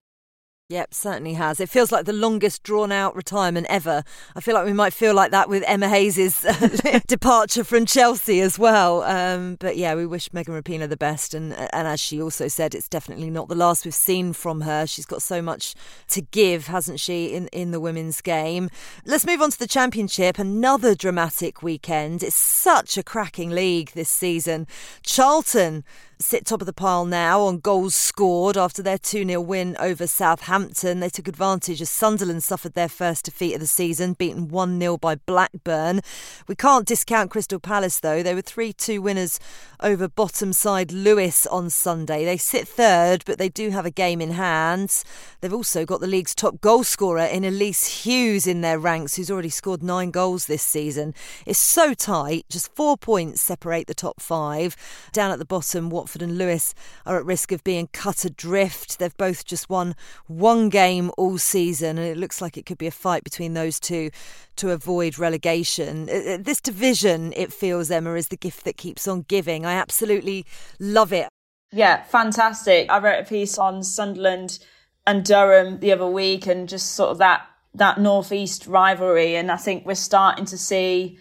Yep, 0.71 0.93
certainly 0.93 1.33
has. 1.33 1.59
It 1.59 1.67
feels 1.67 1.91
like 1.91 2.05
the 2.05 2.13
longest 2.13 2.61
drawn 2.61 2.91
out 2.91 3.15
retirement 3.15 3.65
ever. 3.71 4.03
I 4.35 4.39
feel 4.39 4.53
like 4.53 4.67
we 4.67 4.73
might 4.73 4.93
feel 4.93 5.15
like 5.15 5.31
that 5.31 5.49
with 5.49 5.63
Emma 5.65 5.89
Hayes' 5.89 6.45
uh, 6.45 6.99
departure 7.07 7.63
from 7.63 7.87
Chelsea 7.87 8.39
as 8.39 8.59
well. 8.59 9.01
Um, 9.01 9.57
but 9.59 9.77
yeah, 9.77 9.95
we 9.95 10.05
wish 10.05 10.31
Megan 10.31 10.53
Rapinoe 10.53 10.87
the 10.87 10.95
best. 10.95 11.33
And, 11.33 11.53
and 11.53 11.87
as 11.87 11.99
she 11.99 12.21
also 12.21 12.47
said, 12.47 12.75
it's 12.75 12.87
definitely 12.87 13.31
not 13.31 13.47
the 13.47 13.55
last 13.55 13.83
we've 13.83 13.95
seen 13.95 14.31
from 14.31 14.61
her. 14.61 14.85
She's 14.85 15.07
got 15.07 15.23
so 15.23 15.41
much 15.41 15.73
to 16.09 16.21
give, 16.21 16.67
hasn't 16.67 16.99
she, 16.99 17.33
in, 17.33 17.47
in 17.47 17.71
the 17.71 17.79
women's 17.79 18.21
game? 18.21 18.69
Let's 19.05 19.25
move 19.25 19.41
on 19.41 19.49
to 19.49 19.57
the 19.57 19.65
Championship. 19.65 20.37
Another 20.37 20.93
dramatic 20.93 21.63
weekend. 21.63 22.21
It's 22.21 22.35
such 22.35 22.95
a 22.95 23.01
cracking 23.01 23.49
league 23.49 23.93
this 23.93 24.09
season. 24.09 24.67
Charlton 25.01 25.83
sit 26.21 26.45
top 26.45 26.59
of 26.59 26.65
the 26.65 26.73
pile 26.73 27.05
now 27.05 27.39
on 27.39 27.59
goals 27.59 27.95
scored 27.95 28.57
after 28.57 28.83
their 28.83 28.97
2 28.97 29.25
0 29.25 29.39
win 29.39 29.77
over 29.79 30.05
Southampton. 30.05 30.99
They 30.99 31.07
took 31.07 31.29
advantage 31.29 31.81
as 31.81 31.89
Sunderland 31.89 32.43
suffered 32.43 32.73
their 32.73 32.89
first 32.89 33.23
defeat 33.23 33.53
of 33.53 33.61
the 33.61 33.67
season, 33.67 34.13
beaten 34.13 34.49
1 34.49 34.79
0 34.81 34.97
by 34.97 35.15
Blackburn. 35.15 36.01
We 36.45 36.55
can't 36.55 36.85
discount 36.85 37.31
Crystal 37.31 37.59
Palace, 37.59 38.01
though. 38.01 38.21
They 38.21 38.35
were 38.35 38.41
3 38.41 38.73
2 38.73 39.01
winners 39.01 39.39
over 39.79 40.09
bottom 40.09 40.51
side 40.51 40.91
Lewes 40.91 41.47
on 41.47 41.69
Sunday. 41.69 42.25
They 42.25 42.35
sit 42.35 42.67
third, 42.67 43.23
but 43.25 43.37
they 43.37 43.47
do 43.47 43.69
have 43.69 43.85
a 43.85 43.91
game 43.91 44.19
in 44.19 44.31
hand. 44.31 45.03
They've 45.39 45.53
also 45.53 45.85
got 45.85 46.01
the 46.01 46.07
league's 46.07 46.35
top 46.35 46.59
goal 46.59 46.83
scorer 46.83 47.19
in 47.19 47.45
Elise 47.45 48.03
Hughes 48.03 48.45
in 48.45 48.59
their 48.59 48.77
ranks, 48.77 49.15
who's 49.15 49.31
already 49.31 49.49
scored 49.49 49.81
nine 49.81 50.11
goals 50.11 50.47
this 50.47 50.63
season. 50.63 51.13
It's 51.45 51.59
so 51.59 51.93
tight, 51.93 52.45
just 52.49 52.75
four 52.75 52.97
points 52.97 53.39
separate 53.39 53.87
the 53.87 53.93
top 53.93 54.19
five. 54.19 54.75
Down 55.13 55.31
at 55.31 55.39
the 55.39 55.45
bottom, 55.45 55.89
what 55.89 56.08
Watford 56.09 56.23
and 56.23 56.39
Lewes 56.39 56.73
are 57.05 57.19
at 57.19 57.25
risk 57.25 57.51
of 57.51 57.63
being 57.63 57.87
cut 57.93 58.25
adrift. 58.25 58.97
They've 58.97 59.15
both 59.15 59.45
just 59.45 59.69
won 59.69 59.95
one 60.25 60.69
game 60.69 61.11
all 61.19 61.37
season, 61.37 61.99
and 61.99 62.07
it 62.07 62.17
looks 62.17 62.41
like 62.41 62.57
it 62.57 62.65
could 62.65 62.79
be 62.79 62.87
a 62.87 62.91
fight 62.91 63.23
between 63.23 63.53
those 63.53 63.79
two 63.79 64.09
to 64.55 64.71
avoid 64.71 65.19
relegation. 65.19 66.09
Uh, 66.09 66.13
uh, 66.13 66.37
this 66.41 66.59
division, 66.61 67.31
it 67.35 67.53
feels, 67.53 67.91
Emma, 67.91 68.15
is 68.15 68.29
the 68.29 68.37
gift 68.37 68.63
that 68.63 68.75
keeps 68.75 69.07
on 69.07 69.21
giving. 69.27 69.67
I 69.67 69.73
absolutely 69.73 70.47
love 70.79 71.13
it. 71.13 71.29
Yeah, 71.71 72.01
fantastic. 72.01 72.89
I 72.89 72.97
wrote 72.97 73.21
a 73.21 73.29
piece 73.29 73.59
on 73.59 73.83
Sunderland 73.83 74.57
and 75.05 75.23
Durham 75.23 75.79
the 75.79 75.91
other 75.91 76.07
week 76.07 76.47
and 76.47 76.67
just 76.67 76.93
sort 76.95 77.11
of 77.11 77.19
that 77.19 77.45
that 77.75 77.99
northeast 77.99 78.65
rivalry 78.65 79.35
and 79.35 79.51
I 79.51 79.55
think 79.55 79.85
we're 79.85 79.93
starting 79.93 80.45
to 80.45 80.57
see 80.57 81.19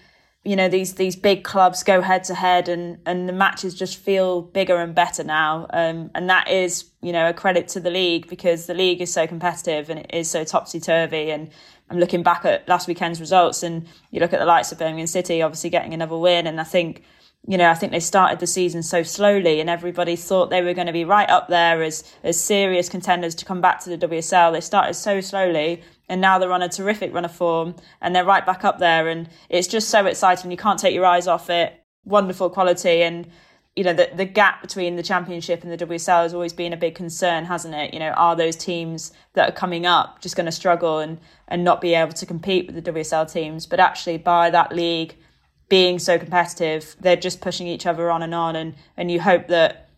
you 0.49 0.57
know 0.57 0.67
these 0.67 0.95
these 0.95 1.15
big 1.15 1.45
clubs 1.45 1.83
go 1.83 2.01
head 2.01 2.25
to 2.25 2.35
head 2.35 2.71
and 2.71 2.99
and 3.05 3.29
the 3.29 3.35
matches 3.35 3.75
just 3.75 3.99
feel 3.99 4.41
bigger 4.41 4.77
and 4.77 4.95
better 4.95 5.23
now. 5.23 5.67
Um, 5.75 6.11
and 6.15 6.31
that 6.31 6.49
is 6.49 6.91
you 7.03 7.13
know 7.13 7.29
a 7.29 7.35
credit 7.35 7.69
to 7.69 7.81
the 7.81 7.91
league 7.91 8.29
because 8.29 8.65
the 8.65 8.73
league 8.73 9.03
is 9.03 9.13
so 9.13 9.27
competitive 9.27 9.91
and 9.91 10.01
it 10.01 10.11
is 10.11 10.31
so 10.31 10.45
topsy 10.45 10.81
turvy 10.81 11.31
and 11.31 11.51
I'm 11.91 11.99
looking 11.99 12.23
back 12.23 12.47
at 12.47 12.67
last 12.67 12.89
weekend's 12.89 13.21
results 13.21 13.63
and 13.63 13.87
you 14.11 14.21
look 14.21 14.33
at 14.33 14.39
the 14.41 14.47
likes 14.47 14.73
of 14.73 14.79
Birmingham 14.79 15.07
City 15.07 15.43
obviously 15.43 15.69
getting 15.69 15.93
another 15.93 16.17
win. 16.17 16.47
And 16.47 16.59
I 16.59 16.65
think 16.65 17.03
you 17.47 17.59
know, 17.59 17.71
I 17.71 17.75
think 17.75 17.93
they 17.93 18.01
started 18.01 18.41
the 18.41 18.47
season 18.47 18.83
so 18.83 19.03
slowly 19.03 19.61
and 19.61 19.69
everybody 19.69 20.17
thought 20.17 20.49
they 20.49 20.63
were 20.63 20.75
going 20.75 20.87
to 20.87 20.93
be 20.95 21.05
right 21.05 21.29
up 21.29 21.49
there 21.49 21.83
as, 21.83 22.11
as 22.25 22.43
serious 22.43 22.89
contenders 22.89 23.35
to 23.37 23.45
come 23.45 23.61
back 23.61 23.81
to 23.85 23.91
the 23.91 24.09
WSL. 24.09 24.53
They 24.53 24.61
started 24.61 24.95
so 24.95 25.21
slowly 25.21 25.83
and 26.09 26.21
now 26.21 26.39
they're 26.39 26.53
on 26.53 26.63
a 26.63 26.69
terrific 26.69 27.13
run 27.13 27.25
of 27.25 27.33
form 27.33 27.75
and 28.01 28.15
they're 28.15 28.25
right 28.25 28.45
back 28.45 28.65
up 28.65 28.79
there. 28.79 29.09
And 29.09 29.29
it's 29.49 29.69
just 29.69 29.89
so 29.89 30.07
exciting. 30.07 30.51
You 30.51 30.57
can't 30.57 30.79
take 30.79 30.95
your 30.95 31.05
eyes 31.07 31.27
off 31.27 31.51
it. 31.51 31.75
Wonderful 32.05 32.51
quality. 32.51 33.03
And, 33.03 33.29
you 33.77 33.85
know, 33.85 33.93
the, 33.93 34.11
the 34.15 34.25
gap 34.25 34.63
between 34.63 34.97
the 34.97 35.03
championship 35.03 35.63
and 35.63 35.71
the 35.71 35.87
WSL 35.87 36.23
has 36.23 36.33
always 36.33 36.53
been 36.53 36.73
a 36.73 36.79
big 36.79 36.95
concern, 36.95 37.45
hasn't 37.45 37.75
it? 37.75 37.93
You 37.93 38.01
know, 38.01 38.11
are 38.11 38.35
those 38.35 38.57
teams 38.57 39.13
that 39.35 39.51
are 39.51 39.53
coming 39.53 39.85
up 39.85 40.23
just 40.23 40.35
going 40.35 40.47
to 40.47 40.53
struggle 40.53 40.99
and, 40.99 41.19
and 41.47 41.63
not 41.63 41.81
be 41.81 41.95
able 41.95 42.13
to 42.13 42.27
compete 42.27 42.67
with 42.67 42.83
the 42.83 42.93
WSL 42.93 43.31
teams? 43.31 43.67
But 43.67 43.79
actually, 43.79 44.17
by 44.17 44.49
that 44.51 44.75
league, 44.75 45.15
being 45.69 45.99
so 45.99 46.19
competitive, 46.19 46.97
they're 46.99 47.17
just 47.17 47.43
pushing 47.43 47.67
each 47.67 47.85
other 47.85 48.11
on 48.11 48.23
and 48.23 48.35
on. 48.35 48.57
And, 48.57 48.75
and 48.97 49.11
you 49.11 49.21
hope 49.21 49.49
that 49.49 49.91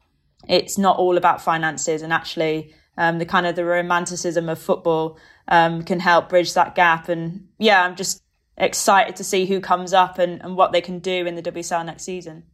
it's 0.49 0.77
not 0.77 0.97
all 0.97 1.17
about 1.17 1.41
finances 1.41 2.03
and 2.03 2.13
actually 2.13 2.75
um, 2.97 3.19
the 3.19 3.27
kind 3.27 3.47
of 3.47 3.57
the 3.57 3.65
romanticism 3.65 4.49
of 4.49 4.59
football 4.59 5.19
um, 5.51 5.83
can 5.83 6.01
help 6.01 6.29
bridge 6.29 6.55
that 6.55 6.75
gap. 6.75 7.09
And 7.09 7.49
yeah, 7.59 7.83
I'm 7.83 7.97
just 7.97 8.23
excited 8.57 9.17
to 9.17 9.25
see 9.25 9.47
who 9.47 9.61
comes 9.61 9.93
up 9.93 10.19
and, 10.19 10.43
and 10.43 10.57
what 10.57 10.73
they 10.73 10.81
can 10.81 10.99
do 11.01 11.27
in 11.27 11.35
the 11.35 11.43
WSL 11.43 11.85
next 11.85 12.05
season. 12.05 12.45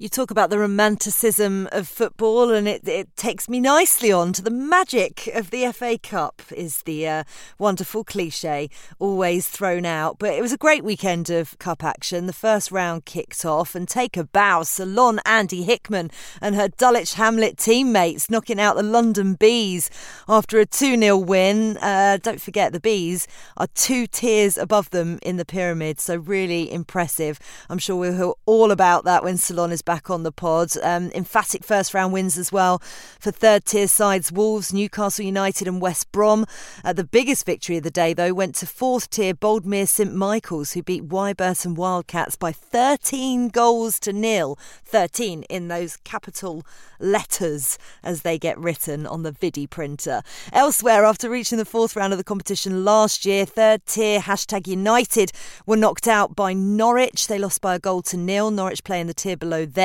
You 0.00 0.08
talk 0.08 0.30
about 0.30 0.48
the 0.48 0.58
romanticism 0.58 1.68
of 1.72 1.86
football, 1.86 2.54
and 2.54 2.66
it, 2.66 2.88
it 2.88 3.14
takes 3.18 3.50
me 3.50 3.60
nicely 3.60 4.10
on 4.10 4.32
to 4.32 4.40
the 4.40 4.50
magic 4.50 5.28
of 5.34 5.50
the 5.50 5.70
FA 5.74 5.98
Cup, 5.98 6.40
is 6.56 6.80
the 6.84 7.06
uh, 7.06 7.24
wonderful 7.58 8.02
cliche 8.02 8.70
always 8.98 9.46
thrown 9.46 9.84
out. 9.84 10.18
But 10.18 10.32
it 10.32 10.40
was 10.40 10.54
a 10.54 10.56
great 10.56 10.82
weekend 10.82 11.28
of 11.28 11.58
cup 11.58 11.84
action. 11.84 12.26
The 12.26 12.32
first 12.32 12.72
round 12.72 13.04
kicked 13.04 13.44
off, 13.44 13.74
and 13.74 13.86
take 13.86 14.16
a 14.16 14.24
bow, 14.24 14.62
Salon 14.62 15.20
Andy 15.26 15.64
Hickman 15.64 16.10
and 16.40 16.54
her 16.54 16.68
Dulwich 16.68 17.12
Hamlet 17.12 17.58
teammates 17.58 18.30
knocking 18.30 18.58
out 18.58 18.76
the 18.76 18.82
London 18.82 19.34
Bees 19.34 19.90
after 20.26 20.58
a 20.58 20.64
2 20.64 20.98
0 20.98 21.18
win. 21.18 21.76
Uh, 21.76 22.16
don't 22.22 22.40
forget, 22.40 22.72
the 22.72 22.80
Bees 22.80 23.28
are 23.58 23.68
two 23.74 24.06
tiers 24.06 24.56
above 24.56 24.88
them 24.88 25.18
in 25.20 25.36
the 25.36 25.44
pyramid, 25.44 26.00
so 26.00 26.16
really 26.16 26.72
impressive. 26.72 27.38
I'm 27.68 27.76
sure 27.76 27.96
we'll 27.96 28.16
hear 28.16 28.32
all 28.46 28.70
about 28.70 29.04
that 29.04 29.22
when 29.22 29.36
Salon 29.36 29.72
is 29.72 29.82
back 29.90 30.08
on 30.08 30.22
the 30.22 30.30
pod. 30.30 30.70
Um, 30.84 31.10
emphatic 31.16 31.64
first 31.64 31.94
round 31.94 32.12
wins 32.12 32.38
as 32.38 32.52
well 32.52 32.78
for 33.18 33.32
third 33.32 33.64
tier 33.64 33.88
sides 33.88 34.30
Wolves, 34.30 34.72
Newcastle 34.72 35.24
United, 35.24 35.66
and 35.66 35.80
West 35.80 36.12
Brom. 36.12 36.46
Uh, 36.84 36.92
the 36.92 37.02
biggest 37.02 37.44
victory 37.44 37.76
of 37.78 37.82
the 37.82 37.90
day, 37.90 38.14
though, 38.14 38.32
went 38.32 38.54
to 38.54 38.66
fourth 38.66 39.10
tier 39.10 39.34
Boldmere 39.34 39.88
St 39.88 40.14
Michael's, 40.14 40.74
who 40.74 40.82
beat 40.84 41.08
Wyburton 41.08 41.74
Wildcats 41.74 42.36
by 42.36 42.52
13 42.52 43.48
goals 43.48 43.98
to 43.98 44.12
nil. 44.12 44.56
13 44.84 45.42
in 45.50 45.66
those 45.66 45.96
capital 45.96 46.64
letters 47.00 47.76
as 48.04 48.22
they 48.22 48.38
get 48.38 48.58
written 48.58 49.08
on 49.08 49.24
the 49.24 49.32
Vidi 49.32 49.66
printer. 49.66 50.22
Elsewhere, 50.52 51.04
after 51.04 51.28
reaching 51.28 51.58
the 51.58 51.64
fourth 51.64 51.96
round 51.96 52.12
of 52.12 52.18
the 52.18 52.24
competition 52.24 52.84
last 52.84 53.24
year, 53.24 53.44
third 53.44 53.84
tier 53.86 54.20
hashtag 54.20 54.68
United 54.68 55.32
were 55.66 55.76
knocked 55.76 56.06
out 56.06 56.36
by 56.36 56.52
Norwich. 56.52 57.26
They 57.26 57.40
lost 57.40 57.60
by 57.60 57.74
a 57.74 57.80
goal 57.80 58.02
to 58.02 58.16
nil. 58.16 58.52
Norwich 58.52 58.84
playing 58.84 59.08
the 59.08 59.14
tier 59.14 59.36
below 59.36 59.66
them. 59.66 59.79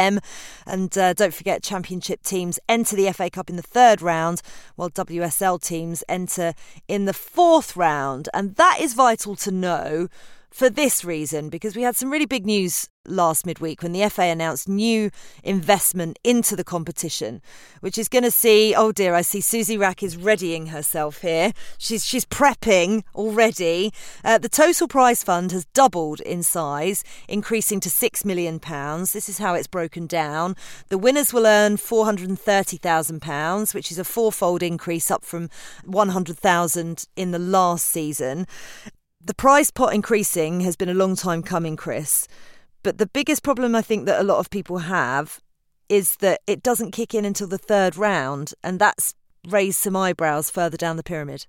And 0.65 0.97
uh, 0.97 1.13
don't 1.13 1.33
forget, 1.33 1.63
Championship 1.63 2.23
teams 2.23 2.59
enter 2.67 2.95
the 2.95 3.11
FA 3.11 3.29
Cup 3.29 3.49
in 3.49 3.55
the 3.55 3.61
third 3.61 4.01
round, 4.01 4.41
while 4.75 4.89
WSL 4.89 5.61
teams 5.61 6.03
enter 6.09 6.53
in 6.87 7.05
the 7.05 7.13
fourth 7.13 7.75
round. 7.75 8.29
And 8.33 8.55
that 8.55 8.79
is 8.81 8.93
vital 8.93 9.35
to 9.37 9.51
know 9.51 10.07
for 10.55 10.69
this 10.69 11.03
reason, 11.03 11.49
because 11.49 11.75
we 11.75 11.81
had 11.81 11.97
some 11.97 12.09
really 12.09 12.25
big 12.25 12.45
news 12.45 12.87
last 13.05 13.45
midweek 13.45 13.83
when 13.83 13.91
the 13.91 14.07
FA 14.07 14.21
announced 14.21 14.69
new 14.69 15.11
investment 15.43 16.17
into 16.23 16.55
the 16.55 16.63
competition, 16.63 17.41
which 17.81 17.97
is 17.97 18.07
going 18.07 18.23
to 18.23 18.31
see. 18.31 18.73
Oh 18.73 18.93
dear, 18.93 19.13
I 19.13 19.21
see 19.21 19.41
Susie 19.41 19.77
Wrack 19.77 20.01
is 20.01 20.15
readying 20.15 20.67
herself 20.67 21.19
here. 21.19 21.51
She's 21.77 22.05
she's 22.05 22.23
prepping 22.23 23.03
already. 23.13 23.91
Uh, 24.23 24.37
the 24.37 24.47
total 24.47 24.87
prize 24.87 25.23
fund 25.23 25.51
has 25.51 25.65
doubled 25.73 26.21
in 26.21 26.41
size, 26.41 27.03
increasing 27.27 27.81
to 27.81 27.89
six 27.89 28.23
million 28.23 28.61
pounds. 28.61 29.11
This 29.11 29.27
is 29.27 29.39
how 29.39 29.55
it's 29.55 29.67
broken 29.67 30.07
down. 30.07 30.55
The 30.87 30.97
winners 30.97 31.33
will 31.33 31.45
earn 31.45 31.75
four 31.75 32.05
hundred 32.05 32.29
and 32.29 32.39
thirty 32.39 32.77
thousand 32.77 33.21
pounds, 33.21 33.73
which 33.73 33.91
is 33.91 33.99
a 33.99 34.05
fourfold 34.05 34.63
increase 34.63 35.11
up 35.11 35.25
from 35.25 35.49
one 35.83 36.09
hundred 36.09 36.37
thousand 36.37 37.07
in 37.17 37.31
the 37.31 37.39
last 37.39 37.85
season. 37.87 38.47
The 39.25 39.33
prize 39.33 39.71
pot 39.71 39.91
increasing 39.91 40.59
has 40.61 40.75
been 40.75 40.87
a 40.87 40.93
long 40.93 41.15
time 41.15 41.41
coming, 41.41 41.75
Chris. 41.75 42.27
But 42.83 42.99
the 42.99 43.07
biggest 43.07 43.41
problem 43.41 43.73
I 43.73 43.81
think 43.81 44.05
that 44.05 44.21
a 44.21 44.23
lot 44.23 44.37
of 44.37 44.51
people 44.51 44.77
have 44.77 45.41
is 45.89 46.17
that 46.17 46.41
it 46.45 46.61
doesn't 46.61 46.91
kick 46.91 47.15
in 47.15 47.25
until 47.25 47.47
the 47.47 47.57
third 47.57 47.97
round, 47.97 48.53
and 48.63 48.79
that's 48.79 49.15
raised 49.47 49.79
some 49.79 49.95
eyebrows 49.95 50.51
further 50.51 50.77
down 50.77 50.97
the 50.97 51.03
pyramid. 51.03 51.47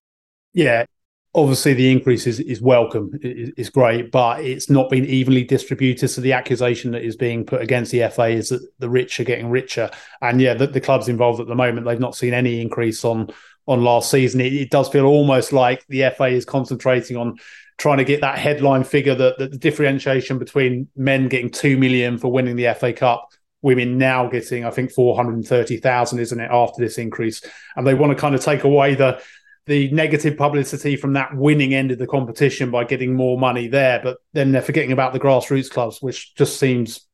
Yeah, 0.54 0.86
obviously 1.34 1.74
the 1.74 1.92
increase 1.92 2.26
is, 2.26 2.40
is 2.40 2.62
welcome, 2.62 3.10
is 3.22 3.68
great, 3.68 4.10
but 4.10 4.42
it's 4.42 4.70
not 4.70 4.88
been 4.88 5.04
evenly 5.04 5.44
distributed. 5.44 6.08
So 6.08 6.22
the 6.22 6.32
accusation 6.32 6.92
that 6.92 7.04
is 7.04 7.14
being 7.14 7.44
put 7.44 7.60
against 7.60 7.92
the 7.92 8.08
FA 8.08 8.28
is 8.28 8.48
that 8.48 8.66
the 8.78 8.88
rich 8.88 9.20
are 9.20 9.24
getting 9.24 9.50
richer, 9.50 9.90
and 10.22 10.40
yeah, 10.40 10.54
the, 10.54 10.66
the 10.66 10.80
clubs 10.80 11.08
involved 11.08 11.40
at 11.40 11.46
the 11.46 11.54
moment 11.54 11.86
they've 11.86 12.00
not 12.00 12.16
seen 12.16 12.32
any 12.32 12.62
increase 12.62 13.04
on 13.04 13.28
on 13.68 13.82
last 13.82 14.10
season. 14.10 14.40
It, 14.40 14.54
it 14.54 14.70
does 14.70 14.88
feel 14.88 15.04
almost 15.04 15.52
like 15.52 15.86
the 15.88 16.10
FA 16.16 16.26
is 16.26 16.44
concentrating 16.44 17.16
on 17.16 17.36
trying 17.78 17.98
to 17.98 18.04
get 18.04 18.22
that 18.22 18.38
headline 18.38 18.84
figure 18.84 19.14
that, 19.14 19.38
that 19.38 19.50
the 19.50 19.58
differentiation 19.58 20.38
between 20.38 20.88
men 20.96 21.28
getting 21.28 21.50
2 21.50 21.76
million 21.76 22.18
for 22.18 22.32
winning 22.32 22.56
the 22.56 22.74
FA 22.74 22.92
Cup 22.92 23.28
women 23.62 23.98
now 23.98 24.28
getting 24.28 24.64
I 24.64 24.70
think 24.70 24.92
430,000 24.92 26.18
isn't 26.18 26.40
it 26.40 26.50
after 26.52 26.80
this 26.82 26.98
increase? 26.98 27.42
And 27.74 27.86
they 27.86 27.94
want 27.94 28.12
to 28.12 28.20
kind 28.20 28.34
of 28.34 28.40
take 28.40 28.64
away 28.64 28.94
the 28.94 29.20
the 29.66 29.90
negative 29.90 30.36
publicity 30.36 30.94
from 30.94 31.14
that 31.14 31.36
winning 31.36 31.74
end 31.74 31.90
of 31.90 31.98
the 31.98 32.06
competition 32.06 32.70
by 32.70 32.84
getting 32.84 33.14
more 33.14 33.36
money 33.36 33.66
there 33.66 34.00
but 34.00 34.18
then 34.32 34.52
they're 34.52 34.62
forgetting 34.62 34.92
about 34.92 35.12
the 35.12 35.18
grassroots 35.18 35.68
clubs 35.68 36.00
which 36.00 36.36
just 36.36 36.60
seems 36.60 37.08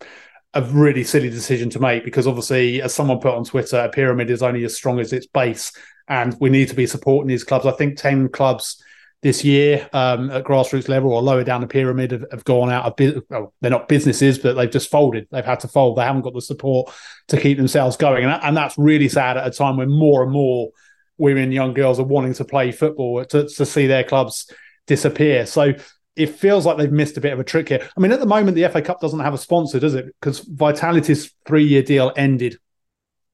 a 0.53 0.61
really 0.61 1.03
silly 1.03 1.31
decision 1.31 1.71
to 1.71 1.81
make 1.81 2.05
because 2.05 2.27
obviously 2.27 2.83
as 2.83 2.93
someone 2.93 3.19
put 3.19 3.35
on 3.35 3.45
Twitter 3.45 3.79
a 3.79 3.89
pyramid 3.89 4.29
is 4.29 4.43
only 4.43 4.65
as 4.65 4.77
strong 4.77 5.01
as 5.01 5.15
its 5.15 5.27
base 5.27 5.73
and 6.09 6.37
we 6.41 6.51
need 6.51 6.69
to 6.69 6.75
be 6.75 6.87
supporting 6.87 7.29
these 7.29 7.45
clubs. 7.45 7.65
I 7.65 7.73
think 7.73 7.97
10 7.97 8.29
clubs 8.29 8.83
this 9.23 9.45
year 9.45 9.89
um, 9.93 10.31
at 10.31 10.45
grassroots 10.45 10.89
level 10.89 11.13
or 11.13 11.23
lower 11.23 11.45
down 11.45 11.61
the 11.61 11.67
pyramid 11.67 12.11
have, 12.11 12.25
have 12.33 12.45
gone 12.45 12.71
out 12.71 12.85
of 12.85 12.97
business. 12.97 13.25
Well, 13.31 13.55
they're 13.61 13.71
not 13.71 13.89
businesses, 13.89 14.39
but 14.39 14.55
they've 14.55 14.71
just 14.71 14.91
folded. 14.91 15.29
They've 15.31 15.45
had 15.45 15.61
to 15.61 15.69
fold. 15.69 15.97
They 15.97 16.03
haven't 16.03 16.23
got 16.23 16.35
the 16.35 16.41
support 16.41 16.93
to 17.29 17.41
keep 17.41 17.57
themselves 17.57 17.97
going. 17.97 18.25
And, 18.25 18.33
that, 18.33 18.45
and 18.45 18.57
that's 18.57 18.77
really 18.77 19.09
sad 19.09 19.37
at 19.37 19.47
a 19.47 19.51
time 19.51 19.77
when 19.77 19.89
more 19.89 20.25
and 20.25 20.33
more 20.33 20.71
women, 21.19 21.53
young 21.53 21.73
girls 21.73 22.01
are 22.01 22.05
wanting 22.05 22.35
to 22.35 22.45
play 22.45 22.73
football 22.73 23.25
to, 23.27 23.49
to 23.49 23.65
see 23.65 23.87
their 23.87 24.03
clubs 24.03 24.51
disappear. 24.89 25.47
So 25.47 25.75
it 26.17 26.27
feels 26.27 26.67
like 26.67 26.77
they've 26.77 26.91
missed 26.91 27.17
a 27.17 27.21
bit 27.21 27.33
of 27.33 27.39
a 27.39 27.45
trick 27.45 27.69
here. 27.69 27.89
I 27.97 28.01
mean, 28.01 28.11
at 28.11 28.19
the 28.19 28.27
moment, 28.27 28.57
the 28.57 28.69
FA 28.69 28.83
Cup 28.83 29.01
doesn't 29.01 29.21
have 29.21 29.35
a 29.35 29.39
sponsor, 29.39 29.79
does 29.79 29.95
it? 29.95 30.07
Because 30.21 30.41
Vitality's 30.41 31.33
three 31.47 31.65
year 31.65 31.83
deal 31.83 32.13
ended 32.17 32.59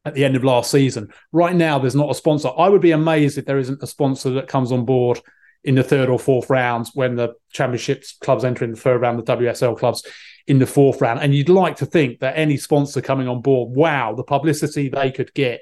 at 0.05 0.14
the 0.14 0.26
end 0.26 0.36
of 0.36 0.45
last 0.45 0.70
season. 0.70 1.09
Right 1.32 1.57
now, 1.57 1.78
there's 1.78 1.95
not 1.95 2.11
a 2.11 2.14
sponsor. 2.14 2.51
I 2.57 2.68
would 2.68 2.82
be 2.82 2.93
amazed 2.93 3.39
if 3.39 3.47
there 3.47 3.59
isn't 3.59 3.82
a 3.82 3.86
sponsor 3.86 4.30
that 4.32 4.49
comes 4.49 4.70
on 4.70 4.84
board 4.84 5.20
in 5.64 5.74
the 5.74 5.82
third 5.82 6.09
or 6.09 6.18
fourth 6.18 6.48
rounds 6.50 6.92
when 6.94 7.16
the 7.16 7.34
championships 7.50 8.16
clubs 8.20 8.44
enter 8.44 8.64
in 8.64 8.70
the 8.70 8.76
third 8.76 9.00
round, 9.00 9.18
the 9.18 9.36
WSL 9.36 9.76
clubs 9.76 10.02
in 10.46 10.59
the 10.59 10.66
fourth 10.66 11.00
round. 11.00 11.20
And 11.20 11.34
you'd 11.34 11.48
like 11.48 11.76
to 11.76 11.86
think 11.86 12.20
that 12.20 12.38
any 12.38 12.56
sponsor 12.56 13.00
coming 13.00 13.28
on 13.28 13.42
board, 13.42 13.74
wow, 13.74 14.14
the 14.14 14.24
publicity 14.24 14.88
they 14.88 15.11
could 15.11 15.32
get 15.34 15.61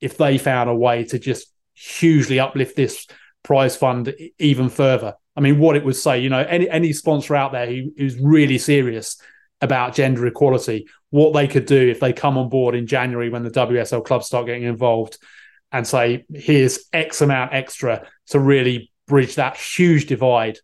if 0.00 0.16
they 0.18 0.36
found 0.38 0.68
a 0.68 0.74
way 0.74 1.04
to 1.04 1.18
just 1.18 1.52
hugely 1.74 2.40
uplift 2.40 2.76
this 2.76 3.06
prize 3.42 3.76
fund 3.76 4.14
even 4.38 4.68
further. 4.68 5.14
I 5.36 5.40
mean, 5.40 5.58
what 5.58 5.76
it 5.76 5.84
would 5.84 5.96
say, 5.96 6.18
you 6.18 6.30
know, 6.30 6.40
any 6.40 6.68
any 6.68 6.92
sponsor 6.92 7.36
out 7.36 7.52
there 7.52 7.66
who, 7.66 7.92
who's 7.96 8.18
really 8.18 8.58
serious 8.58 9.20
about 9.60 9.94
gender 9.94 10.26
equality, 10.26 10.86
what 11.10 11.32
they 11.32 11.46
could 11.46 11.66
do 11.66 11.88
if 11.88 12.00
they 12.00 12.12
come 12.12 12.36
on 12.36 12.48
board 12.48 12.74
in 12.74 12.86
January 12.86 13.30
when 13.30 13.42
the 13.42 13.50
WSL 13.50 14.04
clubs 14.04 14.26
start 14.26 14.46
getting 14.46 14.64
involved 14.64 15.18
and 15.72 15.86
say, 15.86 16.24
here's 16.32 16.88
X 16.92 17.20
amount 17.20 17.52
extra 17.52 18.06
to 18.28 18.38
really 18.38 18.90
bridge 19.06 19.36
that 19.36 19.56
huge 19.56 20.06
divide 20.06 20.58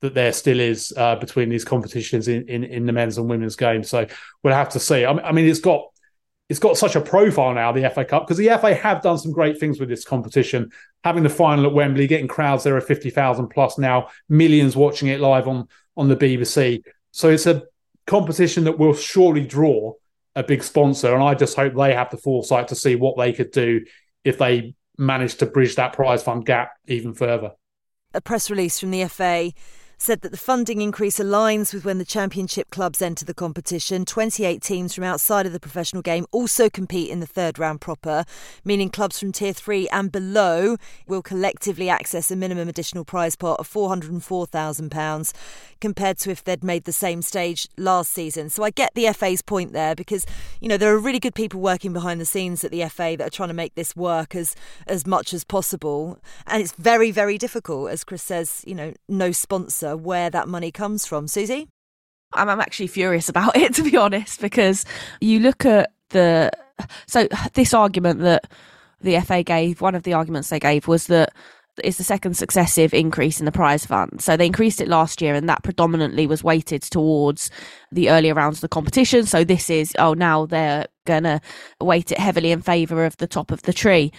that 0.00 0.14
there 0.14 0.32
still 0.32 0.60
is 0.60 0.92
uh, 0.96 1.16
between 1.16 1.48
these 1.48 1.64
competitions 1.64 2.28
in, 2.28 2.48
in, 2.48 2.64
in 2.64 2.86
the 2.86 2.92
men's 2.92 3.18
and 3.18 3.28
women's 3.28 3.56
game. 3.56 3.82
So 3.82 4.06
we'll 4.42 4.54
have 4.54 4.68
to 4.70 4.80
see. 4.80 5.04
I 5.04 5.32
mean, 5.32 5.46
it's 5.46 5.60
got 5.60 5.86
it's 6.48 6.60
got 6.60 6.78
such 6.78 6.96
a 6.96 7.00
profile 7.00 7.52
now, 7.52 7.72
the 7.72 7.90
FA 7.90 8.06
Cup, 8.06 8.26
because 8.26 8.38
the 8.38 8.48
FA 8.58 8.74
have 8.74 9.02
done 9.02 9.18
some 9.18 9.32
great 9.32 9.60
things 9.60 9.78
with 9.78 9.90
this 9.90 10.04
competition. 10.04 10.70
Having 11.04 11.24
the 11.24 11.28
final 11.28 11.66
at 11.66 11.74
Wembley, 11.74 12.06
getting 12.06 12.28
crowds 12.28 12.64
there 12.64 12.76
of 12.76 12.86
fifty 12.86 13.10
thousand 13.10 13.48
plus 13.48 13.76
now, 13.76 14.08
millions 14.28 14.76
watching 14.76 15.08
it 15.08 15.20
live 15.20 15.48
on 15.48 15.68
on 15.96 16.08
the 16.08 16.16
BBC. 16.16 16.82
So 17.10 17.28
it's 17.28 17.46
a 17.46 17.64
competition 18.06 18.64
that 18.64 18.78
will 18.78 18.94
surely 18.94 19.44
draw 19.44 19.94
a 20.36 20.42
big 20.42 20.62
sponsor, 20.62 21.12
and 21.14 21.22
I 21.22 21.34
just 21.34 21.56
hope 21.56 21.74
they 21.74 21.94
have 21.94 22.10
the 22.10 22.16
foresight 22.16 22.68
to 22.68 22.76
see 22.76 22.94
what 22.94 23.18
they 23.18 23.32
could 23.32 23.50
do 23.50 23.84
if 24.24 24.38
they 24.38 24.74
manage 24.96 25.36
to 25.36 25.46
bridge 25.46 25.76
that 25.76 25.92
prize 25.92 26.22
fund 26.22 26.44
gap 26.44 26.72
even 26.86 27.14
further 27.14 27.52
a 28.14 28.20
press 28.20 28.50
release 28.50 28.78
from 28.78 28.90
the 28.90 29.04
FA 29.06 29.52
said 29.98 30.20
that 30.20 30.30
the 30.30 30.38
funding 30.38 30.80
increase 30.80 31.18
aligns 31.18 31.74
with 31.74 31.84
when 31.84 31.98
the 31.98 32.04
championship 32.04 32.70
clubs 32.70 33.02
enter 33.02 33.24
the 33.24 33.34
competition. 33.34 34.04
28 34.04 34.62
teams 34.62 34.94
from 34.94 35.02
outside 35.02 35.44
of 35.44 35.52
the 35.52 35.58
professional 35.58 36.02
game 36.02 36.24
also 36.30 36.70
compete 36.70 37.10
in 37.10 37.18
the 37.18 37.26
third 37.26 37.58
round 37.58 37.80
proper, 37.80 38.24
meaning 38.64 38.88
clubs 38.88 39.18
from 39.18 39.32
tier 39.32 39.52
3 39.52 39.88
and 39.88 40.12
below 40.12 40.76
will 41.08 41.20
collectively 41.20 41.88
access 41.88 42.30
a 42.30 42.36
minimum 42.36 42.68
additional 42.68 43.04
prize 43.04 43.34
pot 43.34 43.58
of 43.58 43.68
£404,000 43.68 45.32
compared 45.80 46.18
to 46.18 46.30
if 46.30 46.44
they'd 46.44 46.62
made 46.62 46.84
the 46.84 46.92
same 46.92 47.20
stage 47.20 47.68
last 47.76 48.12
season. 48.12 48.48
So 48.48 48.62
I 48.62 48.70
get 48.70 48.94
the 48.94 49.12
FA's 49.12 49.42
point 49.42 49.72
there 49.72 49.96
because, 49.96 50.24
you 50.60 50.68
know, 50.68 50.76
there 50.76 50.94
are 50.94 50.98
really 50.98 51.20
good 51.20 51.34
people 51.34 51.60
working 51.60 51.92
behind 51.92 52.20
the 52.20 52.24
scenes 52.24 52.62
at 52.64 52.70
the 52.70 52.84
FA 52.88 53.16
that 53.18 53.26
are 53.26 53.30
trying 53.30 53.48
to 53.48 53.54
make 53.54 53.74
this 53.74 53.96
work 53.96 54.36
as 54.36 54.54
as 54.86 55.06
much 55.06 55.34
as 55.34 55.42
possible. 55.42 56.18
And 56.46 56.62
it's 56.62 56.72
very, 56.72 57.10
very 57.10 57.36
difficult, 57.36 57.90
as 57.90 58.04
Chris 58.04 58.22
says, 58.22 58.62
you 58.66 58.74
know, 58.74 58.94
no 59.08 59.32
sponsor 59.32 59.87
where 59.96 60.30
that 60.30 60.48
money 60.48 60.70
comes 60.70 61.06
from. 61.06 61.28
Susie? 61.28 61.68
I'm, 62.32 62.48
I'm 62.48 62.60
actually 62.60 62.88
furious 62.88 63.28
about 63.28 63.56
it, 63.56 63.74
to 63.74 63.82
be 63.82 63.96
honest, 63.96 64.40
because 64.40 64.84
you 65.20 65.40
look 65.40 65.64
at 65.64 65.92
the. 66.10 66.50
So, 67.06 67.26
this 67.54 67.74
argument 67.74 68.20
that 68.20 68.48
the 69.00 69.20
FA 69.20 69.42
gave, 69.42 69.80
one 69.80 69.94
of 69.94 70.04
the 70.04 70.12
arguments 70.12 70.48
they 70.48 70.60
gave 70.60 70.86
was 70.86 71.08
that 71.08 71.32
is 71.84 71.96
the 71.96 72.04
second 72.04 72.36
successive 72.36 72.92
increase 72.92 73.38
in 73.38 73.46
the 73.46 73.52
prize 73.52 73.86
fund. 73.86 74.20
So 74.20 74.36
they 74.36 74.46
increased 74.46 74.80
it 74.80 74.88
last 74.88 75.20
year, 75.20 75.34
and 75.34 75.48
that 75.48 75.62
predominantly 75.62 76.26
was 76.26 76.44
weighted 76.44 76.82
towards 76.82 77.50
the 77.92 78.10
earlier 78.10 78.34
rounds 78.34 78.58
of 78.58 78.62
the 78.62 78.68
competition. 78.68 79.26
So 79.26 79.44
this 79.44 79.70
is, 79.70 79.92
oh, 79.98 80.14
now 80.14 80.46
they're 80.46 80.86
going 81.06 81.24
to 81.24 81.40
weight 81.80 82.12
it 82.12 82.18
heavily 82.18 82.52
in 82.52 82.62
favour 82.62 83.04
of 83.04 83.16
the 83.18 83.26
top 83.26 83.50
of 83.50 83.62
the 83.62 83.72
tree. 83.72 84.12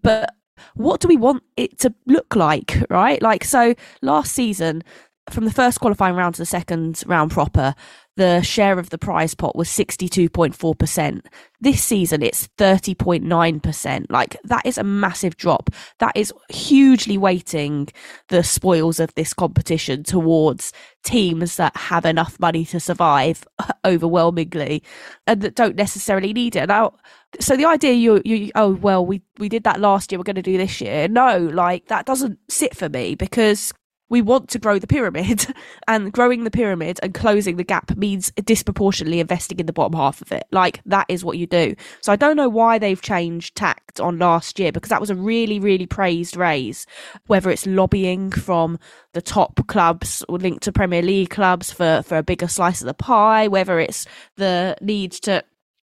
But 0.00 0.34
what 0.74 1.00
do 1.00 1.08
we 1.08 1.16
want 1.16 1.42
it 1.56 1.78
to 1.80 1.94
look 2.06 2.36
like, 2.36 2.78
right? 2.88 3.20
Like, 3.20 3.44
so 3.44 3.74
last 4.00 4.32
season, 4.32 4.82
from 5.30 5.44
the 5.44 5.52
first 5.52 5.80
qualifying 5.80 6.16
round 6.16 6.34
to 6.34 6.42
the 6.42 6.46
second 6.46 7.02
round 7.06 7.30
proper, 7.30 7.74
the 8.16 8.42
share 8.42 8.78
of 8.78 8.90
the 8.90 8.98
prize 8.98 9.34
pot 9.34 9.56
was 9.56 9.68
62.4%. 9.68 11.20
This 11.60 11.82
season, 11.82 12.22
it's 12.22 12.48
30.9%. 12.58 14.06
Like, 14.10 14.36
that 14.44 14.66
is 14.66 14.76
a 14.76 14.84
massive 14.84 15.36
drop. 15.36 15.70
That 16.00 16.12
is 16.16 16.32
hugely 16.50 17.16
weighting 17.16 17.88
the 18.28 18.42
spoils 18.42 19.00
of 19.00 19.14
this 19.14 19.32
competition 19.32 20.02
towards 20.02 20.72
teams 21.04 21.56
that 21.56 21.74
have 21.76 22.04
enough 22.04 22.38
money 22.38 22.64
to 22.66 22.80
survive 22.80 23.46
overwhelmingly 23.84 24.82
and 25.26 25.40
that 25.40 25.54
don't 25.54 25.76
necessarily 25.76 26.32
need 26.32 26.56
it. 26.56 26.68
Now, 26.68 26.94
so 27.40 27.56
the 27.56 27.64
idea 27.64 27.94
you 27.94 28.20
you 28.26 28.50
oh 28.54 28.74
well 28.74 29.06
we 29.06 29.22
we 29.38 29.48
did 29.48 29.64
that 29.64 29.80
last 29.80 30.12
year 30.12 30.18
we're 30.18 30.22
going 30.22 30.36
to 30.36 30.42
do 30.42 30.58
this 30.58 30.82
year 30.82 31.08
no 31.08 31.38
like 31.38 31.86
that 31.86 32.04
doesn't 32.04 32.38
sit 32.50 32.76
for 32.76 32.90
me 32.90 33.14
because 33.14 33.72
we 34.12 34.20
want 34.20 34.50
to 34.50 34.58
grow 34.58 34.78
the 34.78 34.86
pyramid 34.86 35.46
and 35.88 36.12
growing 36.12 36.44
the 36.44 36.50
pyramid 36.50 37.00
and 37.02 37.14
closing 37.14 37.56
the 37.56 37.64
gap 37.64 37.96
means 37.96 38.30
disproportionately 38.44 39.20
investing 39.20 39.58
in 39.58 39.64
the 39.64 39.72
bottom 39.72 39.98
half 39.98 40.20
of 40.20 40.30
it. 40.30 40.44
Like 40.52 40.82
that 40.84 41.06
is 41.08 41.24
what 41.24 41.38
you 41.38 41.46
do. 41.46 41.74
So 42.02 42.12
i 42.12 42.16
don't 42.16 42.36
know 42.36 42.48
why 42.48 42.78
they've 42.78 43.00
changed 43.00 43.56
tact 43.56 44.00
on 44.00 44.18
last 44.18 44.58
year 44.58 44.70
because 44.70 44.90
that 44.90 45.00
was 45.00 45.08
a 45.08 45.14
really 45.14 45.58
really 45.58 45.86
praised 45.86 46.36
raise. 46.36 46.86
Whether 47.26 47.50
it's 47.50 47.66
lobbying 47.66 48.30
from 48.30 48.78
the 49.14 49.22
top 49.22 49.66
clubs 49.66 50.22
linked 50.28 50.64
to 50.64 50.72
premier 50.72 51.00
league 51.00 51.30
clubs 51.30 51.72
for 51.72 52.02
for 52.02 52.18
a 52.18 52.22
bigger 52.22 52.48
slice 52.48 52.82
of 52.82 52.86
the 52.86 52.94
pie 52.94 53.48
whether 53.48 53.80
it's 53.80 54.06
the 54.36 54.76
need 54.82 55.12
to 55.12 55.42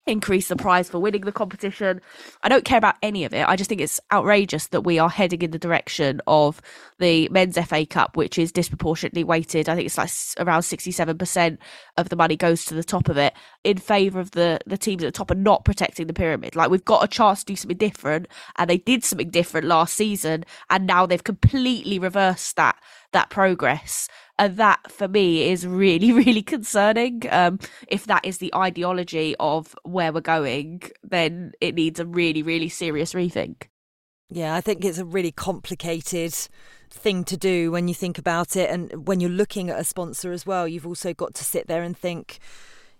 increase 0.08 0.48
the 0.48 0.56
prize 0.56 0.88
for 0.88 0.98
winning 0.98 1.22
the 1.22 1.32
competition. 1.32 2.00
I 2.42 2.48
don't 2.48 2.64
care 2.64 2.78
about 2.78 2.96
any 3.02 3.24
of 3.24 3.32
it. 3.32 3.48
I 3.48 3.56
just 3.56 3.68
think 3.68 3.80
it's 3.80 4.00
outrageous 4.12 4.68
that 4.68 4.82
we 4.82 4.98
are 4.98 5.10
heading 5.10 5.42
in 5.42 5.50
the 5.50 5.58
direction 5.58 6.20
of 6.26 6.60
the 6.98 7.28
men's 7.30 7.58
FA 7.58 7.86
Cup, 7.86 8.16
which 8.16 8.38
is 8.38 8.52
disproportionately 8.52 9.24
weighted. 9.24 9.68
I 9.68 9.74
think 9.74 9.86
it's 9.86 9.98
like 9.98 10.10
around 10.38 10.62
67% 10.62 11.58
of 11.96 12.08
the 12.08 12.16
money 12.16 12.36
goes 12.36 12.64
to 12.66 12.74
the 12.74 12.84
top 12.84 13.08
of 13.08 13.16
it 13.16 13.34
in 13.64 13.78
favour 13.78 14.20
of 14.20 14.32
the, 14.32 14.58
the 14.66 14.78
teams 14.78 15.02
at 15.02 15.06
the 15.06 15.12
top 15.12 15.30
and 15.30 15.44
not 15.44 15.64
protecting 15.64 16.06
the 16.06 16.12
pyramid. 16.12 16.56
Like 16.56 16.70
we've 16.70 16.84
got 16.84 17.04
a 17.04 17.08
chance 17.08 17.40
to 17.40 17.46
do 17.46 17.56
something 17.56 17.76
different 17.76 18.28
and 18.56 18.68
they 18.68 18.78
did 18.78 19.04
something 19.04 19.30
different 19.30 19.66
last 19.66 19.94
season 19.94 20.44
and 20.70 20.86
now 20.86 21.06
they've 21.06 21.22
completely 21.22 21.98
reversed 21.98 22.56
that 22.56 22.76
that 23.12 23.30
progress. 23.30 24.08
And 24.38 24.56
that 24.56 24.90
for 24.90 25.08
me 25.08 25.50
is 25.50 25.66
really 25.66 26.12
really 26.22 26.42
concerning. 26.42 27.22
Um, 27.30 27.58
if 27.88 28.06
that 28.06 28.24
is 28.24 28.38
the 28.38 28.54
ideology 28.54 29.34
of 29.40 29.74
where 29.82 30.12
we're 30.12 30.20
going 30.20 30.82
then 31.02 31.52
it 31.60 31.74
needs 31.74 32.00
a 32.00 32.06
really 32.06 32.42
really 32.42 32.68
serious 32.68 33.12
rethink. 33.14 33.64
Yeah 34.30 34.54
i 34.54 34.60
think 34.60 34.84
it's 34.84 34.98
a 34.98 35.04
really 35.04 35.32
complicated 35.32 36.34
thing 36.90 37.22
to 37.24 37.36
do 37.36 37.70
when 37.70 37.86
you 37.88 37.94
think 37.94 38.18
about 38.18 38.56
it. 38.56 38.70
And 38.70 39.06
when 39.06 39.20
you're 39.20 39.30
looking 39.30 39.68
at 39.70 39.78
a 39.78 39.84
sponsor 39.84 40.32
as 40.32 40.46
well 40.46 40.66
you've 40.66 40.86
also 40.86 41.12
got 41.14 41.34
to 41.34 41.44
sit 41.44 41.66
there 41.66 41.82
and 41.82 41.96
think 41.96 42.38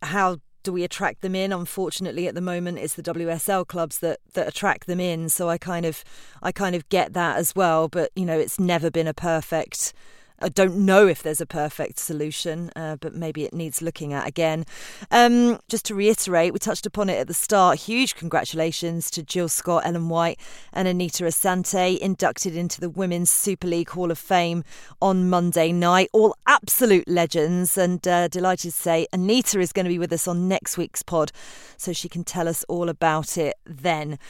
how 0.03 0.39
do 0.63 0.73
we 0.73 0.85
attract 0.85 1.23
them 1.23 1.35
in? 1.35 1.53
Unfortunately 1.53 2.27
at 2.29 2.35
the 2.35 2.41
moment 2.41 2.79
it's 2.79 2.95
the 2.95 3.03
WSL 3.03 3.67
clubs 3.67 3.99
that 3.99 4.21
that 4.35 4.49
attract 4.49 4.87
them 4.87 5.01
in. 5.01 5.29
So 5.29 5.49
I 5.49 5.59
kind 5.59 5.87
of 5.87 6.05
I 6.43 6.53
kind 6.53 6.75
of 6.75 6.89
get 6.89 7.13
that 7.15 7.37
as 7.37 7.55
well. 7.55 7.89
But 7.89 8.11
you 8.15 8.25
know 8.25 8.39
it's 8.39 8.59
never 8.59 8.91
been 8.91 9.07
a 9.07 9.15
perfect 9.15 9.93
I 10.41 10.49
don't 10.49 10.77
know 10.87 11.09
if 11.09 11.23
there's 11.23 11.41
a 11.41 11.47
perfect 11.47 11.99
solution, 11.99 12.71
uh, 12.77 12.97
but 12.97 13.13
maybe 13.15 13.45
it 13.45 13.53
needs 13.53 13.83
looking 13.83 14.13
at 14.13 14.27
again. 14.27 14.65
Um, 15.11 15.59
just 15.69 15.85
to 15.87 15.95
reiterate, 15.95 16.53
we 16.53 16.61
touched 16.61 16.87
upon 16.87 17.09
it 17.09 17.19
at 17.19 17.27
the 17.27 17.35
start. 17.35 17.79
Huge 17.81 18.15
congratulations 18.15 19.11
to 19.13 19.23
Jill 19.25 19.49
Scott, 19.49 19.83
Ellen 19.85 20.09
White, 20.09 20.39
and 20.73 20.87
Anita 20.87 21.25
Asante, 21.25 21.99
inducted 21.99 22.55
into 22.55 22.81
the 22.81 22.89
Women's 22.89 23.31
Super 23.31 23.67
League 23.67 23.91
Hall 23.91 24.13
of 24.13 24.19
Fame 24.19 24.63
on 25.03 25.29
Monday 25.29 25.73
night. 25.73 26.09
All 26.13 26.37
absolute 26.47 27.09
legends, 27.09 27.77
and 27.77 28.07
uh, 28.07 28.29
delighted 28.29 28.71
to 28.71 28.73
say 28.73 29.07
Anita 29.13 29.59
is 29.59 29.73
going 29.73 29.87
to 29.87 29.91
be 29.91 29.99
with 29.99 30.13
us 30.13 30.29
on 30.29 30.47
next 30.47 30.79
week's 30.79 31.03
pod, 31.03 31.33
so 31.77 31.93
she 31.93 32.09
can 32.09 32.23
tell 32.23 32.47
us 32.47 32.65
all 32.69 32.89
about 32.89 33.37
it 33.37 33.57
then. 33.67 34.21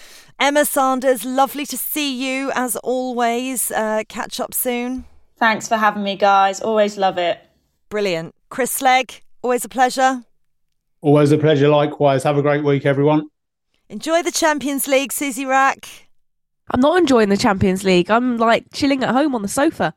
Emma 0.40 0.64
Sanders, 0.64 1.26
lovely 1.26 1.66
to 1.66 1.76
see 1.76 2.10
you 2.10 2.50
as 2.54 2.76
always. 2.76 3.70
Uh, 3.70 4.04
catch 4.08 4.40
up 4.40 4.54
soon. 4.54 5.04
Thanks 5.38 5.68
for 5.68 5.76
having 5.76 6.02
me, 6.02 6.16
guys. 6.16 6.60
Always 6.60 6.98
love 6.98 7.16
it. 7.16 7.38
Brilliant. 7.90 8.34
Chris 8.48 8.72
Slegg, 8.72 9.20
always 9.42 9.64
a 9.64 9.68
pleasure. 9.68 10.22
Always 11.00 11.30
a 11.30 11.38
pleasure, 11.38 11.68
likewise. 11.68 12.24
Have 12.24 12.38
a 12.38 12.42
great 12.42 12.64
week, 12.64 12.84
everyone. 12.84 13.28
Enjoy 13.88 14.22
the 14.22 14.32
Champions 14.32 14.88
League, 14.88 15.12
Susie 15.12 15.46
Wrack. 15.46 16.08
I'm 16.70 16.80
not 16.80 16.98
enjoying 16.98 17.28
the 17.28 17.36
Champions 17.36 17.84
League. 17.84 18.10
I'm 18.10 18.36
like 18.36 18.66
chilling 18.72 19.02
at 19.02 19.10
home 19.10 19.34
on 19.34 19.42
the 19.42 19.48
sofa. 19.48 19.94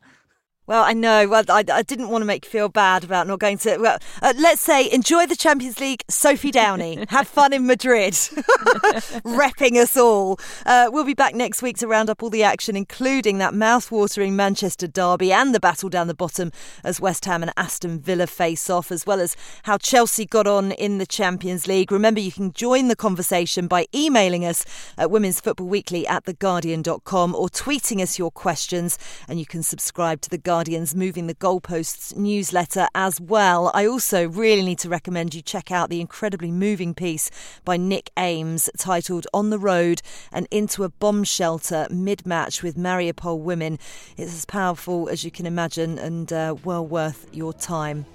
Well, 0.72 0.84
I 0.84 0.94
know. 0.94 1.28
Well, 1.28 1.44
I, 1.50 1.62
I 1.70 1.82
didn't 1.82 2.08
want 2.08 2.22
to 2.22 2.24
make 2.24 2.46
you 2.46 2.50
feel 2.50 2.70
bad 2.70 3.04
about 3.04 3.26
not 3.26 3.40
going 3.40 3.58
to. 3.58 3.76
Well, 3.76 3.98
uh, 4.22 4.32
let's 4.38 4.62
say 4.62 4.90
enjoy 4.90 5.26
the 5.26 5.36
Champions 5.36 5.78
League, 5.78 6.02
Sophie 6.08 6.50
Downey. 6.50 7.04
Have 7.10 7.28
fun 7.28 7.52
in 7.52 7.66
Madrid, 7.66 8.14
repping 8.14 9.76
us 9.76 9.98
all. 9.98 10.40
Uh, 10.64 10.88
we'll 10.90 11.04
be 11.04 11.12
back 11.12 11.34
next 11.34 11.60
week 11.60 11.76
to 11.76 11.86
round 11.86 12.08
up 12.08 12.22
all 12.22 12.30
the 12.30 12.42
action, 12.42 12.74
including 12.74 13.36
that 13.36 13.52
mouth-watering 13.52 14.34
Manchester 14.34 14.86
derby 14.86 15.30
and 15.30 15.54
the 15.54 15.60
battle 15.60 15.90
down 15.90 16.06
the 16.06 16.14
bottom 16.14 16.50
as 16.82 17.02
West 17.02 17.26
Ham 17.26 17.42
and 17.42 17.52
Aston 17.58 18.00
Villa 18.00 18.26
face 18.26 18.70
off, 18.70 18.90
as 18.90 19.04
well 19.04 19.20
as 19.20 19.36
how 19.64 19.76
Chelsea 19.76 20.24
got 20.24 20.46
on 20.46 20.72
in 20.72 20.96
the 20.96 21.04
Champions 21.04 21.66
League. 21.66 21.92
Remember, 21.92 22.20
you 22.20 22.32
can 22.32 22.50
join 22.50 22.88
the 22.88 22.96
conversation 22.96 23.66
by 23.66 23.84
emailing 23.94 24.46
us 24.46 24.64
at 24.96 25.10
Women's 25.10 25.38
Football 25.38 25.68
Weekly 25.68 26.06
at 26.06 26.24
theguardian.com 26.24 27.34
or 27.34 27.50
tweeting 27.50 28.00
us 28.00 28.18
your 28.18 28.30
questions, 28.30 28.98
and 29.28 29.38
you 29.38 29.44
can 29.44 29.62
subscribe 29.62 30.22
to 30.22 30.30
the 30.30 30.38
Guardian's 30.62 30.94
Moving 30.94 31.26
the 31.26 31.34
Goalposts 31.34 32.14
newsletter 32.16 32.86
as 32.94 33.20
well. 33.20 33.72
I 33.74 33.84
also 33.84 34.28
really 34.28 34.62
need 34.62 34.78
to 34.78 34.88
recommend 34.88 35.34
you 35.34 35.42
check 35.42 35.72
out 35.72 35.90
the 35.90 36.00
incredibly 36.00 36.52
moving 36.52 36.94
piece 36.94 37.32
by 37.64 37.76
Nick 37.76 38.10
Ames 38.16 38.70
titled 38.78 39.26
On 39.34 39.50
the 39.50 39.58
Road 39.58 40.02
and 40.30 40.46
Into 40.52 40.84
a 40.84 40.88
Bomb 40.88 41.24
Shelter 41.24 41.88
mid 41.90 42.24
match 42.24 42.62
with 42.62 42.76
Mariupol 42.76 43.40
women. 43.40 43.76
It's 44.16 44.32
as 44.32 44.44
powerful 44.44 45.08
as 45.08 45.24
you 45.24 45.32
can 45.32 45.46
imagine 45.46 45.98
and 45.98 46.32
uh, 46.32 46.54
well 46.62 46.86
worth 46.86 47.26
your 47.32 47.52
time. 47.52 48.06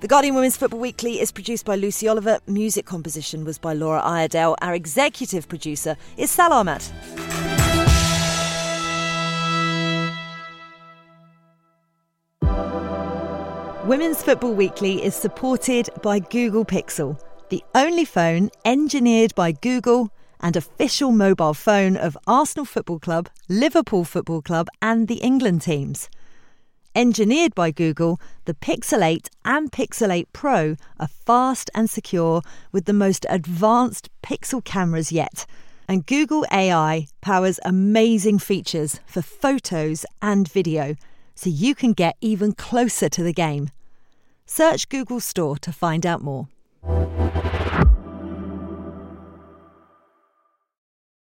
The 0.00 0.08
Guardian 0.08 0.34
Women's 0.34 0.56
Football 0.56 0.80
Weekly 0.80 1.20
is 1.20 1.30
produced 1.30 1.66
by 1.66 1.76
Lucy 1.76 2.08
Oliver. 2.08 2.38
Music 2.46 2.86
composition 2.86 3.44
was 3.44 3.58
by 3.58 3.74
Laura 3.74 4.00
Iredale. 4.00 4.56
Our 4.62 4.74
executive 4.74 5.46
producer 5.46 5.98
is 6.16 6.30
Sal 6.30 6.54
Ahmed. 6.54 6.82
Women's 13.86 14.22
Football 14.22 14.54
Weekly 14.54 15.02
is 15.02 15.12
supported 15.12 15.90
by 16.02 16.20
Google 16.20 16.64
Pixel, 16.64 17.20
the 17.48 17.64
only 17.74 18.04
phone 18.04 18.48
engineered 18.64 19.34
by 19.34 19.50
Google 19.50 20.12
and 20.38 20.54
official 20.54 21.10
mobile 21.10 21.52
phone 21.52 21.96
of 21.96 22.16
Arsenal 22.28 22.64
Football 22.64 23.00
Club, 23.00 23.28
Liverpool 23.48 24.04
Football 24.04 24.40
Club, 24.40 24.68
and 24.80 25.08
the 25.08 25.16
England 25.16 25.62
teams. 25.62 26.08
Engineered 26.94 27.56
by 27.56 27.72
Google, 27.72 28.20
the 28.44 28.54
Pixel 28.54 29.04
8 29.04 29.28
and 29.44 29.72
Pixel 29.72 30.12
8 30.12 30.32
Pro 30.32 30.76
are 31.00 31.08
fast 31.08 31.68
and 31.74 31.90
secure 31.90 32.40
with 32.70 32.84
the 32.84 32.92
most 32.92 33.26
advanced 33.28 34.10
pixel 34.22 34.64
cameras 34.64 35.10
yet. 35.10 35.44
And 35.88 36.06
Google 36.06 36.46
AI 36.52 37.08
powers 37.20 37.58
amazing 37.64 38.38
features 38.38 39.00
for 39.06 39.22
photos 39.22 40.06
and 40.22 40.46
video 40.46 40.94
so 41.42 41.50
you 41.50 41.74
can 41.74 41.92
get 41.92 42.16
even 42.20 42.52
closer 42.52 43.08
to 43.08 43.20
the 43.24 43.32
game. 43.32 43.68
Search 44.46 44.88
Google 44.88 45.18
Store 45.18 45.56
to 45.58 45.72
find 45.72 46.06
out 46.06 46.22
more. 46.22 46.46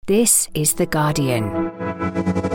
This 0.07 0.49
is 0.53 0.73
The 0.73 0.87
Guardian. 0.87 2.48